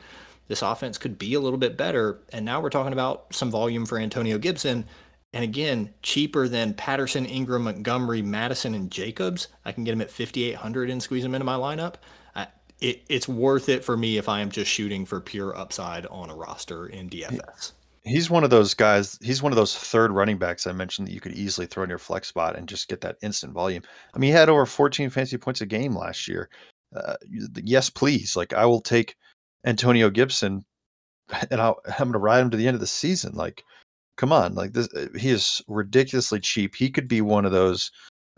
This 0.49 0.63
offense 0.63 0.99
could 0.99 1.19
be 1.19 1.35
a 1.35 1.41
little 1.41 1.59
bit 1.59 1.77
better. 1.77 2.19
And 2.33 2.45
now 2.45 2.61
we're 2.61 2.71
talking 2.71 2.93
about 2.93 3.35
some 3.35 3.51
volume 3.51 3.87
for 3.87 3.99
Antonio 3.99 4.39
Gibson. 4.39 4.85
And 5.33 5.45
again, 5.45 5.95
cheaper 6.03 6.47
than 6.47 6.75
Patterson, 6.75 7.25
Ingram, 7.25 7.65
Montgomery, 7.65 8.23
Mattison, 8.23 8.75
and 8.75 8.91
Jacobs. 8.91 9.49
I 9.65 9.73
can 9.73 9.85
get 9.85 9.93
him 9.93 10.03
at 10.03 10.11
5,800 10.11 10.91
and 10.91 11.03
squeeze 11.03 11.25
him 11.25 11.35
into 11.35 11.45
my 11.45 11.55
lineup. 11.55 11.95
I, 12.35 12.49
it, 12.81 13.03
it's 13.09 13.27
worth 13.27 13.69
it 13.69 13.83
for 13.83 13.97
me 13.97 14.19
if 14.19 14.29
I 14.29 14.41
am 14.41 14.51
just 14.51 14.71
shooting 14.71 15.07
for 15.07 15.21
pure 15.21 15.57
upside 15.57 16.07
on 16.07 16.29
a 16.29 16.35
roster 16.35 16.87
in 16.87 17.09
DFS 17.09 17.73
he's 18.05 18.31
one 18.31 18.45
of 18.45 18.51
those 18.51 18.75
guys. 18.75 19.19
He's 19.23 19.43
one 19.43 19.53
of 19.53 19.57
those 19.57 19.77
third 19.77 20.13
running 20.13 20.39
backs 20.39 20.67
I 20.67 20.73
mentioned 20.73 21.09
that 21.09 21.15
you 21.15 21.21
could 21.21 21.33
easily 21.33 21.67
throw 21.67 21.85
in 21.85 21.91
your 21.91 21.99
flex 21.99 22.29
spot 22.29 22.57
and 22.57 22.69
just 22.69 22.89
get 22.89 23.01
that 23.03 23.17
instant 23.23 23.53
volume. 23.53 23.83
I 24.15 24.19
mean, 24.19 24.29
he 24.29 24.37
had 24.37 24.49
over 24.49 24.67
14 24.67 25.11
fantasy 25.11 25.39
points 25.39 25.61
a 25.61 25.67
game 25.67 25.97
last 25.97 26.27
year. 26.29 26.49
Uh, 26.95 27.15
yes, 27.63 27.91
please. 27.91 28.37
Like 28.37 28.53
I 28.53 28.67
will 28.67 28.81
take 28.81 29.17
Antonio 29.65 30.11
Gibson, 30.11 30.65
and 31.51 31.61
I'll, 31.61 31.81
I'm 31.87 32.09
going 32.09 32.13
to 32.13 32.19
ride 32.19 32.41
him 32.41 32.51
to 32.51 32.57
the 32.57 32.67
end 32.67 32.75
of 32.75 32.81
the 32.81 32.87
season. 32.87 33.35
Like, 33.35 33.65
come 34.17 34.33
on, 34.33 34.55
like 34.55 34.73
this. 34.73 34.89
Uh, 34.95 35.09
he 35.17 35.31
is 35.31 35.63
ridiculously 35.69 36.41
cheap. 36.41 36.75
He 36.75 36.91
could 36.91 37.09
be 37.09 37.21
one 37.21 37.45
of 37.45 37.53
those 37.53 37.91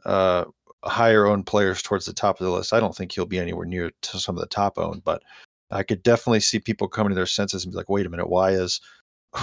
uh, 0.04 0.44
higher 0.84 1.26
owned 1.26 1.46
players 1.46 1.82
towards 1.82 2.06
the 2.06 2.12
top 2.12 2.40
of 2.40 2.44
the 2.44 2.52
list. 2.52 2.72
I 2.72 2.80
don't 2.80 2.94
think 2.94 3.12
he'll 3.12 3.26
be 3.26 3.38
anywhere 3.38 3.66
near 3.66 3.90
to 4.02 4.18
some 4.18 4.36
of 4.36 4.40
the 4.40 4.46
top 4.46 4.78
owned, 4.78 5.02
but 5.04 5.22
I 5.70 5.82
could 5.82 6.02
definitely 6.02 6.40
see 6.40 6.60
people 6.60 6.88
coming 6.88 7.10
to 7.10 7.16
their 7.16 7.26
senses 7.26 7.64
and 7.64 7.72
be 7.72 7.76
like, 7.76 7.88
wait 7.88 8.06
a 8.06 8.10
minute, 8.10 8.28
why 8.28 8.50
is 8.50 8.80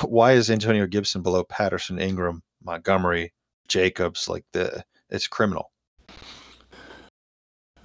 why 0.04 0.34
is 0.34 0.50
Antonio 0.50 0.88
Gibson 0.88 1.22
below 1.22 1.44
Patterson, 1.44 2.00
Ingram, 2.00 2.42
Montgomery, 2.64 3.34
Jacobs? 3.68 4.28
Like 4.28 4.46
the 4.54 4.84
it's 5.10 5.28
criminal. 5.28 5.72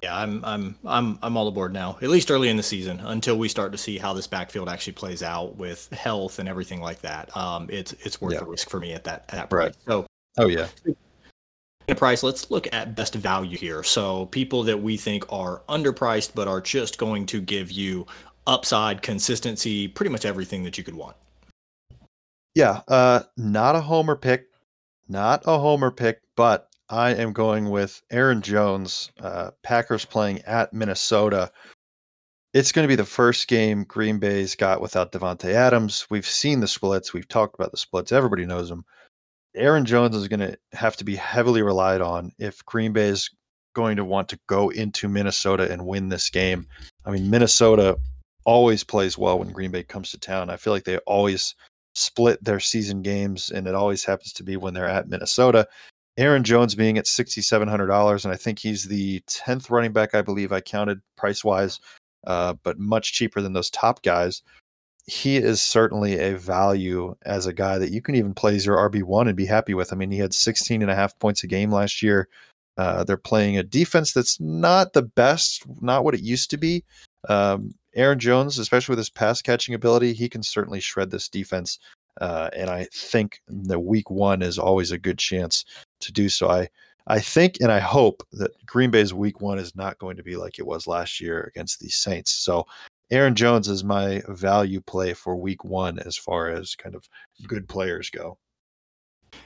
Yeah, 0.03 0.15
I'm 0.15 0.45
I'm 0.45 0.75
I'm 0.85 1.19
I'm 1.21 1.37
all 1.37 1.47
aboard 1.47 1.73
now. 1.73 1.97
At 2.01 2.09
least 2.09 2.29
early 2.29 2.49
in 2.49 2.57
the 2.57 2.63
season, 2.63 2.99
until 2.99 3.37
we 3.37 3.49
start 3.49 3.71
to 3.71 3.77
see 3.77 3.97
how 3.97 4.13
this 4.13 4.27
backfield 4.27 4.69
actually 4.69 4.93
plays 4.93 5.23
out 5.23 5.57
with 5.57 5.89
health 5.91 6.39
and 6.39 6.47
everything 6.47 6.81
like 6.81 7.01
that. 7.01 7.35
Um, 7.35 7.67
it's 7.69 7.93
it's 7.93 8.21
worth 8.21 8.33
yeah. 8.33 8.39
the 8.39 8.45
risk 8.45 8.69
for 8.69 8.79
me 8.79 8.93
at 8.93 9.03
that 9.05 9.25
at 9.29 9.35
that 9.35 9.49
price. 9.49 9.65
Right. 9.65 9.75
So, 9.85 10.05
oh 10.37 10.47
yeah. 10.47 10.67
Price. 11.95 12.21
Let's 12.21 12.51
look 12.51 12.67
at 12.73 12.95
best 12.95 13.15
value 13.15 13.57
here. 13.57 13.81
So 13.81 14.25
people 14.27 14.61
that 14.63 14.81
we 14.81 14.97
think 14.97 15.23
are 15.31 15.61
underpriced 15.69 16.31
but 16.35 16.47
are 16.47 16.59
just 16.59 16.97
going 16.97 17.25
to 17.27 17.39
give 17.39 17.71
you 17.71 18.05
upside, 18.45 19.01
consistency, 19.01 19.87
pretty 19.87 20.09
much 20.09 20.25
everything 20.25 20.63
that 20.63 20.77
you 20.77 20.83
could 20.83 20.95
want. 20.95 21.15
Yeah, 22.57 22.81
uh, 22.87 23.21
not 23.37 23.75
a 23.75 23.81
homer 23.81 24.15
pick, 24.15 24.47
not 25.07 25.43
a 25.45 25.59
homer 25.59 25.91
pick, 25.91 26.21
but 26.35 26.71
I 26.89 27.11
am 27.11 27.31
going 27.31 27.69
with 27.69 28.01
Aaron 28.09 28.41
Jones. 28.41 29.11
Uh, 29.21 29.51
Packers 29.61 30.05
playing 30.05 30.41
at 30.41 30.73
Minnesota. 30.73 31.51
It's 32.55 32.71
going 32.71 32.83
to 32.83 32.91
be 32.91 32.95
the 32.95 33.05
first 33.05 33.47
game 33.47 33.83
Green 33.83 34.17
Bay's 34.17 34.55
got 34.55 34.81
without 34.81 35.11
Davante 35.11 35.53
Adams. 35.53 36.07
We've 36.09 36.25
seen 36.25 36.59
the 36.59 36.67
splits. 36.67 37.13
We've 37.13 37.27
talked 37.27 37.53
about 37.53 37.69
the 37.69 37.77
splits. 37.77 38.11
Everybody 38.11 38.47
knows 38.47 38.69
them. 38.69 38.85
Aaron 39.53 39.85
Jones 39.85 40.15
is 40.15 40.27
going 40.27 40.39
to 40.39 40.57
have 40.73 40.97
to 40.97 41.03
be 41.03 41.15
heavily 41.15 41.61
relied 41.61 42.01
on 42.01 42.31
if 42.39 42.65
Green 42.65 42.91
Bay 42.91 43.09
is 43.09 43.29
going 43.75 43.97
to 43.97 44.03
want 44.03 44.29
to 44.29 44.39
go 44.47 44.69
into 44.69 45.07
Minnesota 45.07 45.71
and 45.71 45.85
win 45.85 46.09
this 46.09 46.31
game. 46.31 46.65
I 47.05 47.11
mean, 47.11 47.29
Minnesota 47.29 47.99
always 48.47 48.83
plays 48.83 49.15
well 49.15 49.37
when 49.37 49.51
Green 49.51 49.69
Bay 49.69 49.83
comes 49.83 50.09
to 50.09 50.17
town. 50.17 50.49
I 50.49 50.57
feel 50.57 50.73
like 50.73 50.85
they 50.85 50.97
always 51.05 51.53
split 51.97 52.43
their 52.43 52.59
season 52.59 53.01
games, 53.01 53.49
and 53.49 53.67
it 53.67 53.75
always 53.75 54.05
happens 54.05 54.31
to 54.33 54.43
be 54.43 54.55
when 54.55 54.73
they're 54.73 54.87
at 54.87 55.09
Minnesota. 55.09 55.67
Aaron 56.17 56.43
Jones 56.43 56.75
being 56.75 56.97
at 56.97 57.05
$6,700, 57.05 58.23
and 58.23 58.33
I 58.33 58.37
think 58.37 58.59
he's 58.59 58.85
the 58.85 59.21
10th 59.21 59.69
running 59.69 59.93
back, 59.93 60.13
I 60.15 60.21
believe 60.21 60.51
I 60.51 60.61
counted 60.61 61.01
price 61.15 61.43
wise, 61.43 61.79
uh, 62.25 62.53
but 62.63 62.79
much 62.79 63.13
cheaper 63.13 63.41
than 63.41 63.53
those 63.53 63.69
top 63.71 64.03
guys. 64.03 64.41
He 65.05 65.37
is 65.37 65.61
certainly 65.61 66.19
a 66.19 66.37
value 66.37 67.15
as 67.25 67.45
a 67.45 67.53
guy 67.53 67.77
that 67.77 67.91
you 67.91 68.01
can 68.01 68.15
even 68.15 68.33
play 68.33 68.55
as 68.55 68.65
your 68.65 68.77
RB1 68.89 69.27
and 69.27 69.37
be 69.37 69.45
happy 69.45 69.73
with. 69.73 69.93
I 69.93 69.95
mean, 69.95 70.11
he 70.11 70.19
had 70.19 70.33
16 70.33 70.81
and 70.81 70.91
a 70.91 70.95
half 70.95 71.17
points 71.19 71.43
a 71.43 71.47
game 71.47 71.71
last 71.71 72.03
year. 72.03 72.27
Uh, 72.77 73.03
they're 73.03 73.17
playing 73.17 73.57
a 73.57 73.63
defense 73.63 74.11
that's 74.11 74.39
not 74.39 74.93
the 74.93 75.01
best, 75.01 75.63
not 75.81 76.03
what 76.03 76.13
it 76.13 76.21
used 76.21 76.49
to 76.51 76.57
be. 76.57 76.83
Um, 77.29 77.73
Aaron 77.97 78.19
Jones, 78.19 78.59
especially 78.59 78.93
with 78.93 78.99
his 78.99 79.09
pass 79.09 79.41
catching 79.41 79.73
ability, 79.73 80.13
he 80.13 80.29
can 80.29 80.43
certainly 80.43 80.79
shred 80.79 81.11
this 81.11 81.27
defense. 81.27 81.79
Uh, 82.21 82.49
and 82.55 82.69
I 82.69 82.87
think 82.93 83.41
the 83.47 83.79
week 83.79 84.09
one 84.09 84.41
is 84.41 84.57
always 84.57 84.91
a 84.91 84.97
good 84.97 85.17
chance 85.17 85.65
to 85.99 86.11
do 86.11 86.29
so. 86.29 86.49
I 86.49 86.69
I 87.07 87.19
think 87.19 87.57
and 87.61 87.71
I 87.71 87.79
hope 87.79 88.21
that 88.33 88.51
Green 88.65 88.91
Bay's 88.91 89.13
week 89.13 89.41
one 89.41 89.59
is 89.59 89.75
not 89.75 89.97
going 89.97 90.17
to 90.17 90.23
be 90.23 90.35
like 90.35 90.59
it 90.59 90.67
was 90.67 90.87
last 90.87 91.19
year 91.21 91.49
against 91.53 91.79
the 91.79 91.89
Saints. 91.89 92.31
So 92.31 92.65
Aaron 93.09 93.35
Jones 93.35 93.67
is 93.67 93.83
my 93.83 94.21
value 94.27 94.81
play 94.81 95.13
for 95.13 95.35
week 95.35 95.63
one 95.63 95.99
as 95.99 96.17
far 96.17 96.49
as 96.49 96.75
kind 96.75 96.95
of 96.95 97.07
good 97.47 97.67
players 97.69 98.09
go. 98.09 98.37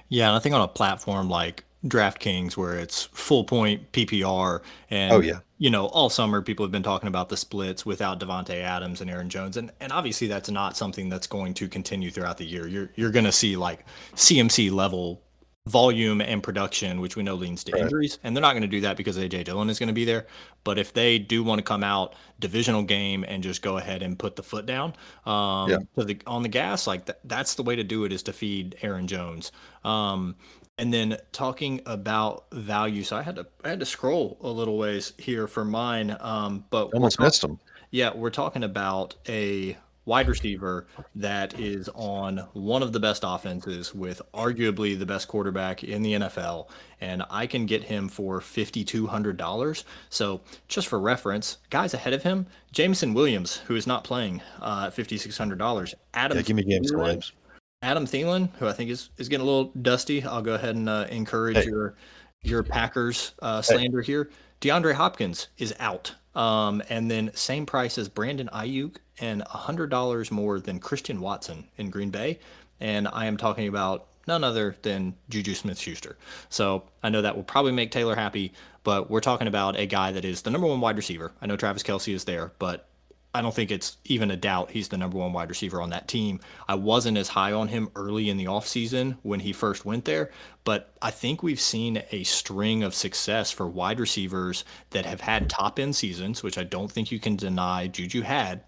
Yeah, 0.09 0.27
and 0.27 0.35
I 0.35 0.39
think 0.39 0.55
on 0.55 0.61
a 0.61 0.67
platform 0.67 1.29
like 1.29 1.63
DraftKings 1.85 2.55
where 2.55 2.75
it's 2.75 3.05
full 3.05 3.43
point 3.43 3.91
PPR 3.91 4.61
and 4.91 5.13
oh 5.13 5.19
yeah. 5.19 5.39
you 5.57 5.69
know 5.69 5.87
all 5.87 6.09
summer 6.09 6.41
people 6.41 6.63
have 6.63 6.71
been 6.71 6.83
talking 6.83 7.07
about 7.07 7.29
the 7.29 7.37
splits 7.37 7.85
without 7.85 8.19
Davante 8.19 8.61
Adams 8.61 9.01
and 9.01 9.09
Aaron 9.09 9.29
Jones. 9.29 9.57
And 9.57 9.71
and 9.79 9.91
obviously 9.91 10.27
that's 10.27 10.49
not 10.49 10.77
something 10.77 11.09
that's 11.09 11.25
going 11.25 11.55
to 11.55 11.67
continue 11.67 12.11
throughout 12.11 12.37
the 12.37 12.45
year. 12.45 12.67
You're 12.67 12.91
you're 12.95 13.11
going 13.11 13.25
to 13.25 13.31
see 13.31 13.55
like 13.55 13.85
CMC 14.15 14.71
level 14.71 15.23
volume 15.67 16.21
and 16.21 16.41
production 16.41 16.99
which 17.01 17.15
we 17.15 17.21
know 17.21 17.35
leads 17.35 17.63
to 17.63 17.71
right. 17.71 17.83
injuries. 17.83 18.19
And 18.23 18.35
they're 18.35 18.41
not 18.41 18.53
going 18.53 18.63
to 18.63 18.67
do 18.67 18.81
that 18.81 18.97
because 18.97 19.17
AJ 19.17 19.45
Dillon 19.45 19.69
is 19.69 19.77
going 19.77 19.87
to 19.87 19.93
be 19.93 20.05
there. 20.05 20.25
But 20.63 20.79
if 20.79 20.93
they 20.93 21.19
do 21.19 21.43
want 21.43 21.59
to 21.59 21.63
come 21.63 21.83
out 21.83 22.15
divisional 22.39 22.83
game 22.83 23.23
and 23.27 23.41
just 23.41 23.61
go 23.61 23.77
ahead 23.77 24.01
and 24.03 24.17
put 24.17 24.35
the 24.35 24.43
foot 24.43 24.65
down 24.65 24.93
um 25.25 25.69
yeah. 25.69 25.77
the, 25.95 26.19
on 26.25 26.41
the 26.43 26.49
gas 26.49 26.87
like 26.87 27.05
th- 27.05 27.17
that's 27.23 27.53
the 27.55 27.63
way 27.63 27.75
to 27.75 27.83
do 27.83 28.05
it 28.05 28.11
is 28.11 28.23
to 28.23 28.33
feed 28.33 28.75
Aaron 28.83 29.07
Jones. 29.07 29.51
Um 29.83 30.35
and 30.81 30.91
then 30.91 31.15
talking 31.31 31.79
about 31.85 32.45
value, 32.51 33.03
so 33.03 33.15
I 33.15 33.21
had 33.21 33.35
to 33.35 33.45
I 33.63 33.69
had 33.69 33.79
to 33.81 33.85
scroll 33.85 34.37
a 34.41 34.49
little 34.49 34.79
ways 34.79 35.13
here 35.19 35.47
for 35.47 35.63
mine. 35.63 36.17
Um, 36.19 36.65
but 36.71 36.85
almost 36.93 37.17
talk- 37.17 37.25
missed 37.25 37.41
them. 37.41 37.59
Yeah, 37.91 38.15
we're 38.15 38.31
talking 38.31 38.63
about 38.63 39.15
a 39.29 39.77
wide 40.05 40.27
receiver 40.27 40.87
that 41.13 41.59
is 41.59 41.87
on 41.93 42.37
one 42.53 42.81
of 42.81 42.93
the 42.93 42.99
best 42.99 43.23
offenses 43.23 43.93
with 43.93 44.19
arguably 44.33 44.97
the 44.97 45.05
best 45.05 45.27
quarterback 45.27 45.83
in 45.83 46.01
the 46.01 46.13
NFL, 46.13 46.69
and 46.99 47.21
I 47.29 47.45
can 47.45 47.67
get 47.67 47.83
him 47.83 48.09
for 48.09 48.41
fifty 48.41 48.83
two 48.83 49.05
hundred 49.05 49.37
dollars. 49.37 49.85
So 50.09 50.41
just 50.67 50.87
for 50.87 50.99
reference, 50.99 51.59
guys 51.69 51.93
ahead 51.93 52.13
of 52.13 52.23
him, 52.23 52.47
Jameson 52.71 53.13
Williams, 53.13 53.57
who 53.57 53.75
is 53.75 53.85
not 53.85 54.03
playing 54.03 54.41
uh, 54.61 54.89
fifty 54.89 55.17
six 55.19 55.37
hundred 55.37 55.59
dollars. 55.59 55.93
Adam, 56.15 56.37
yeah, 56.37 56.41
give 56.41 56.55
me 56.55 56.63
James 56.63 56.91
Williams. 56.91 57.33
Adam 57.81 58.05
Thielen, 58.05 58.49
who 58.57 58.67
I 58.67 58.73
think 58.73 58.91
is, 58.91 59.09
is 59.17 59.27
getting 59.27 59.45
a 59.45 59.49
little 59.49 59.71
dusty. 59.81 60.23
I'll 60.23 60.41
go 60.41 60.53
ahead 60.53 60.75
and 60.75 60.87
uh, 60.87 61.07
encourage 61.09 61.57
hey. 61.57 61.65
your 61.65 61.95
your 62.43 62.63
Packers 62.63 63.33
uh, 63.41 63.61
slander 63.61 64.01
hey. 64.01 64.11
here. 64.11 64.29
DeAndre 64.61 64.93
Hopkins 64.93 65.47
is 65.57 65.73
out. 65.79 66.15
Um, 66.35 66.81
and 66.89 67.09
then 67.11 67.31
same 67.33 67.65
price 67.65 67.97
as 67.97 68.07
Brandon 68.07 68.49
Aiyuk 68.53 68.97
and 69.19 69.43
$100 69.43 70.31
more 70.31 70.59
than 70.59 70.79
Christian 70.79 71.19
Watson 71.19 71.67
in 71.77 71.89
Green 71.89 72.09
Bay. 72.09 72.39
And 72.79 73.07
I 73.07 73.25
am 73.25 73.37
talking 73.37 73.67
about 73.67 74.07
none 74.27 74.43
other 74.43 74.75
than 74.81 75.15
Juju 75.29 75.55
Smith 75.55 75.77
Schuster. 75.77 76.17
So 76.49 76.83
I 77.03 77.09
know 77.09 77.21
that 77.21 77.35
will 77.35 77.43
probably 77.43 77.73
make 77.73 77.91
Taylor 77.91 78.15
happy, 78.15 78.53
but 78.83 79.09
we're 79.09 79.19
talking 79.19 79.47
about 79.47 79.77
a 79.77 79.85
guy 79.85 80.11
that 80.11 80.25
is 80.25 80.41
the 80.41 80.51
number 80.51 80.67
one 80.67 80.79
wide 80.79 80.97
receiver. 80.97 81.31
I 81.41 81.47
know 81.47 81.57
Travis 81.57 81.83
Kelce 81.83 82.13
is 82.13 82.23
there, 82.23 82.51
but 82.59 82.87
I 83.33 83.41
don't 83.41 83.55
think 83.55 83.71
it's 83.71 83.97
even 84.05 84.29
a 84.29 84.35
doubt 84.35 84.71
he's 84.71 84.89
the 84.89 84.97
number 84.97 85.17
one 85.17 85.31
wide 85.31 85.49
receiver 85.49 85.81
on 85.81 85.89
that 85.91 86.07
team. 86.07 86.41
I 86.67 86.75
wasn't 86.75 87.17
as 87.17 87.29
high 87.29 87.53
on 87.53 87.69
him 87.69 87.89
early 87.95 88.29
in 88.29 88.35
the 88.35 88.45
offseason 88.45 89.17
when 89.23 89.39
he 89.39 89.53
first 89.53 89.85
went 89.85 90.03
there, 90.03 90.31
but 90.65 90.93
I 91.01 91.11
think 91.11 91.41
we've 91.41 91.59
seen 91.59 92.03
a 92.11 92.23
string 92.23 92.83
of 92.83 92.93
success 92.93 93.49
for 93.49 93.67
wide 93.67 94.01
receivers 94.01 94.65
that 94.89 95.05
have 95.05 95.21
had 95.21 95.49
top 95.49 95.79
end 95.79 95.95
seasons, 95.95 96.43
which 96.43 96.57
I 96.57 96.63
don't 96.63 96.91
think 96.91 97.11
you 97.11 97.19
can 97.19 97.37
deny 97.37 97.87
Juju 97.87 98.21
had. 98.21 98.63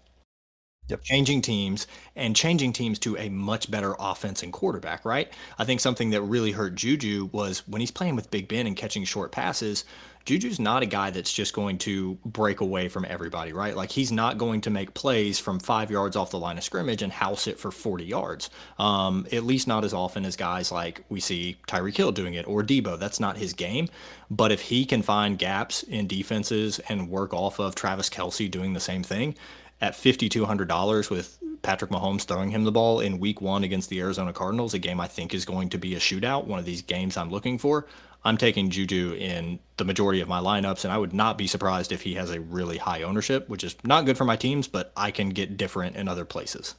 Yep. 0.88 1.02
Changing 1.02 1.40
teams 1.40 1.86
and 2.14 2.36
changing 2.36 2.74
teams 2.74 2.98
to 3.00 3.16
a 3.16 3.30
much 3.30 3.70
better 3.70 3.94
offense 3.98 4.42
and 4.42 4.52
quarterback, 4.52 5.06
right? 5.06 5.32
I 5.58 5.64
think 5.64 5.80
something 5.80 6.10
that 6.10 6.20
really 6.20 6.52
hurt 6.52 6.74
Juju 6.74 7.30
was 7.32 7.66
when 7.66 7.80
he's 7.80 7.90
playing 7.90 8.16
with 8.16 8.30
Big 8.30 8.48
Ben 8.48 8.66
and 8.66 8.76
catching 8.76 9.04
short 9.04 9.32
passes 9.32 9.84
Juju's 10.24 10.58
not 10.58 10.82
a 10.82 10.86
guy 10.86 11.10
that's 11.10 11.32
just 11.32 11.52
going 11.52 11.76
to 11.78 12.18
break 12.24 12.60
away 12.60 12.88
from 12.88 13.04
everybody, 13.06 13.52
right? 13.52 13.76
Like 13.76 13.90
he's 13.90 14.10
not 14.10 14.38
going 14.38 14.62
to 14.62 14.70
make 14.70 14.94
plays 14.94 15.38
from 15.38 15.58
five 15.58 15.90
yards 15.90 16.16
off 16.16 16.30
the 16.30 16.38
line 16.38 16.56
of 16.56 16.64
scrimmage 16.64 17.02
and 17.02 17.12
house 17.12 17.46
it 17.46 17.58
for 17.58 17.70
40 17.70 18.04
yards. 18.04 18.48
Um, 18.78 19.26
at 19.32 19.44
least 19.44 19.68
not 19.68 19.84
as 19.84 19.92
often 19.92 20.24
as 20.24 20.36
guys 20.36 20.72
like 20.72 21.02
we 21.10 21.20
see 21.20 21.58
Tyreek 21.68 21.96
Hill 21.96 22.12
doing 22.12 22.34
it 22.34 22.48
or 22.48 22.62
Deebo. 22.62 22.98
That's 22.98 23.20
not 23.20 23.36
his 23.36 23.52
game. 23.52 23.88
But 24.30 24.50
if 24.50 24.62
he 24.62 24.86
can 24.86 25.02
find 25.02 25.38
gaps 25.38 25.82
in 25.82 26.06
defenses 26.06 26.78
and 26.88 27.10
work 27.10 27.34
off 27.34 27.60
of 27.60 27.74
Travis 27.74 28.08
Kelce 28.08 28.50
doing 28.50 28.72
the 28.72 28.80
same 28.80 29.02
thing 29.02 29.34
at 29.82 29.92
$5,200 29.92 31.10
with 31.10 31.38
Patrick 31.60 31.90
Mahomes 31.90 32.24
throwing 32.24 32.50
him 32.50 32.64
the 32.64 32.72
ball 32.72 33.00
in 33.00 33.18
week 33.18 33.40
one 33.40 33.64
against 33.64 33.90
the 33.90 34.00
Arizona 34.00 34.32
Cardinals, 34.32 34.74
a 34.74 34.78
game 34.78 35.00
I 35.00 35.08
think 35.08 35.34
is 35.34 35.44
going 35.44 35.70
to 35.70 35.78
be 35.78 35.94
a 35.94 35.98
shootout, 35.98 36.46
one 36.46 36.58
of 36.58 36.64
these 36.64 36.82
games 36.82 37.16
I'm 37.16 37.30
looking 37.30 37.58
for. 37.58 37.86
I'm 38.24 38.38
taking 38.38 38.70
Juju 38.70 39.16
in 39.18 39.58
the 39.76 39.84
majority 39.84 40.20
of 40.20 40.28
my 40.28 40.40
lineups, 40.40 40.84
and 40.84 40.92
I 40.92 40.98
would 40.98 41.12
not 41.12 41.36
be 41.36 41.46
surprised 41.46 41.92
if 41.92 42.02
he 42.02 42.14
has 42.14 42.30
a 42.30 42.40
really 42.40 42.78
high 42.78 43.02
ownership, 43.02 43.48
which 43.48 43.62
is 43.62 43.76
not 43.84 44.06
good 44.06 44.16
for 44.16 44.24
my 44.24 44.36
teams, 44.36 44.66
but 44.66 44.92
I 44.96 45.10
can 45.10 45.28
get 45.28 45.56
different 45.56 45.96
in 45.96 46.08
other 46.08 46.24
places. 46.24 46.74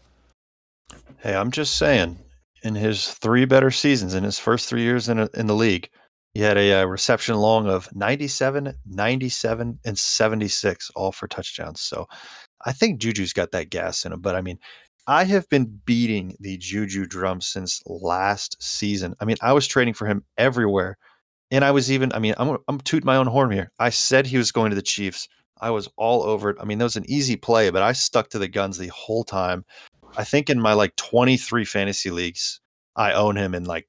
Hey, 1.20 1.36
I'm 1.36 1.52
just 1.52 1.78
saying, 1.78 2.18
in 2.64 2.74
his 2.74 3.10
three 3.10 3.46
better 3.46 3.70
seasons, 3.70 4.16
in 4.16 4.24
his 4.24 4.40
first 4.40 4.68
three 4.68 4.82
years 4.82 5.08
in, 5.08 5.20
a, 5.20 5.30
in 5.36 5.46
the 5.46 5.54
league, 5.54 5.90
he 6.34 6.42
had 6.42 6.58
a, 6.58 6.72
a, 6.72 6.82
uh, 6.82 6.86
reception 6.86 7.36
long 7.36 7.68
of 7.68 7.88
97, 7.96 8.74
97, 8.88 9.80
and 9.86 9.98
76, 9.98 10.92
all 10.96 11.12
for 11.12 11.28
touchdowns. 11.28 11.80
So 11.82 12.08
I 12.66 12.74
think 12.74 13.00
Juju's 13.00 13.34
got 13.34 13.52
that 13.52 13.70
gas 13.70 14.04
in 14.04 14.12
him. 14.12 14.20
But 14.20 14.36
I 14.36 14.42
mean, 14.42 14.58
I 15.08 15.24
have 15.26 15.48
been 15.50 15.80
beating 15.86 16.36
the 16.40 16.58
Juju 16.58 17.06
drum 17.06 17.40
since 17.40 17.82
last 17.86 18.62
season. 18.62 19.16
I 19.20 19.26
mean, 19.26 19.38
I 19.42 19.54
was 19.54 19.68
trading 19.68 19.94
for 19.94 20.08
him 20.08 20.26
everywhere 20.38 20.98
and 21.56 21.64
I 21.64 21.72
was 21.72 21.90
even, 21.92 22.12
I 22.14 22.20
mean, 22.20 22.34
I'm, 22.38 22.58
I'm 22.68 22.80
tooting 22.82 23.06
my 23.06 23.16
own 23.16 23.28
horn 23.28 23.52
here. 23.52 23.72
I 23.80 23.90
said 23.90 24.28
he 24.28 24.38
was 24.38 24.52
going 24.52 24.72
to 24.72 24.76
the 24.76 24.82
Chiefs. 24.82 25.30
I 25.62 25.70
was 25.70 25.88
all 25.96 26.24
over 26.24 26.50
it. 26.50 26.58
I 26.60 26.66
mean, 26.66 26.80
that 26.80 26.84
was 26.84 26.98
an 26.98 27.10
easy 27.10 27.38
play, 27.38 27.70
but 27.70 27.82
I 27.82 27.94
stuck 27.94 28.30
to 28.30 28.40
the 28.40 28.50
guns 28.50 28.78
the 28.78 28.90
whole 28.90 29.24
time. 29.24 29.64
I 30.18 30.26
think 30.26 30.50
in 30.50 30.60
my 30.60 30.74
like 30.74 30.96
23 30.98 31.64
fantasy 31.64 32.12
leagues, 32.12 32.60
I 32.98 33.14
own 33.14 33.38
him 33.38 33.56
in 33.56 33.64
like 33.64 33.88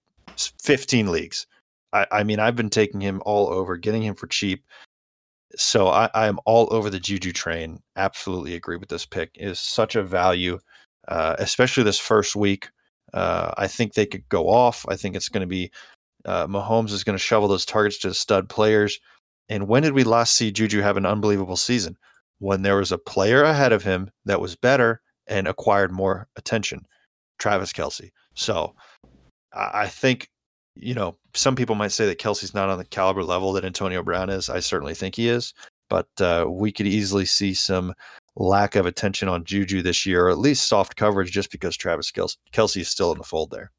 15 0.63 1.11
leagues. 1.11 1.47
I, 1.93 2.07
I 2.13 2.23
mean, 2.23 2.39
I've 2.39 2.55
been 2.55 2.71
taking 2.71 3.01
him 3.01 3.21
all 3.27 3.49
over, 3.49 3.77
getting 3.77 4.03
him 4.03 4.15
for 4.15 4.29
cheap. 4.29 4.65
So 5.57 5.89
I, 5.89 6.09
I 6.15 6.29
am 6.29 6.39
all 6.45 6.69
over 6.71 6.89
the 6.89 7.01
Juju 7.01 7.33
train. 7.33 7.81
Absolutely 7.97 8.55
agree 8.55 8.77
with 8.77 8.91
this 8.91 9.07
pick. 9.07 9.31
It 9.35 9.49
is 9.49 9.59
such 9.59 9.97
a 9.97 10.05
value, 10.05 10.61
uh, 11.09 11.35
especially 11.41 11.83
this 11.83 11.99
first 11.99 12.37
week. 12.37 12.69
Uh, 13.13 13.53
I 13.57 13.67
think 13.67 13.95
they 13.95 14.07
could 14.07 14.29
go 14.29 14.49
off. 14.49 14.85
I 14.89 14.95
think 14.95 15.17
it's 15.17 15.29
going 15.29 15.41
to 15.41 15.47
be 15.47 15.73
uh, 16.27 16.47
Mahomes 16.47 16.93
is 16.93 17.05
going 17.05 17.17
to 17.17 17.23
shovel 17.23 17.49
those 17.49 17.65
targets 17.65 17.99
to 17.99 18.13
stud 18.13 18.49
players. 18.49 18.99
And 19.49 19.69
when 19.69 19.83
did 19.83 19.93
we 19.93 20.05
last 20.05 20.35
see 20.35 20.53
Juju 20.53 20.81
have 20.81 20.97
an 20.97 21.07
unbelievable 21.07 21.57
season? 21.57 21.97
When 22.39 22.63
there 22.63 22.77
was 22.77 22.93
a 22.93 22.99
player 22.99 23.43
ahead 23.43 23.73
of 23.73 23.83
him 23.83 24.11
that 24.27 24.41
was 24.41 24.57
better 24.57 25.01
and 25.27 25.49
acquired 25.49 25.93
more 25.93 26.29
attention, 26.37 26.85
Travis 27.39 27.73
Kelce. 27.73 28.11
So 28.35 28.75
I 29.55 29.87
think, 29.87 30.29
you 30.75 30.95
know, 30.95 31.17
some 31.35 31.57
people 31.57 31.77
might 31.77 31.93
say 31.93 32.05
that 32.07 32.21
Kelce's 32.21 32.55
not 32.55 32.69
on 32.69 32.79
the 32.79 32.85
caliber 32.85 33.25
level 33.25 33.53
that 33.55 33.65
Antonio 33.65 34.03
Brown 34.03 34.29
is. 34.29 34.51
I 34.51 34.61
certainly 34.61 34.95
think 34.95 35.15
he 35.15 35.29
is, 35.29 35.55
but 35.89 36.09
uh, 36.21 36.45
we 36.49 36.71
could 36.73 36.87
easily 36.87 37.25
see 37.25 37.55
some 37.55 37.95
lack 38.37 38.77
of 38.77 38.85
attention 38.85 39.29
on 39.29 39.45
Juju 39.45 39.81
this 39.81 40.05
year, 40.05 40.27
or 40.27 40.31
at 40.31 40.39
least 40.39 40.69
soft 40.69 40.97
coverage, 40.97 41.31
just 41.31 41.51
because 41.51 41.77
Travis 41.77 42.13
Kelce 42.13 42.81
is 42.81 42.89
still 42.89 43.13
in 43.13 43.19
the 43.19 43.25
fold 43.25 43.51
there. 43.51 43.71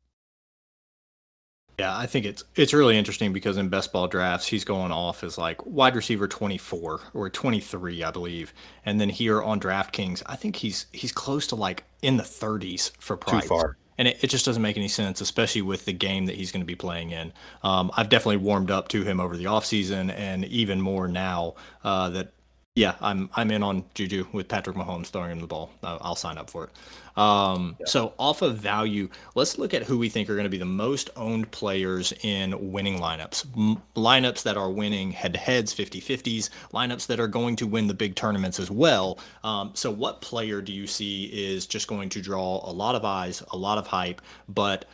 Yeah, 1.80 1.96
I 1.96 2.08
think 2.08 2.26
it's 2.26 2.44
it's 2.56 2.74
really 2.74 2.98
interesting 2.98 3.34
because 3.34 3.56
in 3.56 3.70
best 3.70 3.94
ball 3.94 4.08
drafts 4.08 4.48
he's 4.48 4.66
going 4.66 4.92
off 4.92 5.24
as 5.24 5.38
like 5.38 5.64
wide 5.64 5.96
receiver 5.96 6.28
24 6.28 7.02
or 7.14 7.30
23, 7.30 8.04
I 8.04 8.10
believe. 8.10 8.52
And 8.84 9.00
then 9.00 9.10
here 9.10 9.44
on 9.44 9.60
DraftKings, 9.60 10.24
I 10.26 10.38
think 10.38 10.56
he's 10.56 10.88
he's 10.92 11.12
close 11.12 11.46
to 11.48 11.56
like 11.56 11.84
in 12.02 12.18
the 12.18 12.24
30s 12.24 12.92
for 12.98 13.16
price. 13.16 13.44
Too 13.44 13.50
far. 13.50 13.78
And 14.00 14.08
it, 14.08 14.24
it 14.24 14.28
just 14.32 14.46
doesn't 14.46 14.62
make 14.62 14.78
any 14.78 14.88
sense, 14.88 15.22
especially 15.22 15.62
with 15.62 15.86
the 15.86 15.94
game 15.94 16.26
that 16.26 16.36
he's 16.36 16.52
going 16.52 16.62
to 16.62 16.68
be 16.68 16.76
playing 16.76 17.12
in. 17.12 17.32
Um, 17.64 17.92
I've 17.96 18.10
definitely 18.10 18.38
warmed 18.38 18.72
up 18.72 18.88
to 18.90 19.04
him 19.04 19.20
over 19.20 19.38
the 19.38 19.46
offseason 19.46 20.12
and 20.12 20.46
even 20.46 20.82
more 20.82 21.08
now 21.08 21.56
uh, 21.84 22.10
that 22.10 22.34
yeah, 22.78 22.96
I'm 23.02 23.30
I'm 23.36 23.50
in 23.50 23.64
on 23.64 23.86
Juju 23.96 24.28
with 24.32 24.48
Patrick 24.48 24.76
Mahomes 24.76 25.08
throwing 25.08 25.32
him 25.32 25.42
the 25.42 25.48
ball. 25.48 25.72
I'll, 25.84 25.98
I'll 26.02 26.16
sign 26.16 26.38
up 26.38 26.50
for 26.50 26.66
it. 26.66 26.70
Um, 27.18 27.76
yeah. 27.80 27.86
So 27.88 28.14
off 28.18 28.42
of 28.42 28.58
value, 28.58 29.10
let's 29.36 29.58
look 29.58 29.74
at 29.74 29.84
who 29.84 29.98
we 29.98 30.08
think 30.08 30.30
are 30.30 30.36
going 30.36 30.46
to 30.46 30.50
be 30.50 30.58
the 30.58 30.66
most 30.66 31.10
owned 31.16 31.52
players 31.52 32.14
in 32.22 32.72
winning 32.72 33.00
lineups. 33.00 33.46
M- 33.58 33.82
lineups 33.96 34.44
that 34.44 34.56
are 34.56 34.70
winning 34.70 35.12
head-to-heads, 35.12 35.74
50-50s, 35.74 36.50
lineups 36.74 37.08
that 37.08 37.20
are 37.20 37.28
going 37.28 37.56
to 37.58 37.68
win 37.68 37.88
the 37.88 37.94
big 37.94 38.16
tournaments 38.16 38.60
as 38.60 38.72
well. 38.72 39.20
Um, 39.44 39.72
so 39.74 39.92
what 39.92 40.22
player 40.22 40.62
do 40.62 40.72
you 40.72 40.88
see 40.88 41.26
is 41.26 41.66
just 41.66 41.88
going 41.88 42.10
to 42.10 42.22
draw 42.22 42.62
a 42.64 42.72
lot 42.72 42.96
of 42.96 43.04
eyes, 43.04 43.44
a 43.52 43.58
lot 43.58 43.78
of 43.78 43.88
hype, 43.88 44.22
but 44.48 44.86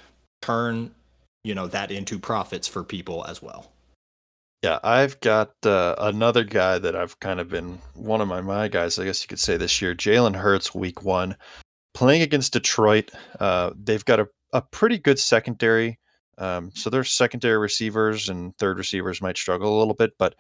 turn 0.41 0.91
you 1.43 1.55
know 1.55 1.67
that 1.67 1.91
into 1.91 2.17
profits 2.17 2.67
for 2.67 2.84
people 2.84 3.26
as 3.26 3.41
well? 3.41 3.71
Yeah, 4.63 4.80
I've 4.82 5.19
got 5.19 5.51
uh, 5.65 5.95
another 5.97 6.45
guy 6.45 6.80
that 6.80 6.95
I've 6.95 7.19
kind 7.19 7.41
of 7.41 7.49
been 7.49 7.80
one 7.95 8.21
of 8.21 8.30
my 8.30 8.39
my 8.39 8.69
guys, 8.69 8.97
I 8.97 9.05
guess 9.05 9.21
you 9.21 9.28
could 9.28 9.39
say 9.39 9.57
this 9.57 9.82
year. 9.82 9.93
Jalen 9.93 10.36
Hurts, 10.36 10.74
Week 10.74 11.03
One, 11.03 11.36
playing 11.94 12.22
against 12.22 12.54
Detroit. 12.54 13.12
Uh, 13.39 13.72
they've 13.82 14.06
got 14.06 14.20
a, 14.20 14.28
a 14.54 14.62
pretty 14.62 14.98
good 14.98 15.20
secondary. 15.20 16.00
Um, 16.38 16.72
so 16.74 16.89
their 16.89 17.04
secondary 17.04 17.58
receivers 17.58 18.30
and 18.30 18.58
third 18.58 18.78
receivers 18.78 19.22
might 19.22 19.38
struggle 19.38 19.78
a 19.78 19.80
little 19.80 19.94
bit, 19.94 20.14
but 20.18 20.36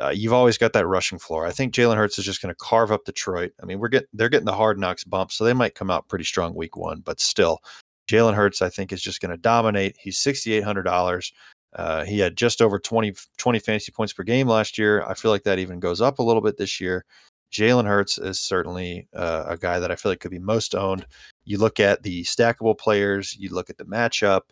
uh, 0.00 0.10
you've 0.10 0.32
always 0.32 0.58
got 0.58 0.72
that 0.72 0.86
rushing 0.86 1.18
floor. 1.18 1.46
I 1.46 1.50
think 1.50 1.74
Jalen 1.74 1.96
Hurts 1.96 2.18
is 2.18 2.24
just 2.24 2.42
going 2.42 2.54
to 2.54 2.58
carve 2.58 2.92
up 2.92 3.04
Detroit. 3.04 3.52
I 3.62 3.66
mean, 3.66 3.78
we're 3.78 3.88
getting 3.88 4.08
they're 4.12 4.28
getting 4.28 4.46
the 4.46 4.52
hard 4.52 4.78
knocks 4.78 5.04
bump, 5.04 5.32
so 5.32 5.44
they 5.44 5.52
might 5.52 5.74
come 5.74 5.90
out 5.90 6.08
pretty 6.08 6.24
strong 6.24 6.54
week 6.54 6.76
one, 6.76 7.00
but 7.00 7.20
still, 7.20 7.60
Jalen 8.08 8.34
Hurts 8.34 8.62
I 8.62 8.68
think 8.68 8.92
is 8.92 9.02
just 9.02 9.20
going 9.20 9.30
to 9.30 9.36
dominate. 9.36 9.96
He's 9.98 10.18
sixty 10.18 10.52
eight 10.52 10.64
hundred 10.64 10.84
dollars. 10.84 11.32
Uh, 11.74 12.04
he 12.04 12.18
had 12.18 12.36
just 12.36 12.60
over 12.60 12.80
20, 12.80 13.14
20 13.38 13.58
fantasy 13.60 13.92
points 13.92 14.12
per 14.12 14.24
game 14.24 14.48
last 14.48 14.76
year. 14.76 15.04
I 15.04 15.14
feel 15.14 15.30
like 15.30 15.44
that 15.44 15.60
even 15.60 15.78
goes 15.78 16.00
up 16.00 16.18
a 16.18 16.22
little 16.22 16.42
bit 16.42 16.56
this 16.56 16.80
year. 16.80 17.04
Jalen 17.52 17.86
Hurts 17.86 18.18
is 18.18 18.40
certainly 18.40 19.08
uh, 19.14 19.44
a 19.48 19.56
guy 19.56 19.78
that 19.78 19.90
I 19.90 19.96
feel 19.96 20.12
like 20.12 20.20
could 20.20 20.30
be 20.30 20.38
most 20.38 20.74
owned. 20.74 21.06
You 21.44 21.58
look 21.58 21.80
at 21.80 22.02
the 22.02 22.22
stackable 22.24 22.78
players, 22.78 23.36
you 23.36 23.50
look 23.50 23.70
at 23.70 23.78
the 23.78 23.84
matchup. 23.84 24.42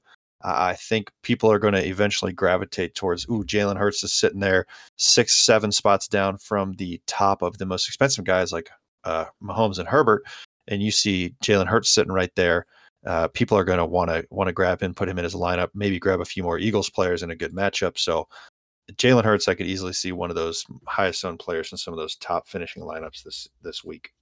I 0.43 0.75
think 0.75 1.11
people 1.23 1.51
are 1.51 1.59
going 1.59 1.75
to 1.75 1.85
eventually 1.85 2.33
gravitate 2.33 2.95
towards, 2.95 3.27
ooh, 3.29 3.45
Jalen 3.45 3.77
Hurts 3.77 4.05
is 4.05 4.13
sitting 4.13 4.41
there 4.41 4.67
six, 4.97 5.35
seven 5.35 5.73
spots 5.73 6.07
down 6.07 6.39
from 6.39 6.75
the 6.75 7.01
top 7.07 7.43
of 7.43 7.59
the 7.59 7.67
most 7.67 7.89
expensive 7.89 8.25
guys 8.25 8.53
like 8.53 8.71
uh, 9.03 9.25
Mahomes 9.43 9.79
and 9.79 9.89
Herbert. 9.89 10.23
And 10.69 10.81
you 10.81 10.93
see 10.93 11.35
Jalen 11.43 11.67
Hurts 11.67 11.91
sitting 11.91 12.13
right 12.13 12.31
there 12.37 12.67
uh, 13.07 13.29
people 13.29 13.57
are 13.57 13.65
going 13.65 13.79
to 13.79 13.87
want 13.87 14.11
to 14.11 14.27
want 14.31 14.49
to 14.49 14.53
grab 14.53 14.83
him, 14.83 14.95
put 14.95 15.09
him 15.09 15.19
in 15.19 15.25
his 15.25 15.35
lineup, 15.35 15.71
maybe 15.75 15.99
grab 15.99 16.21
a 16.21 16.25
few 16.25 16.43
more 16.43 16.59
Eagles 16.59 16.91
players 16.91 17.23
in 17.23 17.31
a 17.31 17.37
good 17.37 17.53
matchup. 17.53 17.99
So 17.99 18.29
Jalen 18.93 19.25
Hurts, 19.25 19.49
I 19.49 19.55
could 19.55 19.67
easily 19.67 19.93
see 19.93 20.13
one 20.13 20.31
of 20.31 20.37
those 20.37 20.65
highest 20.87 21.25
owned 21.25 21.39
players 21.39 21.73
in 21.73 21.79
some 21.79 21.93
of 21.93 21.99
those 21.99 22.17
top 22.17 22.49
finishing 22.49 22.83
lineups 22.83 23.23
this 23.23 23.49
this 23.63 23.85
week. 23.85 24.13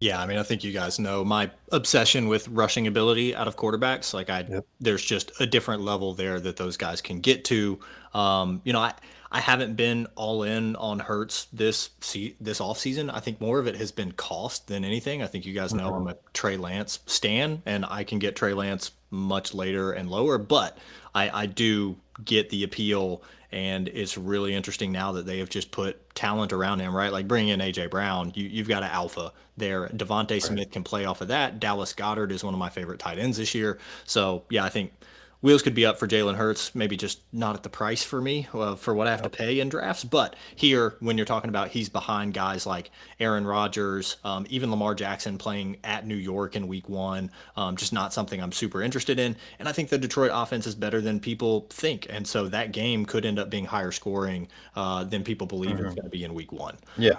Yeah, 0.00 0.18
I 0.20 0.26
mean, 0.26 0.38
I 0.38 0.42
think 0.42 0.64
you 0.64 0.72
guys 0.72 0.98
know 0.98 1.24
my 1.24 1.50
obsession 1.72 2.28
with 2.28 2.48
rushing 2.48 2.86
ability 2.86 3.34
out 3.34 3.46
of 3.46 3.56
quarterbacks. 3.56 4.14
Like, 4.14 4.30
I 4.30 4.46
yep. 4.48 4.66
there's 4.80 5.04
just 5.04 5.38
a 5.40 5.46
different 5.46 5.82
level 5.82 6.14
there 6.14 6.40
that 6.40 6.56
those 6.56 6.78
guys 6.78 7.02
can 7.02 7.20
get 7.20 7.44
to. 7.46 7.78
Um, 8.14 8.62
you 8.64 8.72
know, 8.72 8.80
I 8.80 8.94
I 9.30 9.40
haven't 9.40 9.76
been 9.76 10.06
all 10.16 10.42
in 10.42 10.74
on 10.76 10.98
Hurts 10.98 11.46
this 11.52 11.90
see 12.00 12.34
this 12.40 12.60
off 12.60 12.78
season. 12.78 13.10
I 13.10 13.20
think 13.20 13.40
more 13.40 13.58
of 13.58 13.66
it 13.66 13.76
has 13.76 13.92
been 13.92 14.12
cost 14.12 14.68
than 14.68 14.84
anything. 14.84 15.22
I 15.22 15.26
think 15.26 15.44
you 15.44 15.52
guys 15.52 15.74
know 15.74 15.90
mm-hmm. 15.90 16.08
I'm 16.08 16.14
a 16.14 16.16
Trey 16.32 16.56
Lance 16.56 17.00
stan, 17.06 17.62
and 17.66 17.84
I 17.84 18.02
can 18.02 18.18
get 18.18 18.36
Trey 18.36 18.54
Lance 18.54 18.92
much 19.10 19.54
later 19.54 19.92
and 19.92 20.10
lower, 20.10 20.38
but 20.38 20.78
I, 21.14 21.42
I 21.42 21.46
do 21.46 21.96
get 22.24 22.50
the 22.50 22.64
appeal, 22.64 23.22
and 23.52 23.88
it's 23.88 24.16
really 24.16 24.54
interesting 24.54 24.92
now 24.92 25.12
that 25.12 25.26
they 25.26 25.38
have 25.38 25.50
just 25.50 25.70
put 25.70 26.14
talent 26.14 26.52
around 26.52 26.80
him, 26.80 26.94
right? 26.94 27.12
Like 27.12 27.26
bringing 27.26 27.50
in 27.50 27.60
AJ 27.60 27.90
Brown, 27.90 28.32
you, 28.34 28.48
you've 28.48 28.68
got 28.68 28.82
an 28.82 28.90
alpha 28.90 29.32
there. 29.56 29.88
DeVonta 29.88 30.30
right. 30.32 30.42
Smith 30.42 30.70
can 30.70 30.84
play 30.84 31.04
off 31.04 31.20
of 31.20 31.28
that. 31.28 31.60
Dallas 31.60 31.92
Goedert 31.92 32.30
is 32.30 32.44
one 32.44 32.54
of 32.54 32.60
my 32.60 32.70
favorite 32.70 32.98
tight 32.98 33.18
ends 33.18 33.36
this 33.36 33.54
year. 33.54 33.78
So 34.04 34.44
yeah, 34.50 34.64
I 34.64 34.68
think 34.68 34.92
wheels 35.40 35.62
could 35.62 35.74
be 35.74 35.86
up 35.86 35.98
for 35.98 36.06
Jalen 36.06 36.36
Hurts, 36.36 36.74
maybe 36.74 36.96
just 36.96 37.20
not 37.32 37.56
at 37.56 37.62
the 37.62 37.68
price 37.68 38.02
for 38.04 38.20
me 38.20 38.48
uh, 38.52 38.74
for 38.74 38.94
what 38.94 39.06
I 39.06 39.10
have 39.10 39.22
yep. 39.22 39.32
to 39.32 39.38
pay 39.38 39.60
in 39.60 39.68
drafts. 39.68 40.04
But 40.04 40.36
here, 40.54 40.96
when 41.00 41.16
you're 41.16 41.26
talking 41.26 41.48
about 41.48 41.68
he's 41.68 41.88
behind 41.88 42.34
guys 42.34 42.66
like 42.66 42.90
Aaron 43.18 43.46
Rodgers, 43.46 44.16
um, 44.24 44.46
even 44.50 44.70
Lamar 44.70 44.94
Jackson 44.94 45.38
playing 45.38 45.78
at 45.84 46.06
New 46.06 46.14
York 46.16 46.56
in 46.56 46.68
week 46.68 46.88
one, 46.88 47.30
um, 47.56 47.76
just 47.76 47.92
not 47.92 48.12
something 48.12 48.40
I'm 48.42 48.52
super 48.52 48.82
interested 48.82 49.18
in. 49.18 49.36
And 49.58 49.68
I 49.68 49.72
think 49.72 49.88
the 49.88 49.98
Detroit 49.98 50.30
offense 50.32 50.66
is 50.66 50.74
better 50.74 51.00
than 51.00 51.20
people 51.20 51.66
think. 51.70 52.06
And 52.10 52.26
so 52.26 52.48
that 52.48 52.72
game 52.72 53.04
could 53.06 53.24
end 53.24 53.38
up 53.38 53.50
being 53.50 53.64
higher 53.64 53.92
scoring 53.92 54.48
uh, 54.76 55.04
than 55.04 55.24
people 55.24 55.46
believe 55.46 55.76
mm-hmm. 55.76 55.86
it's 55.86 55.94
going 55.94 56.04
to 56.04 56.10
be 56.10 56.24
in 56.24 56.34
week 56.34 56.52
one. 56.52 56.76
Yeah. 56.96 57.18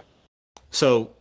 So 0.70 1.12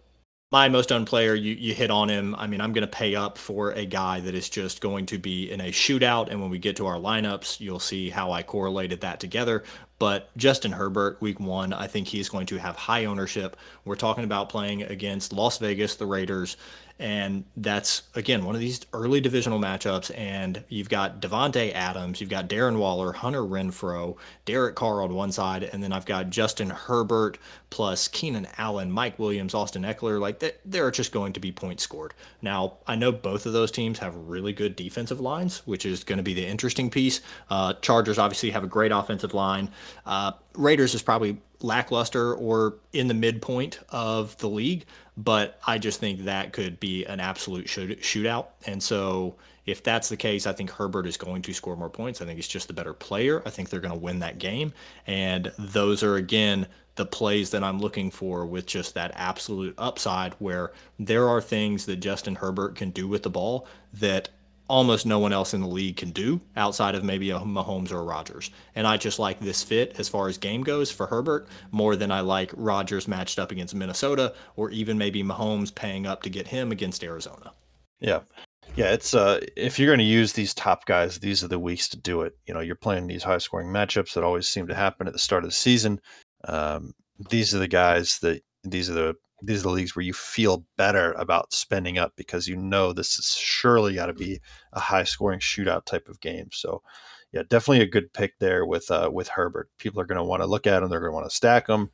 my 0.52 0.68
most 0.68 0.90
owned 0.90 1.06
player, 1.06 1.34
you, 1.34 1.54
you 1.54 1.74
hit 1.74 1.90
on 1.90 2.08
him. 2.08 2.34
I 2.34 2.48
mean, 2.48 2.60
I'm 2.60 2.72
going 2.72 2.82
to 2.82 2.88
pay 2.88 3.14
up 3.14 3.38
for 3.38 3.70
a 3.70 3.84
guy 3.84 4.18
that 4.20 4.34
is 4.34 4.48
just 4.48 4.80
going 4.80 5.06
to 5.06 5.18
be 5.18 5.50
in 5.50 5.60
a 5.60 5.70
shootout. 5.70 6.28
And 6.28 6.40
when 6.40 6.50
we 6.50 6.58
get 6.58 6.76
to 6.76 6.86
our 6.86 6.96
lineups, 6.96 7.60
you'll 7.60 7.78
see 7.78 8.10
how 8.10 8.32
I 8.32 8.42
correlated 8.42 9.00
that 9.02 9.20
together. 9.20 9.62
But 10.00 10.36
Justin 10.36 10.72
Herbert, 10.72 11.20
week 11.20 11.38
one, 11.38 11.72
I 11.72 11.86
think 11.86 12.08
he's 12.08 12.28
going 12.28 12.46
to 12.46 12.56
have 12.56 12.74
high 12.74 13.04
ownership. 13.04 13.56
We're 13.84 13.94
talking 13.94 14.24
about 14.24 14.48
playing 14.48 14.82
against 14.82 15.32
Las 15.32 15.58
Vegas, 15.58 15.94
the 15.96 16.06
Raiders, 16.06 16.56
and 17.00 17.44
that's 17.56 18.02
again 18.14 18.44
one 18.44 18.54
of 18.54 18.60
these 18.60 18.80
early 18.92 19.20
divisional 19.20 19.58
matchups. 19.58 20.16
And 20.16 20.62
you've 20.68 20.90
got 20.90 21.20
Davante 21.20 21.72
Adams, 21.72 22.20
you've 22.20 22.30
got 22.30 22.48
Darren 22.48 22.78
Waller, 22.78 23.12
Hunter 23.12 23.40
Renfrow, 23.40 24.16
Derek 24.44 24.76
Carr 24.76 25.02
on 25.02 25.14
one 25.14 25.32
side, 25.32 25.64
and 25.64 25.82
then 25.82 25.92
I've 25.92 26.04
got 26.04 26.28
Justin 26.30 26.70
Herbert 26.70 27.38
plus 27.70 28.06
Keenan 28.06 28.46
Allen, 28.58 28.92
Mike 28.92 29.18
Williams, 29.18 29.54
Austin 29.54 29.82
Ekeler. 29.82 30.20
Like 30.20 30.60
there 30.64 30.86
are 30.86 30.90
just 30.90 31.10
going 31.10 31.32
to 31.32 31.40
be 31.40 31.50
points 31.50 31.82
scored. 31.82 32.12
Now 32.42 32.74
I 32.86 32.96
know 32.96 33.10
both 33.10 33.46
of 33.46 33.54
those 33.54 33.72
teams 33.72 33.98
have 33.98 34.14
really 34.14 34.52
good 34.52 34.76
defensive 34.76 35.20
lines, 35.20 35.66
which 35.66 35.86
is 35.86 36.04
going 36.04 36.18
to 36.18 36.22
be 36.22 36.34
the 36.34 36.46
interesting 36.46 36.90
piece. 36.90 37.22
Uh, 37.48 37.72
Chargers 37.80 38.18
obviously 38.18 38.50
have 38.50 38.62
a 38.62 38.68
great 38.68 38.92
offensive 38.92 39.32
line. 39.32 39.70
Uh, 40.04 40.32
Raiders 40.54 40.94
is 40.94 41.02
probably 41.02 41.38
lackluster 41.62 42.34
or 42.34 42.76
in 42.92 43.08
the 43.08 43.14
midpoint 43.14 43.78
of 43.90 44.36
the 44.38 44.48
league, 44.48 44.84
but 45.20 45.60
I 45.66 45.76
just 45.76 46.00
think 46.00 46.24
that 46.24 46.54
could 46.54 46.80
be 46.80 47.04
an 47.04 47.20
absolute 47.20 47.68
shoot, 47.68 48.00
shootout. 48.00 48.46
And 48.66 48.82
so 48.82 49.36
if 49.66 49.82
that's 49.82 50.08
the 50.08 50.16
case, 50.16 50.46
I 50.46 50.52
think 50.52 50.70
Herbert 50.70 51.06
is 51.06 51.18
going 51.18 51.42
to 51.42 51.52
score 51.52 51.76
more 51.76 51.90
points. 51.90 52.22
I 52.22 52.24
think 52.24 52.36
he's 52.36 52.48
just 52.48 52.68
the 52.68 52.74
better 52.74 52.94
player. 52.94 53.42
I 53.44 53.50
think 53.50 53.68
they're 53.68 53.80
going 53.80 53.92
to 53.92 54.00
win 54.00 54.20
that 54.20 54.38
game. 54.38 54.72
And 55.06 55.52
those 55.58 56.02
are, 56.02 56.16
again, 56.16 56.66
the 56.96 57.04
plays 57.04 57.50
that 57.50 57.62
I'm 57.62 57.80
looking 57.80 58.10
for 58.10 58.46
with 58.46 58.64
just 58.64 58.94
that 58.94 59.12
absolute 59.14 59.74
upside 59.76 60.32
where 60.34 60.72
there 60.98 61.28
are 61.28 61.42
things 61.42 61.84
that 61.84 61.96
Justin 61.96 62.36
Herbert 62.36 62.74
can 62.76 62.88
do 62.88 63.06
with 63.06 63.22
the 63.22 63.30
ball 63.30 63.66
that 63.92 64.30
almost 64.70 65.04
no 65.04 65.18
one 65.18 65.32
else 65.32 65.52
in 65.52 65.60
the 65.60 65.66
league 65.66 65.96
can 65.96 66.12
do 66.12 66.40
outside 66.56 66.94
of 66.94 67.02
maybe 67.02 67.30
a 67.30 67.38
Mahomes 67.40 67.90
or 67.90 67.98
a 67.98 68.04
Rodgers. 68.04 68.50
And 68.76 68.86
I 68.86 68.96
just 68.96 69.18
like 69.18 69.40
this 69.40 69.64
fit 69.64 69.96
as 69.98 70.08
far 70.08 70.28
as 70.28 70.38
game 70.38 70.62
goes 70.62 70.92
for 70.92 71.06
Herbert 71.06 71.48
more 71.72 71.96
than 71.96 72.12
I 72.12 72.20
like 72.20 72.52
Rodgers 72.56 73.08
matched 73.08 73.40
up 73.40 73.50
against 73.50 73.74
Minnesota 73.74 74.32
or 74.54 74.70
even 74.70 74.96
maybe 74.96 75.24
Mahomes 75.24 75.74
paying 75.74 76.06
up 76.06 76.22
to 76.22 76.30
get 76.30 76.46
him 76.46 76.70
against 76.70 77.02
Arizona. 77.02 77.52
Yeah. 77.98 78.20
Yeah, 78.76 78.92
it's 78.92 79.14
uh 79.14 79.40
if 79.56 79.78
you're 79.78 79.88
going 79.88 79.98
to 79.98 80.04
use 80.04 80.32
these 80.32 80.54
top 80.54 80.86
guys, 80.86 81.18
these 81.18 81.42
are 81.42 81.48
the 81.48 81.58
weeks 81.58 81.88
to 81.88 81.98
do 81.98 82.22
it. 82.22 82.34
You 82.46 82.54
know, 82.54 82.60
you're 82.60 82.76
playing 82.76 83.08
these 83.08 83.24
high 83.24 83.38
scoring 83.38 83.68
matchups 83.68 84.14
that 84.14 84.22
always 84.22 84.46
seem 84.46 84.68
to 84.68 84.74
happen 84.74 85.08
at 85.08 85.12
the 85.12 85.18
start 85.18 85.42
of 85.42 85.50
the 85.50 85.56
season. 85.56 86.00
Um, 86.44 86.92
these 87.28 87.52
are 87.52 87.58
the 87.58 87.66
guys 87.66 88.20
that 88.20 88.42
these 88.62 88.88
are 88.88 88.94
the 88.94 89.14
these 89.42 89.60
are 89.60 89.62
the 89.64 89.70
leagues 89.70 89.94
where 89.94 90.04
you 90.04 90.12
feel 90.12 90.64
better 90.76 91.12
about 91.12 91.52
spending 91.52 91.98
up 91.98 92.12
because 92.16 92.46
you 92.46 92.56
know 92.56 92.92
this 92.92 93.18
is 93.18 93.34
surely 93.34 93.94
got 93.94 94.06
to 94.06 94.14
be 94.14 94.40
a 94.72 94.80
high 94.80 95.04
scoring 95.04 95.40
shootout 95.40 95.84
type 95.84 96.08
of 96.08 96.20
game. 96.20 96.48
So, 96.52 96.82
yeah, 97.32 97.42
definitely 97.48 97.82
a 97.82 97.90
good 97.90 98.12
pick 98.12 98.38
there 98.38 98.66
with 98.66 98.90
uh, 98.90 99.10
with 99.12 99.28
Herbert. 99.28 99.68
People 99.78 100.00
are 100.00 100.06
going 100.06 100.18
to 100.18 100.24
want 100.24 100.42
to 100.42 100.46
look 100.46 100.66
at 100.66 100.82
him. 100.82 100.90
They're 100.90 101.00
going 101.00 101.12
to 101.12 101.16
want 101.16 101.30
to 101.30 101.34
stack 101.34 101.68
him. 101.68 101.90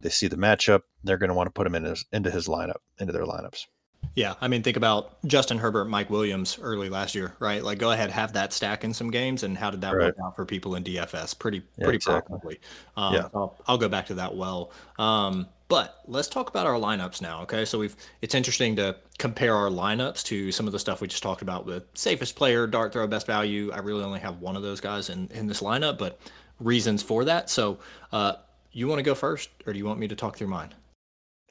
They 0.00 0.10
see 0.10 0.28
the 0.28 0.36
matchup. 0.36 0.82
They're 1.04 1.18
going 1.18 1.28
to 1.28 1.34
want 1.34 1.48
to 1.48 1.52
put 1.52 1.66
him 1.66 1.74
in 1.74 1.84
his, 1.84 2.04
into 2.12 2.30
his 2.30 2.46
lineup, 2.46 2.78
into 2.98 3.12
their 3.12 3.24
lineups. 3.24 3.66
Yeah, 4.14 4.34
I 4.40 4.48
mean, 4.48 4.62
think 4.62 4.76
about 4.76 5.22
Justin 5.26 5.58
Herbert, 5.58 5.84
Mike 5.86 6.10
Williams 6.10 6.58
early 6.60 6.88
last 6.88 7.14
year, 7.14 7.34
right? 7.38 7.62
Like, 7.62 7.78
go 7.78 7.92
ahead, 7.92 8.10
have 8.10 8.32
that 8.32 8.52
stack 8.52 8.84
in 8.84 8.92
some 8.92 9.10
games, 9.10 9.42
and 9.42 9.56
how 9.56 9.70
did 9.70 9.80
that 9.82 9.94
right. 9.94 10.06
work 10.06 10.16
out 10.24 10.34
for 10.34 10.44
people 10.44 10.74
in 10.74 10.84
DFS? 10.84 11.38
Pretty, 11.38 11.62
yeah, 11.76 11.84
pretty 11.84 11.96
exactly. 11.96 12.28
profitably. 12.28 12.60
Um, 12.96 13.14
yeah, 13.14 13.28
I'll, 13.34 13.56
I'll, 13.66 13.78
go 13.78 13.88
back 13.88 14.06
to 14.06 14.14
that 14.14 14.34
well. 14.34 14.72
Um, 14.98 15.48
but 15.68 16.00
let's 16.06 16.28
talk 16.28 16.48
about 16.48 16.66
our 16.66 16.74
lineups 16.74 17.20
now. 17.20 17.42
Okay, 17.42 17.64
so 17.64 17.78
we've 17.78 17.96
it's 18.22 18.34
interesting 18.34 18.76
to 18.76 18.96
compare 19.18 19.54
our 19.54 19.68
lineups 19.68 20.24
to 20.24 20.50
some 20.50 20.66
of 20.66 20.72
the 20.72 20.78
stuff 20.78 21.00
we 21.00 21.08
just 21.08 21.22
talked 21.22 21.42
about 21.42 21.66
with 21.66 21.84
safest 21.94 22.36
player, 22.36 22.66
dart 22.66 22.92
throw, 22.92 23.06
best 23.06 23.26
value. 23.26 23.70
I 23.72 23.78
really 23.78 24.02
only 24.02 24.20
have 24.20 24.40
one 24.40 24.56
of 24.56 24.62
those 24.62 24.80
guys 24.80 25.10
in 25.10 25.28
in 25.32 25.46
this 25.46 25.60
lineup, 25.60 25.98
but 25.98 26.18
reasons 26.58 27.02
for 27.02 27.24
that. 27.24 27.50
So, 27.50 27.78
uh, 28.12 28.34
you 28.72 28.88
want 28.88 28.98
to 28.98 29.02
go 29.04 29.14
first, 29.14 29.50
or 29.66 29.72
do 29.72 29.78
you 29.78 29.84
want 29.84 29.98
me 29.98 30.08
to 30.08 30.16
talk 30.16 30.36
through 30.36 30.48
mine? 30.48 30.74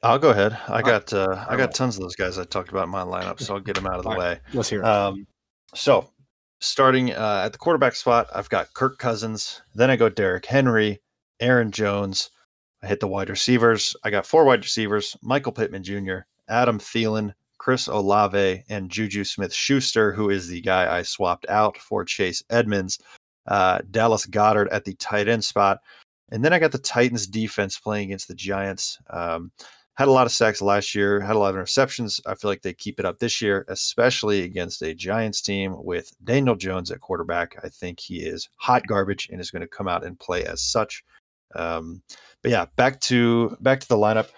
I'll 0.02 0.18
go 0.18 0.30
ahead. 0.30 0.56
I 0.68 0.82
got 0.82 1.12
uh, 1.12 1.44
I 1.48 1.56
got 1.56 1.74
tons 1.74 1.96
of 1.96 2.02
those 2.02 2.14
guys 2.14 2.38
I 2.38 2.44
talked 2.44 2.70
about 2.70 2.84
in 2.84 2.90
my 2.90 3.02
lineup, 3.02 3.40
so 3.40 3.54
I'll 3.54 3.60
get 3.60 3.76
them 3.76 3.86
out 3.86 3.98
of 3.98 4.04
the 4.04 4.10
way. 4.10 4.40
Let's 4.52 4.68
hear 4.68 4.80
it. 4.80 4.86
Um, 4.86 5.26
so 5.74 6.10
starting 6.60 7.12
uh, 7.12 7.42
at 7.44 7.52
the 7.52 7.58
quarterback 7.58 7.94
spot, 7.94 8.28
I've 8.34 8.48
got 8.48 8.72
Kirk 8.74 8.98
Cousins. 8.98 9.62
Then 9.74 9.90
I 9.90 9.96
go 9.96 10.08
Derrick 10.08 10.46
Henry, 10.46 11.00
Aaron 11.40 11.70
Jones. 11.70 12.30
I 12.82 12.86
hit 12.86 13.00
the 13.00 13.08
wide 13.08 13.30
receivers. 13.30 13.96
I 14.04 14.10
got 14.10 14.26
four 14.26 14.44
wide 14.44 14.62
receivers: 14.62 15.16
Michael 15.22 15.52
Pittman 15.52 15.82
Jr., 15.82 16.18
Adam 16.48 16.78
Thielen, 16.78 17.32
Chris 17.58 17.86
Olave, 17.88 18.62
and 18.68 18.90
Juju 18.90 19.24
Smith 19.24 19.52
Schuster, 19.52 20.12
who 20.12 20.30
is 20.30 20.48
the 20.48 20.60
guy 20.60 20.98
I 20.98 21.02
swapped 21.02 21.46
out 21.48 21.76
for 21.78 22.04
Chase 22.04 22.42
Edmonds. 22.50 22.98
Uh, 23.46 23.78
Dallas 23.90 24.26
Goedert 24.26 24.68
at 24.70 24.84
the 24.84 24.94
tight 24.94 25.26
end 25.26 25.42
spot. 25.42 25.80
And 26.30 26.44
then 26.44 26.52
I 26.52 26.58
got 26.58 26.72
the 26.72 26.78
Titans 26.78 27.26
defense 27.26 27.78
playing 27.78 28.08
against 28.08 28.28
the 28.28 28.34
Giants. 28.34 28.98
Um, 29.08 29.50
had 29.94 30.06
a 30.06 30.12
lot 30.12 30.26
of 30.26 30.32
sacks 30.32 30.62
last 30.62 30.94
year, 30.94 31.20
had 31.20 31.34
a 31.34 31.38
lot 31.38 31.54
of 31.54 31.60
interceptions. 31.60 32.20
I 32.24 32.36
feel 32.36 32.50
like 32.50 32.62
they 32.62 32.72
keep 32.72 33.00
it 33.00 33.06
up 33.06 33.18
this 33.18 33.42
year, 33.42 33.64
especially 33.68 34.42
against 34.42 34.82
a 34.82 34.94
Giants 34.94 35.40
team 35.40 35.74
with 35.82 36.12
Daniel 36.22 36.54
Jones 36.54 36.90
at 36.92 37.00
quarterback. 37.00 37.56
I 37.64 37.68
think 37.68 37.98
he 37.98 38.18
is 38.18 38.48
hot 38.56 38.86
garbage 38.86 39.28
and 39.32 39.40
is 39.40 39.50
going 39.50 39.62
to 39.62 39.66
come 39.66 39.88
out 39.88 40.04
and 40.04 40.20
play 40.20 40.44
as 40.44 40.62
such. 40.62 41.02
Um, 41.54 42.02
but 42.42 42.52
yeah, 42.52 42.66
back 42.76 43.00
to 43.02 43.56
back 43.60 43.80
to 43.80 43.88
the 43.88 43.96
lineup. 43.96 44.28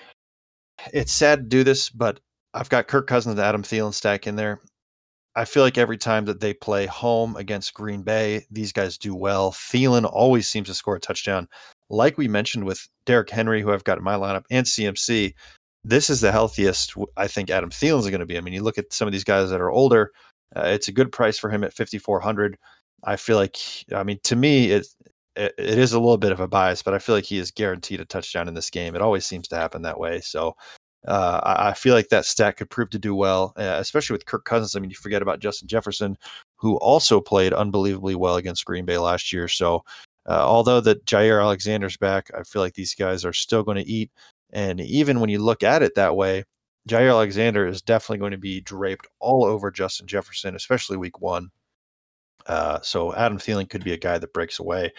It's 0.92 1.12
sad 1.12 1.38
to 1.40 1.44
do 1.44 1.64
this, 1.64 1.90
but 1.90 2.20
I've 2.54 2.70
got 2.70 2.88
Kirk 2.88 3.06
Cousins 3.06 3.32
and 3.32 3.40
Adam 3.40 3.62
Thielen 3.62 3.92
stack 3.92 4.26
in 4.26 4.36
there. 4.36 4.60
I 5.36 5.44
feel 5.44 5.62
like 5.62 5.78
every 5.78 5.98
time 5.98 6.24
that 6.24 6.40
they 6.40 6.52
play 6.52 6.86
home 6.86 7.36
against 7.36 7.74
Green 7.74 8.02
Bay, 8.02 8.46
these 8.50 8.72
guys 8.72 8.98
do 8.98 9.14
well. 9.14 9.52
Thielen 9.52 10.10
always 10.10 10.48
seems 10.48 10.68
to 10.68 10.74
score 10.74 10.96
a 10.96 11.00
touchdown 11.00 11.48
like 11.90 12.16
we 12.16 12.28
mentioned 12.28 12.64
with 12.64 12.88
Derrick 13.04 13.28
Henry, 13.28 13.60
who 13.60 13.72
I've 13.72 13.84
got 13.84 13.98
in 13.98 14.04
my 14.04 14.14
lineup, 14.14 14.44
and 14.50 14.64
CMC, 14.64 15.34
this 15.84 16.08
is 16.08 16.20
the 16.20 16.32
healthiest 16.32 16.94
I 17.16 17.26
think 17.26 17.50
Adam 17.50 17.70
Thielen's 17.70 18.08
going 18.08 18.20
to 18.20 18.26
be. 18.26 18.38
I 18.38 18.40
mean, 18.40 18.54
you 18.54 18.62
look 18.62 18.78
at 18.78 18.92
some 18.92 19.08
of 19.08 19.12
these 19.12 19.24
guys 19.24 19.50
that 19.50 19.60
are 19.60 19.70
older, 19.70 20.12
uh, 20.56 20.66
it's 20.66 20.88
a 20.88 20.92
good 20.92 21.12
price 21.12 21.38
for 21.38 21.50
him 21.50 21.64
at 21.64 21.74
5,400. 21.74 22.56
I 23.04 23.16
feel 23.16 23.36
like, 23.36 23.56
I 23.94 24.02
mean, 24.04 24.20
to 24.24 24.36
me, 24.36 24.70
it, 24.70 24.86
it, 25.36 25.54
it 25.58 25.78
is 25.78 25.92
a 25.92 26.00
little 26.00 26.18
bit 26.18 26.32
of 26.32 26.40
a 26.40 26.48
bias, 26.48 26.82
but 26.82 26.94
I 26.94 26.98
feel 26.98 27.14
like 27.14 27.24
he 27.24 27.38
is 27.38 27.50
guaranteed 27.50 28.00
a 28.00 28.04
touchdown 28.04 28.48
in 28.48 28.54
this 28.54 28.70
game. 28.70 28.94
It 28.94 29.02
always 29.02 29.26
seems 29.26 29.48
to 29.48 29.56
happen 29.56 29.82
that 29.82 29.98
way. 29.98 30.20
So 30.20 30.56
uh, 31.06 31.40
I, 31.42 31.70
I, 31.70 31.72
feel 31.74 31.94
like 31.94 32.08
that 32.08 32.26
stat 32.26 32.58
could 32.58 32.68
prove 32.68 32.90
to 32.90 32.98
do 32.98 33.14
well, 33.14 33.54
uh, 33.56 33.76
especially 33.78 34.14
with 34.14 34.26
Kirk 34.26 34.44
Cousins. 34.44 34.76
I 34.76 34.80
mean, 34.80 34.90
you 34.90 34.96
forget 34.96 35.22
about 35.22 35.40
Justin 35.40 35.66
Jefferson, 35.66 36.16
who 36.56 36.76
also 36.76 37.20
played 37.20 37.54
unbelievably 37.54 38.16
well 38.16 38.36
against 38.36 38.66
Green 38.66 38.84
Bay 38.84 38.98
last 38.98 39.32
year. 39.32 39.48
So 39.48 39.82
uh, 40.28 40.44
although 40.46 40.80
that 40.82 41.06
Jaire 41.06 41.40
Alexander's 41.40 41.96
back, 41.96 42.30
I 42.36 42.42
feel 42.42 42.60
like 42.60 42.74
these 42.74 42.94
guys 42.94 43.24
are 43.24 43.32
still 43.32 43.62
going 43.62 43.78
to 43.78 43.90
eat. 43.90 44.10
And 44.52 44.80
even 44.80 45.20
when 45.20 45.30
you 45.30 45.38
look 45.38 45.62
at 45.62 45.82
it 45.82 45.94
that 45.94 46.16
way, 46.16 46.44
Jaire 46.88 47.10
Alexander 47.10 47.66
is 47.66 47.80
definitely 47.82 48.18
going 48.18 48.32
to 48.32 48.38
be 48.38 48.60
draped 48.60 49.06
all 49.20 49.44
over 49.44 49.70
Justin 49.70 50.06
Jefferson, 50.06 50.54
especially 50.54 50.96
week 50.96 51.20
one. 51.20 51.50
Uh, 52.46 52.80
so 52.82 53.14
Adam 53.14 53.38
Thielen 53.38 53.68
could 53.68 53.84
be 53.84 53.92
a 53.92 53.98
guy 53.98 54.18
that 54.18 54.32
breaks 54.32 54.58
away. 54.58 54.92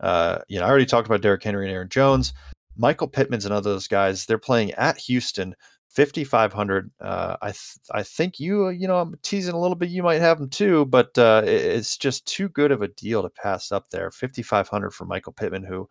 Uh, 0.00 0.38
you 0.48 0.58
know, 0.58 0.66
I 0.66 0.68
already 0.68 0.86
talked 0.86 1.06
about 1.06 1.22
Derrick 1.22 1.42
Henry 1.42 1.66
and 1.66 1.74
Aaron 1.74 1.88
Jones. 1.88 2.32
Michael 2.76 3.08
Pittman's 3.08 3.46
another 3.46 3.70
of 3.70 3.74
those 3.74 3.88
guys. 3.88 4.26
They're 4.26 4.38
playing 4.38 4.72
at 4.72 4.98
Houston. 4.98 5.54
5500 5.94 6.90
uh, 7.00 7.36
i 7.40 7.46
th- 7.46 7.78
i 7.92 8.02
think 8.02 8.40
you 8.40 8.66
uh, 8.66 8.70
you 8.70 8.88
know 8.88 8.98
i'm 8.98 9.14
teasing 9.22 9.54
a 9.54 9.60
little 9.60 9.76
bit 9.76 9.90
you 9.90 10.02
might 10.02 10.20
have 10.20 10.38
them 10.38 10.48
too 10.48 10.84
but 10.86 11.16
uh, 11.18 11.42
it's 11.46 11.96
just 11.96 12.26
too 12.26 12.48
good 12.48 12.72
of 12.72 12.82
a 12.82 12.88
deal 12.88 13.22
to 13.22 13.30
pass 13.30 13.70
up 13.70 13.88
there 13.90 14.10
5500 14.10 14.90
for 14.90 15.04
michael 15.04 15.32
pittman 15.32 15.62
who 15.62 15.88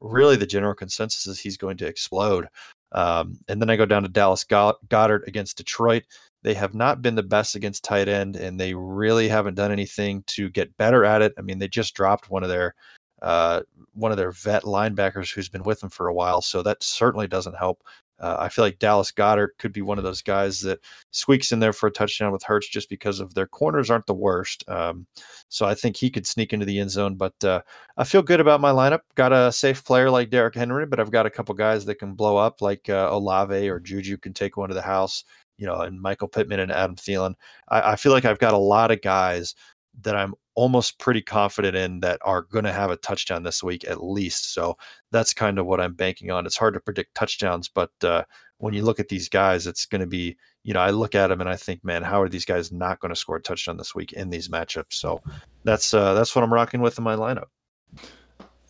really 0.00 0.36
the 0.36 0.46
general 0.46 0.74
consensus 0.74 1.26
is 1.26 1.40
he's 1.40 1.56
going 1.56 1.78
to 1.78 1.86
explode 1.86 2.46
um, 2.92 3.38
and 3.48 3.60
then 3.60 3.70
i 3.70 3.76
go 3.76 3.86
down 3.86 4.02
to 4.02 4.08
dallas 4.10 4.44
Goedert 4.44 5.26
against 5.26 5.56
detroit 5.56 6.04
they 6.42 6.54
have 6.54 6.74
not 6.74 7.02
been 7.02 7.14
the 7.14 7.22
best 7.22 7.54
against 7.54 7.84
tight 7.84 8.08
end 8.08 8.36
and 8.36 8.58
they 8.58 8.74
really 8.74 9.28
haven't 9.28 9.54
done 9.54 9.72
anything 9.72 10.22
to 10.26 10.48
get 10.50 10.76
better 10.76 11.04
at 11.04 11.22
it 11.22 11.32
i 11.38 11.42
mean 11.42 11.58
they 11.58 11.68
just 11.68 11.94
dropped 11.94 12.30
one 12.30 12.42
of 12.42 12.48
their 12.48 12.74
uh, 13.20 13.62
one 13.94 14.12
of 14.12 14.16
their 14.16 14.30
vet 14.30 14.62
linebackers 14.62 15.34
who's 15.34 15.48
been 15.48 15.64
with 15.64 15.80
them 15.80 15.90
for 15.90 16.06
a 16.06 16.14
while 16.14 16.40
so 16.40 16.62
that 16.62 16.80
certainly 16.82 17.26
doesn't 17.26 17.56
help 17.56 17.82
uh, 18.20 18.36
I 18.40 18.48
feel 18.48 18.64
like 18.64 18.80
Dallas 18.80 19.12
Goedert 19.12 19.58
could 19.58 19.72
be 19.72 19.82
one 19.82 19.98
of 19.98 20.04
those 20.04 20.22
guys 20.22 20.60
that 20.62 20.80
squeaks 21.12 21.52
in 21.52 21.60
there 21.60 21.72
for 21.72 21.86
a 21.86 21.92
touchdown 21.92 22.32
with 22.32 22.42
Hurts 22.42 22.68
just 22.68 22.88
because 22.88 23.20
of 23.20 23.34
their 23.34 23.46
corners 23.46 23.90
aren't 23.90 24.06
the 24.06 24.14
worst. 24.14 24.68
Um, 24.68 25.06
so 25.48 25.66
I 25.66 25.74
think 25.74 25.96
he 25.96 26.10
could 26.10 26.26
sneak 26.26 26.52
into 26.52 26.66
the 26.66 26.80
end 26.80 26.90
zone. 26.90 27.14
But 27.14 27.42
uh, 27.44 27.62
I 27.96 28.04
feel 28.04 28.22
good 28.22 28.40
about 28.40 28.60
my 28.60 28.72
lineup. 28.72 29.00
Got 29.14 29.32
a 29.32 29.52
safe 29.52 29.84
player 29.84 30.10
like 30.10 30.30
Derrick 30.30 30.56
Henry, 30.56 30.84
but 30.84 30.98
I've 30.98 31.12
got 31.12 31.26
a 31.26 31.30
couple 31.30 31.54
guys 31.54 31.84
that 31.84 31.96
can 31.96 32.14
blow 32.14 32.36
up, 32.36 32.60
like 32.60 32.88
uh, 32.88 33.08
Olave 33.10 33.68
or 33.68 33.78
Juju 33.78 34.16
can 34.16 34.34
take 34.34 34.56
one 34.56 34.68
to 34.68 34.74
the 34.74 34.82
house. 34.82 35.22
You 35.58 35.66
know, 35.66 35.80
and 35.80 36.00
Michael 36.00 36.28
Pittman 36.28 36.60
and 36.60 36.72
Adam 36.72 36.96
Thielen. 36.96 37.34
I, 37.68 37.92
I 37.92 37.96
feel 37.96 38.12
like 38.12 38.24
I've 38.24 38.38
got 38.38 38.54
a 38.54 38.58
lot 38.58 38.90
of 38.90 39.02
guys 39.02 39.54
that 40.02 40.16
I'm 40.16 40.34
almost 40.54 40.98
pretty 40.98 41.22
confident 41.22 41.76
in 41.76 42.00
that 42.00 42.18
are 42.24 42.42
going 42.42 42.64
to 42.64 42.72
have 42.72 42.90
a 42.90 42.96
touchdown 42.96 43.42
this 43.42 43.62
week 43.62 43.84
at 43.88 44.02
least. 44.02 44.54
So 44.54 44.76
that's 45.12 45.32
kind 45.32 45.58
of 45.58 45.66
what 45.66 45.80
I'm 45.80 45.94
banking 45.94 46.30
on. 46.30 46.46
It's 46.46 46.56
hard 46.56 46.74
to 46.74 46.80
predict 46.80 47.14
touchdowns, 47.14 47.68
but 47.68 47.90
uh, 48.02 48.24
when 48.58 48.74
you 48.74 48.82
look 48.82 48.98
at 49.00 49.08
these 49.08 49.28
guys, 49.28 49.66
it's 49.66 49.86
going 49.86 50.00
to 50.00 50.06
be, 50.06 50.36
you 50.64 50.74
know, 50.74 50.80
I 50.80 50.90
look 50.90 51.14
at 51.14 51.28
them 51.28 51.40
and 51.40 51.48
I 51.48 51.56
think, 51.56 51.84
man, 51.84 52.02
how 52.02 52.20
are 52.20 52.28
these 52.28 52.44
guys 52.44 52.72
not 52.72 53.00
going 53.00 53.10
to 53.10 53.16
score 53.16 53.36
a 53.36 53.42
touchdown 53.42 53.76
this 53.76 53.94
week 53.94 54.12
in 54.12 54.30
these 54.30 54.48
matchups? 54.48 54.94
So 54.94 55.20
that's 55.64 55.94
uh, 55.94 56.14
that's 56.14 56.34
what 56.34 56.42
I'm 56.42 56.52
rocking 56.52 56.80
with 56.80 56.98
in 56.98 57.04
my 57.04 57.14
lineup. 57.14 57.46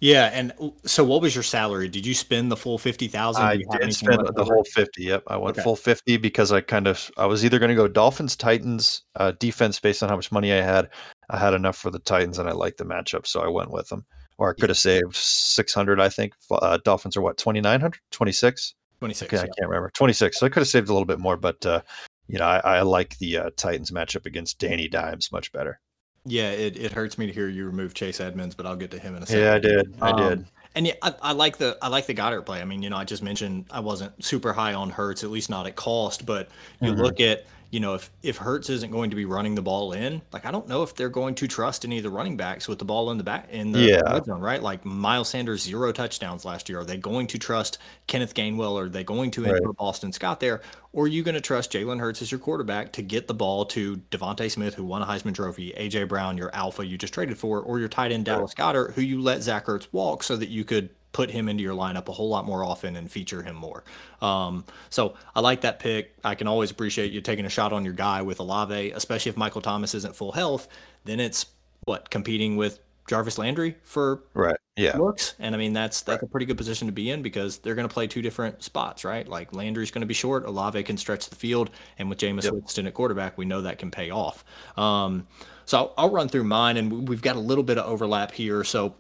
Yeah, 0.00 0.30
and 0.32 0.52
so 0.84 1.02
what 1.02 1.22
was 1.22 1.34
your 1.34 1.42
salary? 1.42 1.88
Did 1.88 2.06
you 2.06 2.14
spend 2.14 2.52
the 2.52 2.56
full 2.56 2.78
fifty 2.78 3.08
thousand? 3.08 3.42
I 3.42 3.56
did 3.56 3.94
spend 3.94 4.20
the 4.34 4.44
whole 4.44 4.64
fifty. 4.64 5.04
Yep, 5.04 5.24
I 5.26 5.36
went 5.36 5.56
okay. 5.56 5.64
full 5.64 5.74
fifty 5.74 6.16
because 6.16 6.52
I 6.52 6.60
kind 6.60 6.86
of 6.86 7.10
I 7.16 7.26
was 7.26 7.44
either 7.44 7.58
going 7.58 7.70
to 7.70 7.74
go 7.74 7.88
Dolphins 7.88 8.36
Titans 8.36 9.02
uh, 9.16 9.32
defense 9.40 9.80
based 9.80 10.02
on 10.02 10.08
how 10.08 10.16
much 10.16 10.30
money 10.30 10.52
I 10.52 10.62
had. 10.62 10.88
I 11.30 11.38
had 11.38 11.52
enough 11.52 11.76
for 11.76 11.90
the 11.90 11.98
Titans 11.98 12.38
and 12.38 12.48
I 12.48 12.52
liked 12.52 12.78
the 12.78 12.84
matchup, 12.84 13.26
so 13.26 13.40
I 13.40 13.48
went 13.48 13.70
with 13.70 13.88
them. 13.88 14.04
Or 14.38 14.50
I 14.50 14.54
could 14.54 14.70
have 14.70 14.78
saved 14.78 15.16
six 15.16 15.74
hundred. 15.74 16.00
I 16.00 16.08
think 16.08 16.32
uh, 16.50 16.78
Dolphins 16.84 17.16
are 17.16 17.22
what 17.22 17.36
2900 17.36 17.98
26 18.12 18.74
26 19.00 19.28
okay, 19.28 19.36
yeah. 19.36 19.42
I 19.42 19.46
can't 19.46 19.68
remember 19.68 19.90
26. 19.94 20.38
So 20.38 20.46
I 20.46 20.48
could 20.48 20.60
have 20.60 20.68
saved 20.68 20.88
a 20.88 20.92
little 20.92 21.06
bit 21.06 21.18
more, 21.18 21.36
but 21.36 21.64
uh, 21.66 21.82
you 22.28 22.38
know 22.38 22.46
I, 22.46 22.58
I 22.58 22.82
like 22.82 23.18
the 23.18 23.38
uh, 23.38 23.50
Titans 23.56 23.90
matchup 23.90 24.26
against 24.26 24.60
Danny 24.60 24.86
Dimes 24.86 25.32
much 25.32 25.50
better. 25.52 25.80
Yeah, 26.28 26.50
it, 26.50 26.76
it 26.76 26.92
hurts 26.92 27.18
me 27.18 27.26
to 27.26 27.32
hear 27.32 27.48
you 27.48 27.66
remove 27.66 27.94
Chase 27.94 28.20
Edmonds, 28.20 28.54
but 28.54 28.66
I'll 28.66 28.76
get 28.76 28.90
to 28.92 28.98
him 28.98 29.16
in 29.16 29.22
a 29.22 29.26
second. 29.26 29.42
Yeah, 29.42 29.54
I 29.54 29.58
did. 29.58 29.94
I 30.00 30.10
um, 30.10 30.28
did. 30.28 30.46
And 30.74 30.86
yeah, 30.86 30.94
I, 31.02 31.14
I, 31.22 31.32
like 31.32 31.56
the 31.56 31.76
I 31.82 31.88
like 31.88 32.06
the 32.06 32.14
Goedert 32.14 32.44
play. 32.46 32.60
I 32.60 32.64
mean, 32.64 32.82
you 32.82 32.90
know, 32.90 32.96
I 32.96 33.04
just 33.04 33.22
mentioned 33.22 33.64
I 33.70 33.80
wasn't 33.80 34.22
super 34.22 34.52
high 34.52 34.74
on 34.74 34.90
Hurts, 34.90 35.24
at 35.24 35.30
least 35.30 35.50
not 35.50 35.66
at 35.66 35.76
cost. 35.76 36.26
But 36.26 36.48
you 36.80 36.92
mm-hmm. 36.92 37.00
look 37.00 37.20
at 37.20 37.46
you 37.70 37.80
know, 37.80 37.94
if 37.94 38.10
if 38.22 38.38
Hurts 38.38 38.70
isn't 38.70 38.90
going 38.90 39.10
to 39.10 39.16
be 39.16 39.26
running 39.26 39.54
the 39.54 39.62
ball 39.62 39.92
in, 39.92 40.22
like 40.32 40.46
I 40.46 40.50
don't 40.50 40.68
know 40.68 40.82
if 40.82 40.94
they're 40.94 41.10
going 41.10 41.34
to 41.36 41.46
trust 41.46 41.84
any 41.84 41.98
of 41.98 42.02
the 42.02 42.10
running 42.10 42.36
backs 42.36 42.66
with 42.66 42.78
the 42.78 42.84
ball 42.84 43.10
in 43.10 43.18
the 43.18 43.24
back 43.24 43.48
in 43.50 43.72
the 43.72 43.80
yeah. 43.80 44.00
red 44.00 44.24
zone, 44.24 44.40
right? 44.40 44.62
Like 44.62 44.86
Miles 44.86 45.28
Sanders 45.28 45.62
zero 45.62 45.92
touchdowns 45.92 46.46
last 46.46 46.68
year. 46.68 46.80
Are 46.80 46.84
they 46.84 46.96
going 46.96 47.26
to 47.28 47.38
trust 47.38 47.78
Kenneth 48.06 48.34
Gainwell? 48.34 48.80
Are 48.80 48.88
they 48.88 49.04
going 49.04 49.30
to 49.32 49.42
right. 49.42 49.62
Boston 49.76 50.12
Scott 50.12 50.40
there? 50.40 50.62
Or 50.94 51.04
are 51.04 51.08
you 51.08 51.22
going 51.22 51.34
to 51.34 51.42
trust 51.42 51.72
Jalen 51.72 52.00
Hurts 52.00 52.22
as 52.22 52.32
your 52.32 52.40
quarterback 52.40 52.92
to 52.92 53.02
get 53.02 53.28
the 53.28 53.34
ball 53.34 53.66
to 53.66 53.98
DeVonta 54.10 54.50
Smith, 54.50 54.74
who 54.74 54.84
won 54.84 55.02
a 55.02 55.06
Heisman 55.06 55.34
Trophy, 55.34 55.74
AJ 55.78 56.08
Brown, 56.08 56.38
your 56.38 56.54
alpha 56.54 56.86
you 56.86 56.96
just 56.96 57.12
traded 57.12 57.36
for, 57.36 57.60
or 57.60 57.78
your 57.78 57.88
tight 57.88 58.12
end 58.12 58.24
Dallas 58.24 58.54
Goedert, 58.54 58.94
who 58.94 59.02
you 59.02 59.20
let 59.20 59.42
Zach 59.42 59.66
Ertz 59.66 59.86
walk 59.92 60.22
so 60.22 60.36
that 60.36 60.48
you 60.48 60.64
could 60.64 60.88
put 61.12 61.30
him 61.30 61.48
into 61.48 61.62
your 61.62 61.74
lineup 61.74 62.08
a 62.08 62.12
whole 62.12 62.28
lot 62.28 62.44
more 62.44 62.64
often 62.64 62.96
and 62.96 63.10
feature 63.10 63.42
him 63.42 63.56
more. 63.56 63.84
Um, 64.20 64.64
so 64.90 65.14
I 65.34 65.40
like 65.40 65.62
that 65.62 65.78
pick. 65.78 66.14
I 66.22 66.34
can 66.34 66.46
always 66.46 66.70
appreciate 66.70 67.12
you 67.12 67.20
taking 67.20 67.44
a 67.44 67.48
shot 67.48 67.72
on 67.72 67.84
your 67.84 67.94
guy 67.94 68.22
with 68.22 68.40
Olave, 68.40 68.90
especially 68.92 69.30
if 69.30 69.36
Michael 69.36 69.60
Thomas 69.60 69.94
isn't 69.94 70.14
full 70.14 70.32
health. 70.32 70.68
Then 71.04 71.20
it's 71.20 71.46
what 71.84 72.10
competing 72.10 72.56
with 72.56 72.78
Jarvis 73.08 73.38
Landry 73.38 73.76
for 73.82 74.22
right. 74.34 74.56
Yeah. 74.76 74.96
looks. 74.96 75.34
And 75.40 75.54
I 75.54 75.58
mean 75.58 75.72
that's 75.72 76.02
that's 76.02 76.22
right. 76.22 76.28
a 76.28 76.30
pretty 76.30 76.46
good 76.46 76.58
position 76.58 76.86
to 76.86 76.92
be 76.92 77.10
in 77.10 77.22
because 77.22 77.58
they're 77.58 77.74
going 77.74 77.88
to 77.88 77.92
play 77.92 78.06
two 78.06 78.22
different 78.22 78.62
spots, 78.62 79.04
right? 79.04 79.26
Like 79.26 79.52
Landry's 79.52 79.90
going 79.90 80.02
to 80.02 80.06
be 80.06 80.14
short, 80.14 80.44
Olave 80.44 80.80
can 80.84 80.96
stretch 80.96 81.28
the 81.28 81.36
field, 81.36 81.70
and 81.98 82.08
with 82.08 82.18
Jameis 82.18 82.44
yep. 82.44 82.52
Winston 82.52 82.86
at 82.86 82.94
quarterback, 82.94 83.38
we 83.38 83.44
know 83.44 83.62
that 83.62 83.78
can 83.78 83.90
pay 83.90 84.10
off. 84.10 84.44
Um, 84.76 85.26
so 85.64 85.78
I'll, 85.78 85.94
I'll 85.98 86.10
run 86.10 86.28
through 86.28 86.44
mine, 86.44 86.76
and 86.76 87.08
we've 87.08 87.22
got 87.22 87.36
a 87.36 87.40
little 87.40 87.64
bit 87.64 87.76
of 87.76 87.86
overlap 87.86 88.30
here. 88.30 88.62
So 88.62 88.94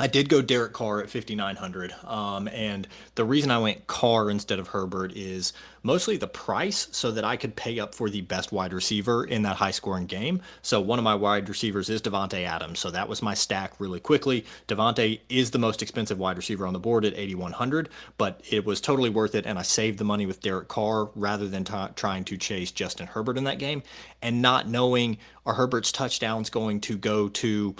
I 0.00 0.06
did 0.06 0.28
go 0.28 0.40
Derek 0.42 0.72
Carr 0.72 1.00
at 1.02 1.10
5,900. 1.10 1.92
Um, 2.04 2.46
and 2.48 2.86
the 3.16 3.24
reason 3.24 3.50
I 3.50 3.58
went 3.58 3.88
Carr 3.88 4.30
instead 4.30 4.60
of 4.60 4.68
Herbert 4.68 5.12
is 5.16 5.52
mostly 5.82 6.16
the 6.16 6.28
price 6.28 6.86
so 6.92 7.10
that 7.10 7.24
I 7.24 7.36
could 7.36 7.56
pay 7.56 7.80
up 7.80 7.94
for 7.94 8.08
the 8.08 8.20
best 8.20 8.52
wide 8.52 8.72
receiver 8.72 9.24
in 9.24 9.42
that 9.42 9.56
high 9.56 9.72
scoring 9.72 10.06
game. 10.06 10.40
So 10.62 10.80
one 10.80 11.00
of 11.00 11.04
my 11.04 11.16
wide 11.16 11.48
receivers 11.48 11.90
is 11.90 12.00
Davante 12.00 12.46
Adams. 12.46 12.78
So 12.78 12.90
that 12.92 13.08
was 13.08 13.22
my 13.22 13.34
stack 13.34 13.72
really 13.80 13.98
quickly. 13.98 14.44
Davante 14.68 15.20
is 15.28 15.50
the 15.50 15.58
most 15.58 15.82
expensive 15.82 16.18
wide 16.18 16.36
receiver 16.36 16.66
on 16.66 16.74
the 16.74 16.78
board 16.78 17.04
at 17.04 17.14
8,100, 17.14 17.88
but 18.18 18.40
it 18.48 18.64
was 18.64 18.80
totally 18.80 19.10
worth 19.10 19.34
it. 19.34 19.46
And 19.46 19.58
I 19.58 19.62
saved 19.62 19.98
the 19.98 20.04
money 20.04 20.26
with 20.26 20.40
Derek 20.40 20.68
Carr 20.68 21.10
rather 21.16 21.48
than 21.48 21.64
t- 21.64 21.74
trying 21.96 22.24
to 22.24 22.36
chase 22.36 22.70
Justin 22.70 23.08
Herbert 23.08 23.36
in 23.36 23.44
that 23.44 23.58
game 23.58 23.82
and 24.22 24.40
not 24.40 24.68
knowing 24.68 25.18
are 25.44 25.54
Herbert's 25.54 25.90
touchdowns 25.90 26.50
going 26.50 26.80
to 26.82 26.96
go 26.96 27.28
to 27.28 27.74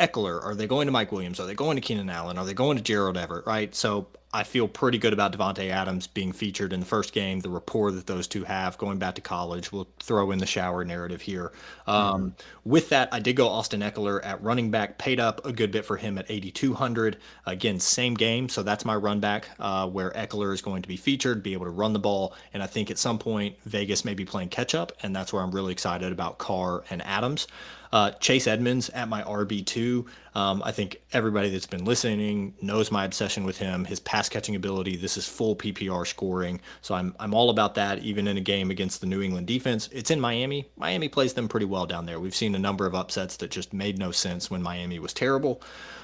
Ekeler? 0.00 0.42
Are 0.42 0.54
they 0.54 0.66
going 0.66 0.86
to 0.86 0.92
Mike 0.92 1.12
Williams? 1.12 1.38
Are 1.38 1.46
they 1.46 1.54
going 1.54 1.76
to 1.76 1.80
Keenan 1.80 2.10
Allen? 2.10 2.38
Are 2.38 2.44
they 2.44 2.54
going 2.54 2.76
to 2.76 2.82
Gerald 2.82 3.16
Everett? 3.16 3.46
Right. 3.46 3.74
So 3.74 4.06
I 4.32 4.44
feel 4.44 4.68
pretty 4.68 4.98
good 4.98 5.12
about 5.12 5.36
Davante 5.36 5.70
Adams 5.70 6.06
being 6.06 6.30
featured 6.30 6.72
in 6.72 6.78
the 6.78 6.86
first 6.86 7.12
game. 7.12 7.40
The 7.40 7.50
rapport 7.50 7.90
that 7.90 8.06
those 8.06 8.28
two 8.28 8.44
have 8.44 8.78
going 8.78 8.98
back 8.98 9.16
to 9.16 9.20
college. 9.20 9.72
We'll 9.72 9.88
throw 9.98 10.30
in 10.30 10.38
the 10.38 10.46
shower 10.46 10.84
narrative 10.84 11.20
here. 11.20 11.50
Um, 11.88 11.96
mm-hmm. 11.96 12.70
With 12.70 12.90
that, 12.90 13.08
I 13.10 13.18
did 13.18 13.34
go 13.34 13.48
Austin 13.48 13.80
Ekeler 13.80 14.24
at 14.24 14.40
running 14.40 14.70
back. 14.70 14.98
Paid 14.98 15.18
up 15.18 15.44
a 15.44 15.52
good 15.52 15.72
bit 15.72 15.84
for 15.84 15.96
him 15.96 16.16
at 16.16 16.26
8,200. 16.28 17.16
Again, 17.44 17.80
same 17.80 18.14
game, 18.14 18.48
so 18.48 18.62
that's 18.62 18.84
my 18.84 18.94
run 18.94 19.18
back 19.18 19.48
uh, 19.58 19.88
where 19.88 20.12
Ekeler 20.12 20.54
is 20.54 20.62
going 20.62 20.82
to 20.82 20.88
be 20.88 20.96
featured, 20.96 21.42
be 21.42 21.52
able 21.52 21.66
to 21.66 21.72
run 21.72 21.92
the 21.92 21.98
ball, 21.98 22.34
and 22.54 22.62
I 22.62 22.66
think 22.66 22.90
at 22.90 22.98
some 22.98 23.18
point 23.18 23.56
Vegas 23.64 24.04
may 24.04 24.14
be 24.14 24.24
playing 24.24 24.50
catch 24.50 24.76
up, 24.76 24.92
and 25.02 25.14
that's 25.14 25.32
where 25.32 25.42
I'm 25.42 25.50
really 25.50 25.72
excited 25.72 26.12
about 26.12 26.38
Carr 26.38 26.84
and 26.88 27.02
Adams. 27.04 27.48
Uh, 27.92 28.12
Chase 28.12 28.46
Edmonds 28.46 28.88
at 28.90 29.08
my 29.08 29.22
RB2. 29.22 30.06
Um, 30.34 30.62
I 30.64 30.70
think 30.70 31.00
everybody 31.12 31.50
that's 31.50 31.66
been 31.66 31.84
listening 31.84 32.54
knows 32.62 32.92
my 32.92 33.04
obsession 33.04 33.44
with 33.44 33.58
him, 33.58 33.84
his 33.84 33.98
pass 34.00 34.28
catching 34.28 34.54
ability. 34.54 34.96
This 34.96 35.16
is 35.16 35.26
full 35.28 35.56
PPR 35.56 36.06
scoring. 36.06 36.60
So 36.82 36.94
I'm, 36.94 37.14
I'm 37.18 37.34
all 37.34 37.50
about 37.50 37.74
that, 37.74 37.98
even 38.00 38.28
in 38.28 38.36
a 38.36 38.40
game 38.40 38.70
against 38.70 39.00
the 39.00 39.06
New 39.06 39.22
England 39.22 39.46
defense. 39.48 39.88
It's 39.92 40.10
in 40.10 40.20
Miami. 40.20 40.70
Miami 40.76 41.08
plays 41.08 41.34
them 41.34 41.48
pretty 41.48 41.66
well 41.66 41.86
down 41.86 42.06
there. 42.06 42.20
We've 42.20 42.34
seen 42.34 42.54
a 42.54 42.58
number 42.60 42.86
of 42.86 42.94
upsets 42.94 43.36
that 43.38 43.50
just 43.50 43.72
made 43.72 43.98
no 43.98 44.12
sense 44.12 44.50
when 44.50 44.62
Miami 44.62 44.98
was 44.98 45.12
terrible. 45.12 45.60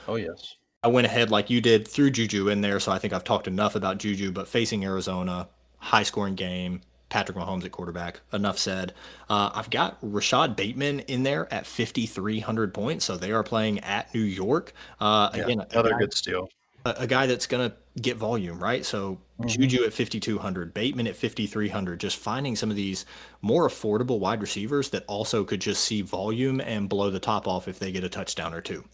Oh, 0.09 0.17
yes. 0.17 0.57
I 0.83 0.89
went 0.89 1.07
ahead 1.07 1.31
like 1.31 1.51
you 1.51 1.61
did, 1.61 1.89
threw 1.89 2.11
Juju 2.11 2.49
in 2.49 2.61
there. 2.61 2.79
So 2.81 2.93
I 2.93 2.99
think 2.99 3.13
I've 3.13 3.25
talked 3.25 3.49
enough 3.49 3.75
about 3.75 3.99
Juju, 3.99 4.33
but 4.33 4.49
facing 4.49 4.85
Arizona, 4.85 5.49
high 5.79 6.05
scoring 6.05 6.35
game, 6.35 6.81
Patrick 7.09 7.39
Mahomes 7.39 7.65
at 7.65 7.73
quarterback. 7.73 8.21
Enough 8.33 8.59
said. 8.59 8.95
Uh, 9.29 9.51
I've 9.55 9.71
got 9.71 9.99
Rashod 10.03 10.57
Bateman 10.57 11.01
in 11.01 11.23
there 11.23 11.53
at 11.53 11.67
5,300 11.67 12.75
points. 12.75 13.05
So 13.05 13.17
they 13.17 13.33
are 13.33 13.43
playing 13.43 13.81
at 13.81 14.13
New 14.15 14.21
York. 14.21 14.73
Uh, 15.01 15.31
yeah, 15.35 15.43
again, 15.43 15.65
another 15.71 15.91
guy, 15.91 15.99
good 15.99 16.15
steal. 16.15 16.49
A, 16.85 16.95
a 16.99 17.07
guy 17.07 17.27
that's 17.27 17.47
going 17.47 17.71
to 17.71 17.77
get 18.01 18.17
volume, 18.17 18.59
right? 18.59 18.85
So 18.85 19.19
mm-hmm. 19.41 19.47
Juju 19.47 19.85
at 19.85 19.93
5,200, 19.93 20.75
Bateman 20.75 21.07
at 21.07 21.17
5,300, 21.17 22.01
just 22.01 22.17
finding 22.17 22.57
some 22.57 22.71
of 22.71 22.77
these 22.77 23.07
more 23.41 23.69
affordable 23.69 24.19
wide 24.19 24.41
receivers 24.41 24.91
that 24.91 25.05
also 25.07 25.45
could 25.45 25.61
just 25.61 25.85
see 25.85 26.03
volume 26.03 26.61
and 26.61 26.89
blow 26.89 27.11
the 27.11 27.21
top 27.21 27.47
off 27.47 27.69
if 27.69 27.79
they 27.79 27.93
get 27.93 28.05
a 28.05 28.09
touchdown 28.09 28.53
or 28.53 28.61
two. 28.61 28.85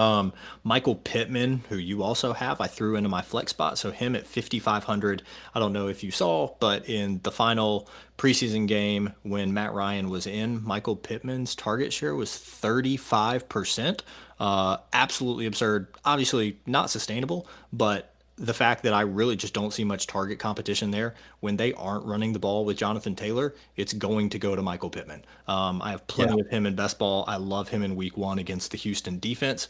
Um, 0.00 0.32
Michael 0.64 0.94
Pittman, 0.94 1.62
who 1.68 1.76
you 1.76 2.02
also 2.02 2.32
have, 2.32 2.58
I 2.58 2.68
threw 2.68 2.96
into 2.96 3.10
my 3.10 3.20
flex 3.20 3.50
spot. 3.50 3.76
So 3.76 3.90
him 3.90 4.16
at 4.16 4.26
5,500. 4.26 5.22
I 5.54 5.60
don't 5.60 5.74
know 5.74 5.88
if 5.88 6.02
you 6.02 6.10
saw, 6.10 6.54
but 6.58 6.88
in 6.88 7.20
the 7.22 7.30
final 7.30 7.86
preseason 8.16 8.66
game 8.66 9.12
when 9.22 9.52
Matt 9.52 9.74
Ryan 9.74 10.08
was 10.08 10.26
in, 10.26 10.64
Michael 10.64 10.96
Pittman's 10.96 11.54
target 11.54 11.92
share 11.92 12.14
was 12.14 12.30
35%. 12.30 14.00
Uh, 14.38 14.78
absolutely 14.94 15.44
absurd. 15.44 15.88
Obviously 16.02 16.58
not 16.64 16.88
sustainable, 16.88 17.46
but 17.70 18.09
the 18.40 18.54
fact 18.54 18.82
that 18.84 18.94
I 18.94 19.02
really 19.02 19.36
just 19.36 19.52
don't 19.52 19.70
see 19.70 19.84
much 19.84 20.06
target 20.06 20.38
competition 20.38 20.90
there 20.90 21.14
when 21.40 21.58
they 21.58 21.74
aren't 21.74 22.06
running 22.06 22.32
the 22.32 22.38
ball 22.38 22.64
with 22.64 22.78
Jonathan 22.78 23.14
Taylor, 23.14 23.54
it's 23.76 23.92
going 23.92 24.30
to 24.30 24.38
go 24.38 24.56
to 24.56 24.62
Michael 24.62 24.88
Pittman. 24.88 25.22
Um, 25.46 25.82
I 25.82 25.90
have 25.90 26.06
plenty 26.06 26.36
yeah. 26.36 26.40
of 26.40 26.48
him 26.48 26.64
in 26.64 26.74
best 26.74 26.98
ball. 26.98 27.24
I 27.28 27.36
love 27.36 27.68
him 27.68 27.82
in 27.82 27.94
week 27.96 28.16
one 28.16 28.38
against 28.38 28.70
the 28.70 28.78
Houston 28.78 29.18
defense. 29.18 29.68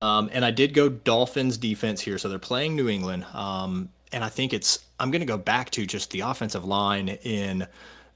Um, 0.00 0.30
and 0.32 0.42
I 0.42 0.50
did 0.50 0.72
go 0.72 0.88
Dolphins 0.88 1.58
defense 1.58 2.00
here. 2.00 2.16
So 2.16 2.30
they're 2.30 2.38
playing 2.38 2.76
New 2.76 2.88
England. 2.88 3.26
Um, 3.34 3.90
and 4.10 4.24
I 4.24 4.30
think 4.30 4.54
it's, 4.54 4.78
I'm 4.98 5.10
going 5.10 5.20
to 5.20 5.26
go 5.26 5.36
back 5.36 5.68
to 5.72 5.84
just 5.84 6.10
the 6.10 6.20
offensive 6.20 6.64
line 6.64 7.08
in 7.08 7.66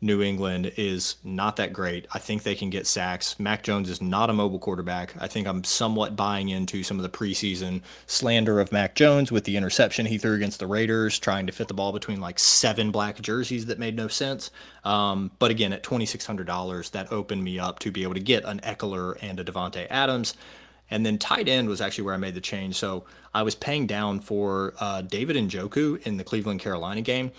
New 0.02 0.20
England 0.20 0.72
is 0.76 1.14
not 1.22 1.54
that 1.56 1.72
great. 1.72 2.08
I 2.12 2.18
think 2.18 2.42
they 2.42 2.56
can 2.56 2.70
get 2.70 2.88
sacks. 2.88 3.38
Mac 3.38 3.62
Jones 3.62 3.88
is 3.88 4.02
not 4.02 4.30
a 4.30 4.32
mobile 4.32 4.58
quarterback. 4.58 5.14
I 5.20 5.28
think 5.28 5.46
I'm 5.46 5.62
somewhat 5.62 6.16
buying 6.16 6.48
into 6.48 6.82
some 6.82 6.98
of 6.98 7.04
the 7.04 7.08
preseason 7.08 7.82
slander 8.06 8.58
of 8.58 8.72
Mac 8.72 8.96
Jones 8.96 9.30
with 9.30 9.44
the 9.44 9.56
interception 9.56 10.04
he 10.04 10.18
threw 10.18 10.34
against 10.34 10.58
the 10.58 10.66
Raiders, 10.66 11.20
trying 11.20 11.46
to 11.46 11.52
fit 11.52 11.68
the 11.68 11.74
ball 11.74 11.92
between 11.92 12.20
like 12.20 12.40
seven 12.40 12.90
black 12.90 13.22
jerseys 13.22 13.66
that 13.66 13.78
made 13.78 13.94
no 13.94 14.08
sense. 14.08 14.50
Um, 14.82 15.30
but 15.38 15.52
again, 15.52 15.72
at 15.72 15.84
$2,600, 15.84 16.90
that 16.90 17.12
opened 17.12 17.44
me 17.44 17.60
up 17.60 17.78
to 17.78 17.92
be 17.92 18.02
able 18.02 18.14
to 18.14 18.20
get 18.20 18.44
an 18.44 18.58
Ekeler 18.64 19.16
and 19.22 19.38
a 19.38 19.44
Davante 19.44 19.86
Adams. 19.88 20.34
And 20.90 21.06
then 21.06 21.16
tight 21.16 21.48
end 21.48 21.68
was 21.68 21.80
actually 21.80 22.04
where 22.04 22.14
I 22.14 22.18
made 22.18 22.34
the 22.34 22.40
change. 22.40 22.74
So 22.74 23.04
I 23.32 23.44
was 23.44 23.54
paying 23.54 23.86
down 23.86 24.18
for 24.18 24.74
uh, 24.80 25.02
David 25.02 25.36
Njoku 25.36 26.04
in 26.04 26.16
the 26.16 26.24
Cleveland 26.24 26.60
Carolina 26.60 27.02
game. 27.02 27.30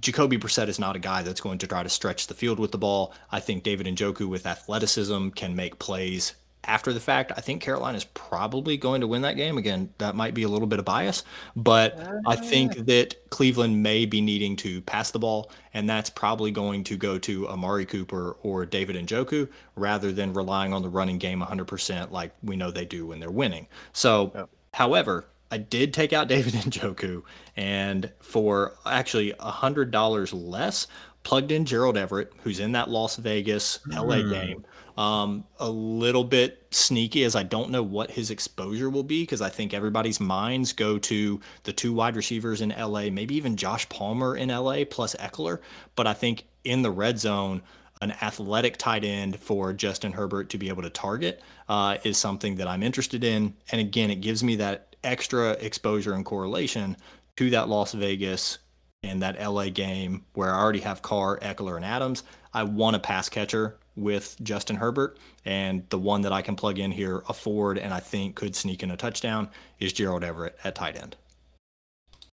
Jacoby 0.00 0.38
Brissett 0.38 0.68
is 0.68 0.78
not 0.78 0.96
a 0.96 0.98
guy 1.00 1.22
that's 1.22 1.40
going 1.40 1.58
to 1.58 1.66
try 1.66 1.82
to 1.82 1.88
stretch 1.88 2.26
the 2.26 2.34
field 2.34 2.58
with 2.58 2.72
the 2.72 2.78
ball. 2.78 3.12
I 3.30 3.40
think 3.40 3.62
David 3.62 3.86
Njoku 3.86 4.28
with 4.28 4.46
athleticism 4.46 5.30
can 5.30 5.54
make 5.56 5.78
plays 5.78 6.34
after 6.66 6.92
the 6.92 7.00
fact. 7.00 7.32
I 7.36 7.40
think 7.40 7.62
Carolina 7.62 7.96
is 7.96 8.04
probably 8.04 8.76
going 8.76 9.00
to 9.00 9.06
win 9.06 9.22
that 9.22 9.36
game. 9.36 9.58
Again, 9.58 9.90
that 9.98 10.14
might 10.14 10.34
be 10.34 10.42
a 10.42 10.48
little 10.48 10.66
bit 10.66 10.78
of 10.78 10.84
bias, 10.84 11.22
but 11.56 11.98
I 12.26 12.36
think 12.36 12.78
uh. 12.78 12.82
that 12.84 13.30
Cleveland 13.30 13.82
may 13.82 14.06
be 14.06 14.20
needing 14.20 14.56
to 14.56 14.80
pass 14.82 15.10
the 15.10 15.18
ball, 15.18 15.50
and 15.72 15.88
that's 15.88 16.10
probably 16.10 16.50
going 16.50 16.84
to 16.84 16.96
go 16.96 17.18
to 17.18 17.48
Amari 17.48 17.86
Cooper 17.86 18.36
or 18.42 18.66
David 18.66 18.96
Njoku 18.96 19.48
rather 19.76 20.12
than 20.12 20.32
relying 20.32 20.72
on 20.72 20.82
the 20.82 20.88
running 20.88 21.18
game 21.18 21.40
100% 21.40 22.10
like 22.10 22.32
we 22.42 22.56
know 22.56 22.70
they 22.70 22.84
do 22.84 23.06
when 23.06 23.20
they're 23.20 23.30
winning. 23.30 23.66
So, 23.92 24.32
yep. 24.34 24.48
however, 24.72 25.26
I 25.54 25.58
did 25.58 25.94
take 25.94 26.12
out 26.12 26.26
David 26.34 26.54
Njoku, 26.54 27.22
and 27.56 28.10
for 28.20 28.74
actually 28.84 29.32
a 29.38 29.50
hundred 29.50 29.92
dollars 29.92 30.32
less, 30.32 30.88
plugged 31.22 31.52
in 31.52 31.64
Gerald 31.64 31.96
Everett, 31.96 32.32
who's 32.42 32.58
in 32.58 32.72
that 32.72 32.90
Las 32.90 33.16
Vegas 33.16 33.78
LA 33.86 34.16
mm. 34.16 34.30
game. 34.30 34.64
Um, 34.96 35.44
a 35.58 35.68
little 35.68 36.22
bit 36.22 36.66
sneaky 36.70 37.24
as 37.24 37.34
I 37.34 37.42
don't 37.42 37.70
know 37.70 37.82
what 37.82 38.12
his 38.12 38.30
exposure 38.30 38.90
will 38.90 39.02
be 39.02 39.22
because 39.22 39.40
I 39.40 39.48
think 39.48 39.74
everybody's 39.74 40.20
minds 40.20 40.72
go 40.72 40.98
to 40.98 41.40
the 41.64 41.72
two 41.72 41.92
wide 41.92 42.14
receivers 42.14 42.60
in 42.60 42.68
LA, 42.70 43.10
maybe 43.10 43.34
even 43.34 43.56
Josh 43.56 43.88
Palmer 43.88 44.36
in 44.36 44.50
LA 44.50 44.84
plus 44.88 45.16
Ekeler. 45.16 45.58
But 45.96 46.06
I 46.06 46.14
think 46.14 46.46
in 46.62 46.82
the 46.82 46.92
red 46.92 47.18
zone, 47.18 47.62
an 48.02 48.12
athletic 48.22 48.76
tight 48.76 49.04
end 49.04 49.38
for 49.40 49.72
Justin 49.72 50.12
Herbert 50.12 50.50
to 50.50 50.58
be 50.58 50.68
able 50.68 50.82
to 50.82 50.90
target 50.90 51.42
uh, 51.68 51.96
is 52.04 52.16
something 52.16 52.56
that 52.56 52.68
I'm 52.68 52.82
interested 52.82 53.24
in. 53.24 53.54
And 53.72 53.80
again, 53.80 54.10
it 54.10 54.20
gives 54.20 54.44
me 54.44 54.56
that 54.56 54.93
extra 55.04 55.52
exposure 55.52 56.14
and 56.14 56.24
correlation 56.24 56.96
to 57.36 57.50
that 57.50 57.68
Las 57.68 57.92
Vegas 57.92 58.58
and 59.02 59.22
that 59.22 59.40
LA 59.40 59.68
game 59.68 60.24
where 60.32 60.52
I 60.52 60.60
already 60.60 60.80
have 60.80 61.02
Carr, 61.02 61.38
Ekeler, 61.40 61.76
and 61.76 61.84
Adams. 61.84 62.22
I 62.52 62.62
want 62.62 62.96
a 62.96 63.00
pass 63.00 63.28
catcher 63.28 63.78
with 63.96 64.36
Justin 64.42 64.76
Herbert, 64.76 65.18
and 65.44 65.88
the 65.90 65.98
one 65.98 66.22
that 66.22 66.32
I 66.32 66.42
can 66.42 66.56
plug 66.56 66.78
in 66.78 66.90
here, 66.90 67.22
afford, 67.28 67.78
and 67.78 67.92
I 67.92 68.00
think 68.00 68.34
could 68.34 68.56
sneak 68.56 68.82
in 68.82 68.90
a 68.90 68.96
touchdown 68.96 69.50
is 69.78 69.92
Gerald 69.92 70.24
Everett 70.24 70.56
at 70.64 70.74
tight 70.74 70.96
end. 70.96 71.16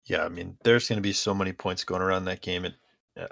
Yeah, 0.05 0.25
I 0.25 0.29
mean, 0.29 0.57
there's 0.65 0.89
going 0.89 0.97
to 0.97 1.03
be 1.03 1.13
so 1.13 1.35
many 1.35 1.53
points 1.53 1.85
going 1.85 2.03
around 2.03 2.25
that 2.25 2.41
game. 2.41 2.65
It, 2.65 2.75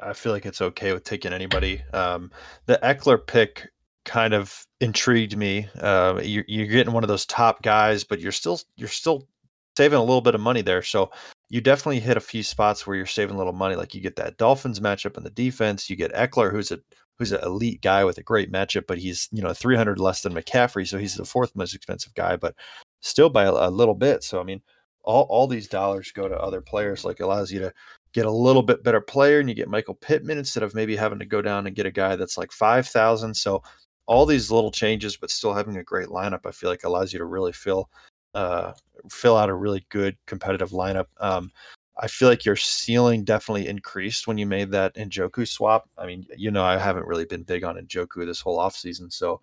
I 0.00 0.12
feel 0.12 0.32
like 0.32 0.46
it's 0.46 0.60
okay 0.60 0.92
with 0.92 1.04
taking 1.04 1.32
anybody. 1.32 1.82
Um, 1.92 2.30
the 2.66 2.78
Ekeler 2.82 3.24
pick 3.24 3.68
kind 4.08 4.32
of 4.32 4.66
intrigued 4.80 5.36
me. 5.36 5.68
Uh, 5.78 6.18
you're, 6.22 6.44
you're 6.48 6.66
getting 6.66 6.94
one 6.94 7.04
of 7.04 7.08
those 7.08 7.26
top 7.26 7.62
guys, 7.62 8.02
but 8.02 8.20
you're 8.20 8.32
still 8.32 8.58
you're 8.76 8.88
still 8.88 9.28
saving 9.76 9.98
a 9.98 10.02
little 10.02 10.22
bit 10.22 10.34
of 10.34 10.40
money 10.40 10.62
there. 10.62 10.82
So 10.82 11.10
you 11.50 11.60
definitely 11.60 12.00
hit 12.00 12.16
a 12.16 12.20
few 12.20 12.42
spots 12.42 12.86
where 12.86 12.96
you're 12.96 13.06
saving 13.06 13.36
a 13.36 13.38
little 13.38 13.52
money. 13.52 13.76
Like 13.76 13.94
you 13.94 14.00
get 14.00 14.16
that 14.16 14.38
Dolphins 14.38 14.80
matchup 14.80 15.16
in 15.18 15.24
the 15.24 15.30
defense. 15.30 15.88
You 15.88 15.94
get 15.94 16.14
Ekeler, 16.14 16.50
who's 16.50 16.72
a 16.72 16.80
who's 17.18 17.32
an 17.32 17.44
elite 17.44 17.82
guy 17.82 18.04
with 18.04 18.16
a 18.18 18.22
great 18.22 18.50
matchup, 18.50 18.86
but 18.88 18.98
he's 18.98 19.28
you 19.30 19.42
know 19.42 19.52
300 19.52 20.00
less 20.00 20.22
than 20.22 20.32
McCaffrey, 20.32 20.88
so 20.88 20.98
he's 20.98 21.14
the 21.14 21.24
fourth 21.24 21.54
most 21.54 21.74
expensive 21.74 22.14
guy, 22.14 22.36
but 22.36 22.54
still 23.00 23.28
by 23.28 23.44
a, 23.44 23.52
a 23.52 23.70
little 23.70 23.94
bit. 23.94 24.24
So 24.24 24.40
I 24.40 24.42
mean, 24.42 24.62
all 25.04 25.24
all 25.28 25.46
these 25.46 25.68
dollars 25.68 26.12
go 26.12 26.28
to 26.28 26.40
other 26.40 26.62
players. 26.62 27.04
Like 27.04 27.20
allows 27.20 27.52
you 27.52 27.60
to 27.60 27.72
get 28.14 28.24
a 28.24 28.30
little 28.30 28.62
bit 28.62 28.82
better 28.82 29.02
player, 29.02 29.38
and 29.38 29.50
you 29.50 29.54
get 29.54 29.68
Michael 29.68 29.94
Pittman 29.94 30.38
instead 30.38 30.62
of 30.62 30.74
maybe 30.74 30.96
having 30.96 31.18
to 31.18 31.26
go 31.26 31.42
down 31.42 31.66
and 31.66 31.76
get 31.76 31.86
a 31.86 31.90
guy 31.90 32.16
that's 32.16 32.38
like 32.38 32.52
five 32.52 32.86
thousand. 32.86 33.34
So 33.34 33.62
all 34.08 34.24
these 34.24 34.50
little 34.50 34.70
changes, 34.70 35.16
but 35.16 35.30
still 35.30 35.52
having 35.52 35.76
a 35.76 35.84
great 35.84 36.08
lineup, 36.08 36.46
I 36.46 36.50
feel 36.50 36.70
like 36.70 36.82
allows 36.82 37.12
you 37.12 37.18
to 37.18 37.26
really 37.26 37.52
fill 37.52 37.90
uh, 38.34 38.72
fill 39.10 39.36
out 39.36 39.50
a 39.50 39.54
really 39.54 39.86
good 39.90 40.16
competitive 40.26 40.70
lineup. 40.70 41.06
Um, 41.20 41.52
I 41.98 42.08
feel 42.08 42.28
like 42.28 42.44
your 42.44 42.56
ceiling 42.56 43.24
definitely 43.24 43.68
increased 43.68 44.26
when 44.26 44.38
you 44.38 44.46
made 44.46 44.70
that 44.70 44.94
Njoku 44.94 45.46
swap. 45.46 45.88
I 45.98 46.06
mean, 46.06 46.26
you 46.36 46.50
know, 46.50 46.64
I 46.64 46.78
haven't 46.78 47.06
really 47.06 47.26
been 47.26 47.42
big 47.42 47.64
on 47.64 47.76
Njoku 47.76 48.24
this 48.24 48.40
whole 48.40 48.58
offseason. 48.58 49.12
So 49.12 49.40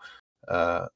uh, 0.48 0.88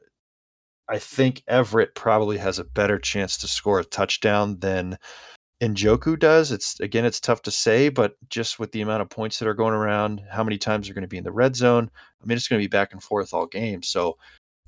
I 0.87 0.97
think 0.97 1.43
Everett 1.47 1.93
probably 1.95 2.37
has 2.37 2.57
a 2.57 2.63
better 2.63 2.97
chance 2.97 3.37
to 3.37 3.47
score 3.47 3.79
a 3.79 3.83
touchdown 3.83 4.57
than 4.59 4.97
Njoku 5.61 6.17
does. 6.17 6.51
It's 6.51 6.79
again, 6.79 7.05
it's 7.05 7.19
tough 7.19 7.41
to 7.43 7.51
say, 7.51 7.89
but 7.89 8.15
just 8.29 8.59
with 8.59 8.71
the 8.71 8.81
amount 8.81 9.01
of 9.01 9.09
points 9.09 9.39
that 9.39 9.47
are 9.47 9.53
going 9.53 9.73
around, 9.73 10.23
how 10.29 10.43
many 10.43 10.57
times 10.57 10.87
they're 10.87 10.93
going 10.93 11.01
to 11.01 11.07
be 11.07 11.17
in 11.17 11.23
the 11.23 11.31
red 11.31 11.55
zone? 11.55 11.89
I 12.21 12.25
mean, 12.25 12.37
it's 12.37 12.47
going 12.47 12.61
to 12.61 12.63
be 12.63 12.69
back 12.69 12.93
and 12.93 13.03
forth 13.03 13.33
all 13.33 13.45
game. 13.45 13.83
So 13.83 14.17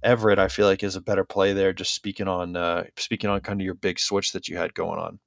Everett, 0.03 0.39
I 0.39 0.49
feel 0.49 0.67
like, 0.67 0.83
is 0.83 0.97
a 0.97 1.01
better 1.01 1.23
play 1.23 1.53
there. 1.53 1.71
Just 1.71 1.95
speaking 1.95 2.27
on 2.27 2.57
uh, 2.57 2.83
speaking 2.97 3.29
on 3.29 3.39
kind 3.39 3.61
of 3.61 3.65
your 3.65 3.75
big 3.75 3.99
switch 3.99 4.33
that 4.33 4.49
you 4.49 4.57
had 4.57 4.73
going 4.73 4.99
on. 4.99 5.19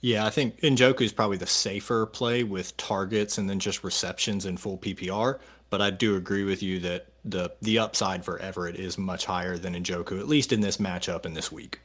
Yeah, 0.00 0.26
I 0.26 0.30
think 0.30 0.60
Njoku 0.60 1.02
is 1.02 1.12
probably 1.12 1.38
the 1.38 1.46
safer 1.46 2.06
play 2.06 2.44
with 2.44 2.76
targets 2.76 3.38
and 3.38 3.50
then 3.50 3.58
just 3.58 3.82
receptions 3.82 4.44
and 4.44 4.60
full 4.60 4.78
PPR. 4.78 5.40
But 5.70 5.82
I 5.82 5.90
do 5.90 6.16
agree 6.16 6.44
with 6.44 6.62
you 6.62 6.78
that 6.80 7.06
the 7.24 7.50
the 7.62 7.78
upside 7.78 8.24
for 8.24 8.38
Everett 8.38 8.76
is 8.76 8.98
much 8.98 9.24
higher 9.24 9.56
than 9.56 9.74
Njoku, 9.74 10.18
at 10.18 10.28
least 10.28 10.52
in 10.52 10.60
this 10.60 10.76
matchup 10.76 11.24
and 11.24 11.36
this 11.36 11.50
week. 11.50 11.80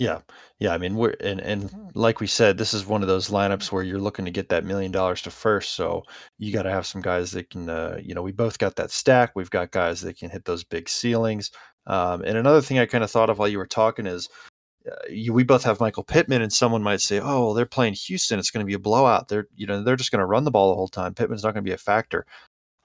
Yeah, 0.00 0.20
yeah. 0.58 0.72
I 0.72 0.78
mean, 0.78 0.94
we're 0.96 1.14
and 1.20 1.40
and 1.40 1.70
like 1.94 2.20
we 2.20 2.26
said, 2.26 2.56
this 2.56 2.72
is 2.72 2.86
one 2.86 3.02
of 3.02 3.08
those 3.08 3.28
lineups 3.28 3.70
where 3.70 3.82
you're 3.82 3.98
looking 4.00 4.24
to 4.24 4.30
get 4.30 4.48
that 4.48 4.64
million 4.64 4.90
dollars 4.90 5.20
to 5.22 5.30
first. 5.30 5.72
So 5.74 6.04
you 6.38 6.54
got 6.54 6.62
to 6.62 6.70
have 6.70 6.86
some 6.86 7.02
guys 7.02 7.32
that 7.32 7.50
can, 7.50 7.68
uh, 7.68 7.98
you 8.02 8.14
know, 8.14 8.22
we 8.22 8.32
both 8.32 8.58
got 8.58 8.76
that 8.76 8.90
stack. 8.90 9.32
We've 9.36 9.50
got 9.50 9.72
guys 9.72 10.00
that 10.00 10.16
can 10.16 10.30
hit 10.30 10.46
those 10.46 10.64
big 10.64 10.88
ceilings. 10.88 11.50
Um, 11.86 12.22
and 12.22 12.38
another 12.38 12.62
thing 12.62 12.78
I 12.78 12.86
kind 12.86 13.04
of 13.04 13.10
thought 13.10 13.28
of 13.28 13.38
while 13.38 13.48
you 13.48 13.58
were 13.58 13.66
talking 13.66 14.06
is 14.06 14.26
uh, 14.90 14.94
you, 15.10 15.32
we 15.34 15.44
both 15.44 15.64
have 15.64 15.80
Michael 15.80 16.04
Pittman, 16.04 16.42
and 16.42 16.52
someone 16.52 16.82
might 16.82 17.00
say, 17.02 17.20
"Oh, 17.20 17.46
well, 17.46 17.54
they're 17.54 17.66
playing 17.66 17.94
Houston. 17.94 18.38
It's 18.38 18.50
going 18.52 18.64
to 18.64 18.68
be 18.68 18.74
a 18.74 18.80
blowout. 18.80 19.28
They're, 19.28 19.48
you 19.56 19.66
know, 19.66 19.82
they're 19.84 19.96
just 19.96 20.12
going 20.12 20.20
to 20.20 20.26
run 20.26 20.44
the 20.44 20.52
ball 20.52 20.70
the 20.70 20.76
whole 20.76 20.88
time. 20.88 21.14
Pittman's 21.14 21.44
not 21.44 21.54
going 21.54 21.64
to 21.64 21.70
be 21.70 21.74
a 21.74 21.78
factor." 21.78 22.26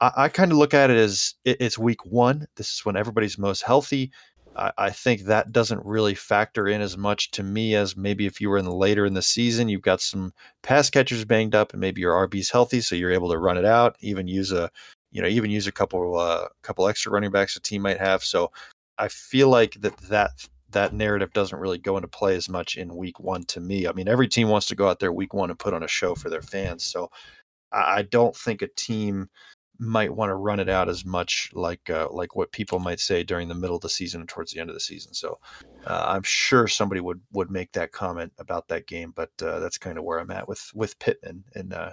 I, 0.02 0.12
I 0.18 0.30
kind 0.30 0.52
of 0.52 0.58
look 0.58 0.74
at 0.74 0.90
it 0.90 0.98
as 0.98 1.36
it, 1.46 1.58
it's 1.60 1.78
week 1.78 2.06
one. 2.06 2.48
This 2.58 2.74
is 2.74 2.86
when 2.86 2.98
everybody's 2.98 3.38
most 3.38 3.64
healthy. 3.64 4.12
I, 4.56 4.90
think 4.90 5.24
that 5.24 5.52
doesn't 5.52 5.86
really 5.86 6.16
factor 6.16 6.68
in 6.68 6.82
as 6.82 6.98
much 6.98 7.32
to 7.32 7.44
me 7.44 7.76
as 7.76 7.98
maybe 7.98 8.26
if 8.26 8.40
you 8.40 8.50
were 8.50 8.58
in 8.58 8.66
later 8.66 9.06
in 9.06 9.14
the 9.14 9.22
season, 9.22 9.68
you've 9.70 9.82
got 9.82 10.02
some 10.02 10.34
pass 10.64 10.90
catchers 10.90 11.26
banged 11.26 11.56
up, 11.56 11.74
and 11.74 11.82
maybe 11.82 12.02
your 12.02 12.28
RB's 12.28 12.50
healthy, 12.50 12.82
so 12.82 12.96
you're 12.96 13.12
able 13.12 13.30
to 13.32 13.38
run 13.38 13.58
it 13.58 13.66
out. 13.66 13.96
Even 14.00 14.28
use 14.28 14.52
a, 14.52 14.70
you 15.12 15.22
know, 15.22 15.28
even 15.28 15.52
use 15.52 15.68
a 15.68 15.72
couple, 15.72 16.18
uh, 16.18 16.48
couple 16.62 16.88
extra 16.88 17.12
running 17.12 17.32
backs 17.32 17.56
a 17.56 17.62
team 17.62 17.82
might 17.82 18.00
have. 18.00 18.24
So 18.24 18.52
I 18.98 19.10
feel 19.10 19.50
like 19.50 19.74
that 19.82 19.98
that 20.10 20.32
that 20.72 20.94
narrative 20.94 21.32
doesn't 21.34 21.60
really 21.60 21.78
go 21.78 21.96
into 21.98 22.08
play 22.08 22.36
as 22.36 22.50
much 22.50 22.76
in 22.76 22.96
week 22.96 23.20
one 23.20 23.44
to 23.46 23.60
me. 23.60 23.88
I 23.88 23.94
mean, 23.94 24.08
every 24.08 24.28
team 24.28 24.50
wants 24.50 24.68
to 24.68 24.76
go 24.76 24.88
out 24.88 25.00
there 25.00 25.14
week 25.14 25.34
one 25.34 25.50
and 25.50 25.60
put 25.60 25.74
on 25.74 25.84
a 25.84 25.88
show 25.88 26.16
for 26.16 26.30
their 26.30 26.42
fans. 26.42 26.84
So 26.84 27.10
I 27.72 28.04
don't 28.04 28.36
think 28.36 28.62
a 28.62 28.68
team 28.68 29.30
might 29.80 30.16
want 30.16 30.30
to 30.30 30.36
run 30.36 30.60
it 30.60 30.70
out 30.70 30.90
as 30.90 31.06
much 31.06 31.50
like 31.54 31.90
uh, 31.90 32.08
like 32.12 32.36
what 32.36 32.52
people 32.52 32.80
might 32.80 33.00
say 33.00 33.24
during 33.24 33.48
the 33.48 33.56
middle 33.56 33.76
of 33.76 33.82
the 33.82 33.90
season 33.90 34.22
and 34.22 34.30
towards 34.30 34.52
the 34.52 34.60
end 34.60 34.70
of 34.70 34.76
the 34.76 34.80
season. 34.80 35.14
So 35.14 35.40
uh, 35.86 36.06
I'm 36.08 36.24
sure 36.24 36.68
somebody 36.68 37.02
would 37.02 37.22
would 37.34 37.52
make 37.52 37.72
that 37.74 37.92
comment 37.92 38.34
about 38.38 38.68
that 38.70 38.88
game, 38.88 39.14
but 39.16 39.32
uh, 39.42 39.60
that's 39.60 39.78
kind 39.78 39.98
of 39.98 40.04
where 40.04 40.20
I'm 40.20 40.32
at 40.32 40.48
with 40.48 40.72
with 40.74 41.00
Pittman 41.00 41.44
and 41.54 41.74
uh, 41.74 41.92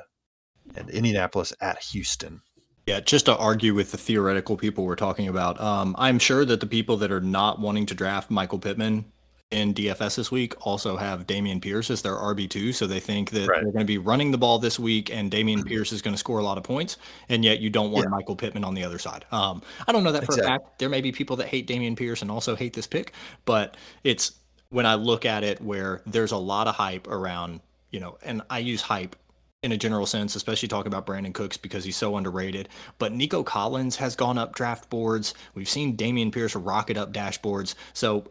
and 0.76 0.90
Indianapolis 0.90 1.52
at 1.60 1.82
Houston. 1.82 2.42
Yeah, 2.86 2.98
just 2.98 3.26
to 3.26 3.36
argue 3.36 3.74
with 3.74 3.92
the 3.92 3.98
theoretical 3.98 4.56
people 4.56 4.84
we're 4.84 4.96
talking 4.96 5.28
about, 5.28 5.60
um, 5.60 5.94
I'm 5.98 6.18
sure 6.18 6.44
that 6.44 6.58
the 6.58 6.66
people 6.66 6.96
that 6.96 7.12
are 7.12 7.20
not 7.20 7.60
wanting 7.60 7.86
to 7.86 7.94
draft 7.94 8.28
Michael 8.28 8.58
Pittman 8.58 9.04
in 9.52 9.74
DFS 9.74 10.16
this 10.16 10.30
week 10.30 10.66
also 10.66 10.96
have 10.96 11.26
Dameon 11.26 11.60
Pierce 11.60 11.90
as 11.90 12.02
their 12.02 12.14
RB2. 12.14 12.74
So 12.74 12.86
they 12.86 13.00
think 13.00 13.30
that 13.30 13.48
right. 13.48 13.62
they're 13.62 13.72
going 13.72 13.80
to 13.80 13.84
be 13.84 13.98
running 13.98 14.30
the 14.30 14.38
ball 14.38 14.58
this 14.58 14.78
week 14.78 15.10
and 15.10 15.30
Dameon 15.30 15.58
mm-hmm. 15.58 15.68
Pierce 15.68 15.92
is 15.92 16.02
going 16.02 16.14
to 16.14 16.18
score 16.18 16.38
a 16.38 16.42
lot 16.42 16.58
of 16.58 16.64
points. 16.64 16.96
And 17.28 17.44
yet 17.44 17.60
you 17.60 17.70
don't 17.70 17.90
want 17.90 18.06
yeah. 18.06 18.10
Michael 18.10 18.36
Pittman 18.36 18.64
on 18.64 18.74
the 18.74 18.84
other 18.84 18.98
side. 18.98 19.24
Um, 19.30 19.62
I 19.86 19.92
don't 19.92 20.04
know 20.04 20.12
that 20.12 20.24
for 20.24 20.32
exactly. 20.32 20.54
a 20.54 20.58
fact. 20.58 20.78
There 20.78 20.88
may 20.88 21.00
be 21.00 21.12
people 21.12 21.36
that 21.36 21.48
hate 21.48 21.68
Dameon 21.68 21.96
Pierce 21.96 22.22
and 22.22 22.30
also 22.30 22.56
hate 22.56 22.72
this 22.72 22.86
pick, 22.86 23.12
but 23.44 23.76
it's 24.04 24.32
when 24.70 24.86
I 24.86 24.94
look 24.94 25.26
at 25.26 25.44
it 25.44 25.60
where 25.60 26.02
there's 26.06 26.32
a 26.32 26.36
lot 26.38 26.66
of 26.66 26.74
hype 26.74 27.06
around, 27.06 27.60
you 27.90 28.00
know, 28.00 28.18
and 28.22 28.42
I 28.48 28.58
use 28.60 28.80
hype 28.80 29.16
in 29.62 29.70
a 29.70 29.76
general 29.76 30.06
sense, 30.06 30.34
especially 30.34 30.68
talking 30.68 30.92
about 30.92 31.06
Brandin 31.06 31.32
Cooks 31.32 31.56
because 31.56 31.84
he's 31.84 31.96
so 31.96 32.16
underrated. 32.16 32.68
But 32.98 33.12
Nico 33.12 33.42
Collins 33.42 33.96
has 33.96 34.16
gone 34.16 34.38
up 34.38 34.54
draft 34.54 34.90
boards. 34.90 35.34
We've 35.54 35.68
seen 35.68 35.96
Dameon 35.96 36.32
Pierce 36.32 36.56
rocket 36.56 36.96
up 36.96 37.12
dashboards. 37.12 37.74
So 37.92 38.26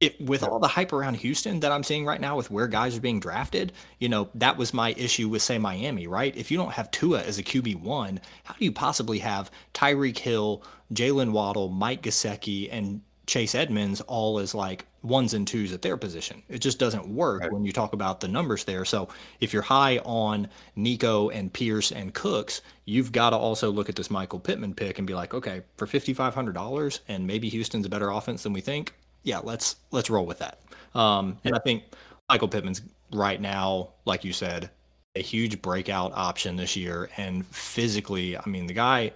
it, 0.00 0.20
with 0.20 0.42
all 0.42 0.58
the 0.58 0.68
hype 0.68 0.92
around 0.92 1.14
Houston 1.14 1.60
that 1.60 1.72
I'm 1.72 1.82
seeing 1.82 2.06
right 2.06 2.20
now 2.20 2.36
with 2.36 2.50
where 2.50 2.66
guys 2.66 2.96
are 2.96 3.00
being 3.00 3.20
drafted, 3.20 3.72
you 3.98 4.08
know, 4.08 4.30
that 4.34 4.56
was 4.56 4.72
my 4.72 4.92
issue 4.92 5.28
with 5.28 5.42
say 5.42 5.58
Miami, 5.58 6.06
right? 6.06 6.34
If 6.36 6.50
you 6.50 6.56
don't 6.56 6.72
have 6.72 6.90
Tua 6.90 7.22
as 7.22 7.38
a 7.38 7.42
QB 7.42 7.80
one, 7.80 8.20
how 8.44 8.54
do 8.54 8.64
you 8.64 8.72
possibly 8.72 9.18
have 9.18 9.50
Tyreek 9.74 10.18
Hill, 10.18 10.62
Jaylen 10.92 11.32
Waddle, 11.32 11.68
Mike 11.68 12.02
Gesicki, 12.02 12.68
and 12.72 13.02
Chase 13.26 13.54
Edmonds 13.54 14.00
all 14.02 14.38
as 14.38 14.54
like 14.54 14.86
ones 15.02 15.34
and 15.34 15.46
twos 15.46 15.72
at 15.72 15.82
their 15.82 15.96
position. 15.96 16.42
It 16.48 16.58
just 16.58 16.78
doesn't 16.78 17.06
work 17.06 17.42
right. 17.42 17.52
when 17.52 17.64
you 17.64 17.72
talk 17.72 17.92
about 17.92 18.20
the 18.20 18.28
numbers 18.28 18.64
there. 18.64 18.84
So 18.84 19.08
if 19.40 19.52
you're 19.52 19.62
high 19.62 19.98
on 19.98 20.48
Nico 20.76 21.30
and 21.30 21.52
Pierce 21.52 21.92
and 21.92 22.12
Cooks, 22.12 22.60
you've 22.86 23.12
got 23.12 23.30
to 23.30 23.36
also 23.36 23.70
look 23.70 23.88
at 23.88 23.96
this 23.96 24.10
Michael 24.10 24.40
Pittman 24.40 24.74
pick 24.74 24.98
and 24.98 25.06
be 25.06 25.14
like, 25.14 25.32
okay, 25.32 25.62
for 25.76 25.86
fifty 25.86 26.12
five 26.12 26.34
hundred 26.34 26.54
dollars, 26.54 27.00
and 27.06 27.26
maybe 27.26 27.48
Houston's 27.50 27.86
a 27.86 27.90
better 27.90 28.10
offense 28.10 28.42
than 28.42 28.52
we 28.52 28.60
think. 28.60 28.94
Yeah, 29.22 29.38
let's 29.42 29.76
let's 29.90 30.10
roll 30.10 30.26
with 30.26 30.38
that. 30.38 30.60
Um, 30.94 31.38
and 31.44 31.54
I 31.54 31.58
think 31.58 31.84
Michael 32.28 32.48
Pittman's 32.48 32.82
right 33.12 33.40
now, 33.40 33.90
like 34.04 34.24
you 34.24 34.32
said, 34.32 34.70
a 35.16 35.20
huge 35.20 35.60
breakout 35.60 36.12
option 36.14 36.56
this 36.56 36.76
year, 36.76 37.10
and 37.16 37.46
physically, 37.46 38.36
I 38.36 38.46
mean, 38.46 38.66
the 38.66 38.74
guy 38.74 39.12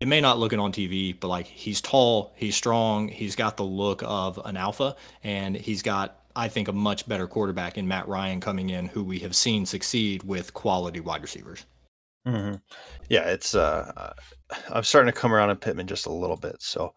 it 0.00 0.06
may 0.06 0.20
not 0.20 0.38
look 0.38 0.52
it 0.52 0.60
on 0.60 0.72
TV, 0.72 1.18
but 1.18 1.28
like 1.28 1.46
he's 1.46 1.80
tall, 1.80 2.32
he's 2.36 2.54
strong, 2.54 3.08
he's 3.08 3.34
got 3.34 3.56
the 3.56 3.64
look 3.64 4.02
of 4.04 4.40
an 4.44 4.56
alpha, 4.56 4.94
and 5.24 5.56
he's 5.56 5.82
got, 5.82 6.20
I 6.36 6.46
think, 6.48 6.68
a 6.68 6.72
much 6.72 7.08
better 7.08 7.26
quarterback 7.26 7.78
in 7.78 7.88
Matt 7.88 8.06
Ryan 8.06 8.40
coming 8.40 8.70
in, 8.70 8.86
who 8.86 9.02
we 9.02 9.18
have 9.20 9.34
seen 9.34 9.66
succeed 9.66 10.22
with 10.22 10.54
quality 10.54 11.00
wide 11.00 11.22
receivers. 11.22 11.64
Mm-hmm. 12.28 12.54
Yeah, 13.08 13.24
it's. 13.24 13.54
Uh, 13.54 14.12
I'm 14.70 14.82
starting 14.82 15.12
to 15.12 15.18
come 15.18 15.32
around 15.32 15.50
on 15.50 15.56
Pittman 15.56 15.86
just 15.86 16.06
a 16.06 16.12
little 16.12 16.36
bit, 16.36 16.56
so 16.60 16.94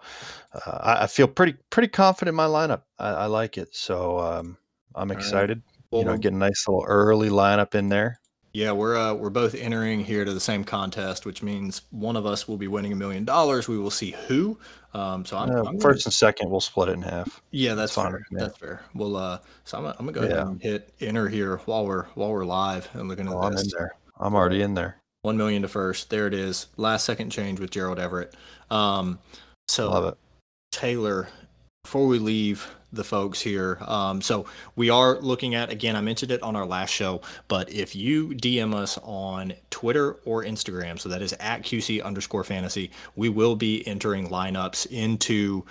uh, 0.53 0.79
I, 0.81 1.03
I, 1.03 1.07
feel 1.07 1.27
pretty 1.27 1.55
pretty 1.69 1.87
confident 1.87 2.33
in 2.33 2.35
my 2.35 2.47
lineup. 2.47 2.81
I, 2.99 3.09
I 3.09 3.25
like 3.27 3.57
it, 3.57 3.73
so 3.73 4.19
um, 4.19 4.57
I'm 4.95 5.11
excited. 5.11 5.59
Right. 5.65 5.83
Well, 5.91 6.01
you 6.01 6.07
know, 6.07 6.17
get 6.17 6.33
a 6.33 6.37
nice 6.37 6.67
little 6.67 6.85
early 6.87 7.29
lineup 7.29 7.75
in 7.75 7.89
there. 7.89 8.19
Yeah, 8.53 8.73
we're 8.73 8.97
uh, 8.97 9.13
we're 9.13 9.29
both 9.29 9.55
entering 9.55 10.03
here 10.03 10.25
to 10.25 10.33
the 10.33 10.39
same 10.39 10.65
contest, 10.65 11.25
which 11.25 11.41
means 11.41 11.83
one 11.91 12.17
of 12.17 12.25
us 12.25 12.49
will 12.49 12.57
be 12.57 12.67
winning 12.67 12.91
a 12.91 12.97
million 12.97 13.23
dollars. 13.23 13.69
We 13.69 13.77
will 13.77 13.91
see 13.91 14.11
who. 14.27 14.59
Um, 14.93 15.23
so 15.23 15.37
I'm, 15.37 15.49
uh, 15.49 15.63
I'm 15.63 15.77
1st 15.77 15.81
gonna... 15.81 15.93
and 15.93 16.13
second, 16.13 16.49
we'll 16.49 16.59
split 16.59 16.89
it 16.89 16.93
in 16.93 17.01
half. 17.01 17.41
Yeah, 17.51 17.75
that's, 17.75 17.95
that's 17.95 18.09
fair. 18.09 18.25
That's 18.31 18.57
fair. 18.57 18.81
Well, 18.93 19.15
uh, 19.15 19.39
so 19.63 19.77
I'm, 19.77 19.85
I'm 19.85 20.05
gonna 20.05 20.11
go 20.11 20.21
yeah. 20.23 20.33
ahead 20.33 20.47
and 20.47 20.61
hit 20.61 20.93
enter 20.99 21.29
here 21.29 21.57
while 21.63 21.85
we're 21.85 22.07
while 22.15 22.31
we're 22.31 22.43
live 22.43 22.89
and 22.93 23.07
looking 23.07 23.27
at 23.27 23.33
oh, 23.33 23.49
this. 23.49 23.61
I'm 23.61 23.65
in 23.65 23.71
there. 23.77 23.91
I'm 24.19 24.35
already 24.35 24.61
in 24.61 24.73
there. 24.73 25.01
One 25.23 25.37
million 25.37 25.61
to 25.61 25.67
first. 25.67 26.09
There 26.09 26.27
it 26.27 26.33
is. 26.33 26.67
Last 26.77 27.05
second 27.05 27.29
change 27.29 27.59
with 27.59 27.71
Gerald 27.71 27.99
Everett. 27.99 28.35
Um, 28.69 29.19
so. 29.67 30.15
Taylor, 30.71 31.27
before 31.83 32.07
we 32.07 32.17
leave 32.17 32.67
the 32.93 33.03
folks 33.03 33.41
here. 33.41 33.77
Um, 33.81 34.21
so 34.21 34.45
we 34.75 34.89
are 34.89 35.19
looking 35.19 35.55
at 35.55 35.69
again. 35.69 35.95
I 35.95 36.01
mentioned 36.01 36.31
it 36.31 36.41
on 36.43 36.55
our 36.55 36.65
last 36.65 36.89
show, 36.89 37.21
but 37.47 37.71
if 37.71 37.95
you 37.95 38.29
DM 38.29 38.73
us 38.73 38.97
on 39.03 39.53
Twitter 39.69 40.13
or 40.25 40.43
Instagram, 40.43 40.99
so 40.99 41.09
that 41.09 41.21
is 41.21 41.33
at 41.39 41.63
QC 41.63 42.03
underscore 42.03 42.43
fantasy, 42.43 42.91
we 43.15 43.29
will 43.29 43.55
be 43.55 43.85
entering 43.87 44.27
lineups 44.27 44.87
into 44.87 45.65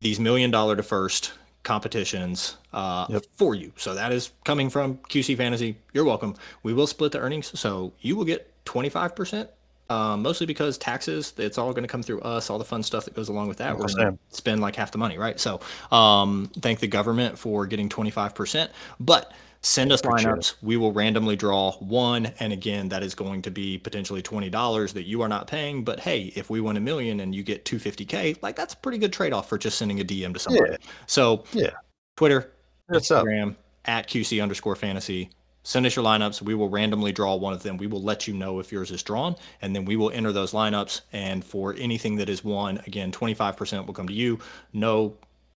these 0.00 0.18
million 0.18 0.50
dollar 0.50 0.76
to 0.76 0.82
first 0.82 1.32
competitions 1.62 2.56
uh, 2.72 3.06
yep. 3.08 3.24
for 3.32 3.54
you. 3.54 3.72
So 3.76 3.94
that 3.94 4.12
is 4.12 4.32
coming 4.44 4.68
from 4.68 4.98
QC 4.98 5.36
Fantasy. 5.36 5.76
You're 5.92 6.04
welcome. 6.04 6.34
We 6.62 6.74
will 6.74 6.86
split 6.86 7.12
the 7.12 7.20
earnings, 7.20 7.58
so 7.58 7.92
you 8.00 8.16
will 8.16 8.24
get 8.24 8.50
25% 8.64 9.48
um, 9.90 10.22
mostly 10.22 10.46
because 10.46 10.78
taxes, 10.78 11.34
it's 11.36 11.58
all 11.58 11.72
going 11.72 11.84
to 11.84 11.88
come 11.88 12.02
through 12.02 12.20
us, 12.22 12.48
all 12.48 12.58
the 12.58 12.64
fun 12.64 12.82
stuff 12.82 13.04
that 13.04 13.14
goes 13.14 13.28
along 13.28 13.48
with 13.48 13.58
that. 13.58 13.76
We're 13.76 13.86
going 13.86 14.16
to 14.16 14.18
spend 14.30 14.60
like 14.60 14.76
half 14.76 14.90
the 14.90 14.98
money, 14.98 15.18
right? 15.18 15.38
So 15.38 15.60
um, 15.92 16.50
thank 16.60 16.80
the 16.80 16.86
government 16.86 17.38
for 17.38 17.66
getting 17.66 17.88
25%. 17.88 18.70
But 18.98 19.32
send 19.60 19.92
us 19.92 20.00
lineups. 20.00 20.54
We 20.62 20.78
will 20.78 20.92
randomly 20.92 21.36
draw 21.36 21.72
one. 21.72 22.32
And 22.40 22.52
again, 22.52 22.88
that 22.88 23.02
is 23.02 23.14
going 23.14 23.42
to 23.42 23.50
be 23.50 23.76
potentially 23.76 24.22
$20 24.22 24.92
that 24.94 25.02
you 25.02 25.20
are 25.20 25.28
not 25.28 25.46
paying. 25.48 25.84
But 25.84 26.00
hey, 26.00 26.32
if 26.34 26.48
we 26.48 26.62
win 26.62 26.78
a 26.78 26.80
million 26.80 27.20
and 27.20 27.34
you 27.34 27.42
get 27.42 27.66
250K, 27.66 28.42
like 28.42 28.56
that's 28.56 28.72
a 28.72 28.78
pretty 28.78 28.98
good 28.98 29.12
trade 29.12 29.34
off 29.34 29.50
for 29.50 29.58
just 29.58 29.76
sending 29.76 30.00
a 30.00 30.04
DM 30.04 30.32
to 30.32 30.40
somebody. 30.40 30.70
Yeah. 30.70 30.76
So, 31.06 31.44
yeah. 31.52 31.70
Twitter, 32.16 32.52
What's 32.86 33.10
Instagram, 33.10 33.50
up? 33.50 33.56
at 33.84 34.08
QC 34.08 34.42
underscore 34.42 34.76
fantasy 34.76 35.28
Send 35.64 35.86
us 35.86 35.96
your 35.96 36.04
lineups. 36.04 36.42
We 36.42 36.54
will 36.54 36.68
randomly 36.68 37.10
draw 37.10 37.34
one 37.34 37.52
of 37.52 37.62
them. 37.62 37.78
We 37.78 37.86
will 37.86 38.02
let 38.02 38.28
you 38.28 38.34
know 38.34 38.60
if 38.60 38.70
yours 38.70 38.90
is 38.90 39.02
drawn, 39.02 39.34
and 39.62 39.74
then 39.74 39.84
we 39.84 39.96
will 39.96 40.10
enter 40.10 40.30
those 40.30 40.52
lineups. 40.52 41.00
And 41.12 41.44
for 41.44 41.74
anything 41.78 42.16
that 42.16 42.28
is 42.28 42.44
won, 42.44 42.80
again, 42.86 43.10
25% 43.10 43.86
will 43.86 43.94
come 43.94 44.06
to 44.06 44.14
you. 44.14 44.38
No 44.72 45.16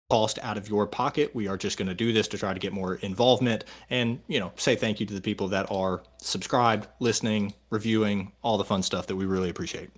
cost 0.10 0.40
out 0.42 0.58
of 0.58 0.70
your 0.70 0.88
pocket. 0.88 1.36
We 1.36 1.48
are 1.48 1.58
just 1.58 1.78
going 1.78 1.90
to 1.90 1.94
do 1.94 2.14
this 2.14 2.28
to 2.30 2.38
try 2.38 2.54
to 2.54 2.60
get 2.60 2.72
more 2.72 2.96
involvement 2.96 3.66
and, 3.90 4.20
you 4.28 4.40
know, 4.40 4.54
say 4.56 4.76
thank 4.76 5.02
you 5.02 5.06
to 5.06 5.14
the 5.14 5.22
people 5.22 5.50
that 5.50 5.70
are 5.70 6.02
subscribed, 6.18 6.88
listening, 7.00 7.54
reviewing, 7.70 8.32
all 8.42 8.58
the 8.58 8.64
fun 8.64 8.82
stuff 8.82 9.08
that 9.08 9.18
we 9.18 9.26
really 9.26 9.50
appreciate. 9.50 9.90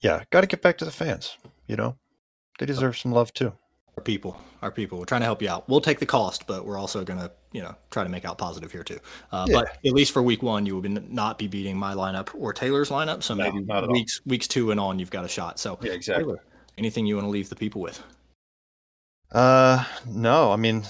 Yeah, 0.00 0.24
got 0.30 0.40
to 0.40 0.46
get 0.46 0.62
back 0.62 0.78
to 0.78 0.86
the 0.86 0.90
fans, 0.90 1.36
you 1.66 1.76
know. 1.76 1.96
They 2.58 2.66
deserve 2.66 2.96
some 2.96 3.12
love 3.12 3.32
too. 3.34 3.52
Our 3.96 4.02
people, 4.02 4.40
our 4.62 4.70
people. 4.70 4.98
We're 4.98 5.04
trying 5.04 5.20
to 5.20 5.26
help 5.26 5.42
you 5.42 5.48
out. 5.48 5.68
We'll 5.68 5.80
take 5.80 5.98
the 5.98 6.06
cost, 6.06 6.46
but 6.46 6.64
we're 6.64 6.78
also 6.78 7.04
going 7.04 7.20
to, 7.20 7.30
you 7.54 7.62
know, 7.62 7.74
try 7.90 8.02
to 8.02 8.10
make 8.10 8.24
out 8.24 8.36
positive 8.36 8.70
here 8.72 8.82
too. 8.82 8.98
Uh, 9.32 9.46
yeah. 9.48 9.60
But 9.60 9.78
at 9.86 9.92
least 9.92 10.12
for 10.12 10.22
week 10.22 10.42
one, 10.42 10.66
you 10.66 10.74
will 10.74 10.82
be 10.82 10.88
not 10.88 11.38
be 11.38 11.46
beating 11.46 11.78
my 11.78 11.94
lineup 11.94 12.28
or 12.34 12.52
Taylor's 12.52 12.90
lineup. 12.90 13.22
So 13.22 13.34
no, 13.34 13.44
maybe 13.44 13.64
weeks 13.88 14.20
all. 14.20 14.30
weeks 14.30 14.48
two 14.48 14.72
and 14.72 14.80
on, 14.80 14.98
you've 14.98 15.10
got 15.10 15.24
a 15.24 15.28
shot. 15.28 15.60
So 15.60 15.78
yeah, 15.80 15.92
exactly. 15.92 16.24
Taylor, 16.24 16.44
anything 16.76 17.06
you 17.06 17.14
want 17.14 17.26
to 17.26 17.30
leave 17.30 17.48
the 17.48 17.56
people 17.56 17.80
with? 17.80 18.02
Uh, 19.30 19.84
no. 20.04 20.50
I 20.52 20.56
mean, 20.56 20.82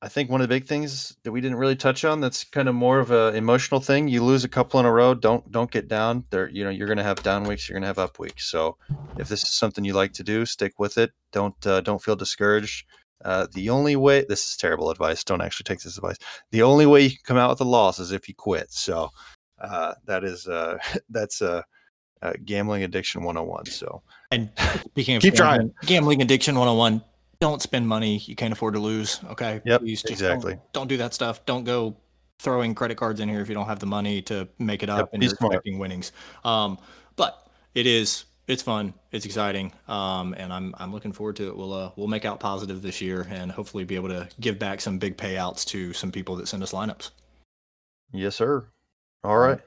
I 0.00 0.08
think 0.08 0.30
one 0.30 0.40
of 0.40 0.48
the 0.48 0.54
big 0.54 0.66
things 0.66 1.16
that 1.24 1.32
we 1.32 1.40
didn't 1.40 1.58
really 1.58 1.76
touch 1.76 2.04
on 2.04 2.20
that's 2.20 2.44
kind 2.44 2.68
of 2.68 2.76
more 2.76 3.00
of 3.00 3.10
a 3.10 3.34
emotional 3.34 3.80
thing. 3.80 4.06
You 4.06 4.22
lose 4.22 4.44
a 4.44 4.48
couple 4.48 4.78
in 4.78 4.86
a 4.86 4.92
row, 4.92 5.14
don't 5.14 5.50
don't 5.50 5.70
get 5.70 5.88
down. 5.88 6.24
There, 6.30 6.48
you 6.48 6.62
know, 6.62 6.70
you're 6.70 6.86
going 6.86 6.96
to 6.98 7.02
have 7.02 7.24
down 7.24 7.42
weeks, 7.42 7.68
you're 7.68 7.74
going 7.74 7.82
to 7.82 7.88
have 7.88 7.98
up 7.98 8.20
weeks. 8.20 8.48
So, 8.48 8.76
if 9.18 9.28
this 9.28 9.42
is 9.42 9.50
something 9.50 9.84
you 9.84 9.94
like 9.94 10.12
to 10.12 10.22
do, 10.22 10.46
stick 10.46 10.78
with 10.78 10.96
it. 10.96 11.10
Don't 11.32 11.66
uh, 11.66 11.80
don't 11.80 12.00
feel 12.00 12.14
discouraged. 12.14 12.86
Uh, 13.24 13.46
the 13.52 13.70
only 13.70 13.96
way 13.96 14.24
this 14.28 14.44
is 14.44 14.56
terrible 14.56 14.90
advice. 14.90 15.22
Don't 15.24 15.42
actually 15.42 15.64
take 15.64 15.80
this 15.80 15.96
advice. 15.96 16.16
The 16.52 16.62
only 16.62 16.86
way 16.86 17.02
you 17.02 17.10
can 17.10 17.18
come 17.24 17.36
out 17.36 17.50
with 17.50 17.60
a 17.60 17.64
loss 17.64 17.98
is 17.98 18.12
if 18.12 18.28
you 18.28 18.34
quit. 18.34 18.72
So, 18.72 19.10
uh, 19.60 19.94
that 20.06 20.24
is 20.24 20.46
uh, 20.48 20.78
that's 21.10 21.40
a. 21.40 21.64
gambling 22.44 22.82
addiction 22.84 23.22
101 23.24 23.64
so 23.64 24.02
and 24.30 24.50
speaking 24.84 25.16
of 25.16 25.22
keep 25.22 25.34
trying 25.34 25.72
gambling 25.86 26.20
addiction 26.20 26.54
101 26.54 27.02
don't 27.40 27.62
spend 27.62 27.88
money 27.88 28.18
you 28.26 28.36
can't 28.36 28.52
afford 28.52 28.74
to 28.74 28.80
lose. 28.80 29.20
Okay. 29.30 29.60
Yep. 29.64 29.80
Please 29.80 30.04
exactly. 30.04 30.52
Don't, 30.52 30.72
don't, 30.72 30.88
do 30.88 30.96
that 30.98 31.14
stuff. 31.14 31.44
Don't 31.46 31.64
go 31.64 31.96
throwing 32.38 32.74
credit 32.74 32.96
cards 32.96 33.20
in 33.20 33.28
here 33.28 33.40
if 33.40 33.48
you 33.48 33.54
don't 33.54 33.66
have 33.66 33.78
the 33.78 33.86
money 33.86 34.22
to 34.22 34.46
make 34.58 34.82
it 34.82 34.90
up 34.90 34.98
yep, 34.98 35.08
and 35.12 35.22
you're 35.22 35.30
smart. 35.30 35.54
expecting 35.54 35.78
winnings. 35.78 36.12
Um, 36.44 36.78
but 37.16 37.48
it 37.74 37.86
is 37.86 38.24
it's 38.50 38.62
fun. 38.62 38.94
It's 39.12 39.24
exciting. 39.24 39.72
Um, 39.88 40.34
and 40.36 40.52
I'm 40.52 40.74
I'm 40.78 40.92
looking 40.92 41.12
forward 41.12 41.36
to 41.36 41.48
it. 41.48 41.56
We'll 41.56 41.72
uh, 41.72 41.90
we'll 41.96 42.08
make 42.08 42.24
out 42.24 42.40
positive 42.40 42.82
this 42.82 43.00
year 43.00 43.26
and 43.30 43.50
hopefully 43.50 43.84
be 43.84 43.96
able 43.96 44.08
to 44.08 44.28
give 44.40 44.58
back 44.58 44.80
some 44.80 44.98
big 44.98 45.16
payouts 45.16 45.64
to 45.66 45.92
some 45.92 46.10
people 46.10 46.36
that 46.36 46.48
send 46.48 46.62
us 46.62 46.72
lineups. 46.72 47.10
Yes, 48.12 48.36
sir. 48.36 48.64
All 49.22 49.38
right. 49.38 49.60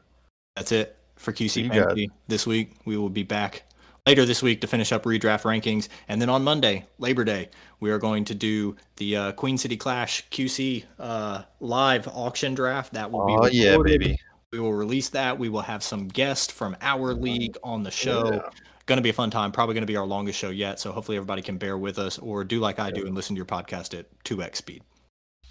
That's 0.56 0.72
it 0.72 0.98
for 1.16 1.32
QC 1.32 2.10
this 2.28 2.46
week. 2.46 2.74
We 2.86 2.98
will 2.98 3.10
be 3.10 3.24
back 3.24 3.64
later 4.06 4.26
this 4.26 4.44
week 4.44 4.62
to 4.62 4.68
finish 4.68 4.92
up 4.92 5.04
redraft 5.04 5.44
rankings. 5.44 5.88
And 6.08 6.22
then 6.22 6.30
on 6.30 6.44
Monday, 6.44 6.86
Labor 6.98 7.24
Day, 7.24 7.50
we 7.80 7.92
are 7.92 8.00
going 8.00 8.26
to 8.26 8.36
do 8.36 8.76
the 8.98 9.16
uh, 9.16 9.32
Queen 9.34 9.58
City 9.58 9.78
Clash 9.78 10.28
QC 10.30 10.84
uh, 11.00 11.44
live 11.60 12.08
auction 12.08 12.54
draft. 12.54 12.94
That 12.94 13.12
will 13.12 13.26
be 13.26 13.34
oh 13.34 13.46
yeah, 13.48 13.78
baby. 13.78 14.18
We 14.52 14.60
will 14.60 14.74
release 14.74 15.10
that. 15.10 15.40
We 15.40 15.50
will 15.50 15.62
have 15.62 15.82
some 15.82 16.08
guests 16.08 16.54
from 16.54 16.76
our 16.82 17.14
league 17.14 17.58
on 17.64 17.82
the 17.82 17.90
show. 17.90 18.32
Yeah. 18.32 18.50
Going 18.86 18.98
to 18.98 19.02
be 19.02 19.12
a 19.12 19.14
fun 19.14 19.32
time. 19.32 19.54
Probably 19.54 19.76
going 19.76 19.84
to 19.84 19.88
be 19.88 19.96
our 19.96 20.06
longest 20.06 20.38
show 20.38 20.50
yet. 20.50 20.78
So 20.78 20.92
hopefully 20.92 21.16
everybody 21.16 21.42
can 21.42 21.58
bear 21.58 21.78
with 21.78 21.98
us 21.98 22.20
or 22.20 22.44
do 22.44 22.60
like 22.60 22.80
I 22.80 22.92
do 22.92 23.06
and 23.06 23.16
listen 23.16 23.34
to 23.36 23.38
your 23.38 23.46
podcast 23.46 23.98
at 23.98 24.08
2x 24.26 24.58
speed. 24.58 24.84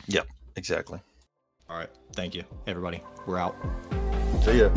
Yep, 0.06 0.26
exactly. 0.56 1.00
All 1.70 1.78
right. 1.78 1.88
Thank 2.14 2.34
you, 2.34 2.44
everybody. 2.66 3.02
We're 3.26 3.38
out. 3.38 3.56
See 4.44 4.58
ya. 4.58 4.68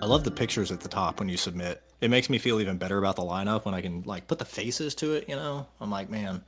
I 0.00 0.06
love 0.06 0.22
the 0.22 0.30
pictures 0.30 0.70
at 0.70 0.80
the 0.80 0.88
top 0.88 1.18
when 1.18 1.28
you 1.28 1.36
submit. 1.36 1.82
It 2.00 2.10
makes 2.10 2.30
me 2.30 2.38
feel 2.38 2.60
even 2.60 2.76
better 2.76 2.98
about 2.98 3.16
the 3.16 3.22
lineup 3.22 3.64
when 3.64 3.74
I 3.74 3.80
can 3.80 4.02
like 4.02 4.28
put 4.28 4.38
the 4.38 4.44
faces 4.44 4.94
to 4.96 5.14
it. 5.14 5.28
You 5.28 5.34
know, 5.34 5.66
I'm 5.80 5.90
like, 5.90 6.10
man, 6.10 6.44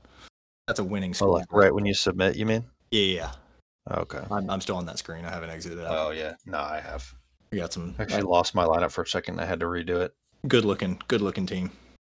that's 0.68 0.78
a 0.78 0.84
winning 0.84 1.12
score. 1.12 1.28
Oh, 1.28 1.32
like 1.32 1.52
right 1.52 1.74
when 1.74 1.86
you 1.86 1.94
submit, 1.94 2.36
you 2.36 2.46
mean? 2.46 2.66
Yeah. 2.92 3.32
Okay. 3.90 4.20
I'm, 4.30 4.50
I'm 4.50 4.60
still 4.60 4.76
on 4.76 4.86
that 4.86 4.98
screen. 4.98 5.24
I 5.24 5.30
haven't 5.30 5.50
exited 5.50 5.78
out. 5.80 5.94
Oh 5.96 6.10
yeah, 6.10 6.34
no, 6.44 6.58
I 6.58 6.80
have. 6.80 7.14
We 7.50 7.58
got 7.58 7.72
some. 7.72 7.94
Actually, 7.98 8.18
I 8.18 8.22
lost 8.22 8.54
my 8.54 8.64
lineup 8.64 8.90
for 8.90 9.02
a 9.02 9.06
second. 9.06 9.40
I 9.40 9.44
had 9.44 9.60
to 9.60 9.66
redo 9.66 10.00
it. 10.00 10.14
Good 10.48 10.64
looking, 10.64 11.00
good 11.08 11.20
looking 11.20 11.46
team. 11.46 11.70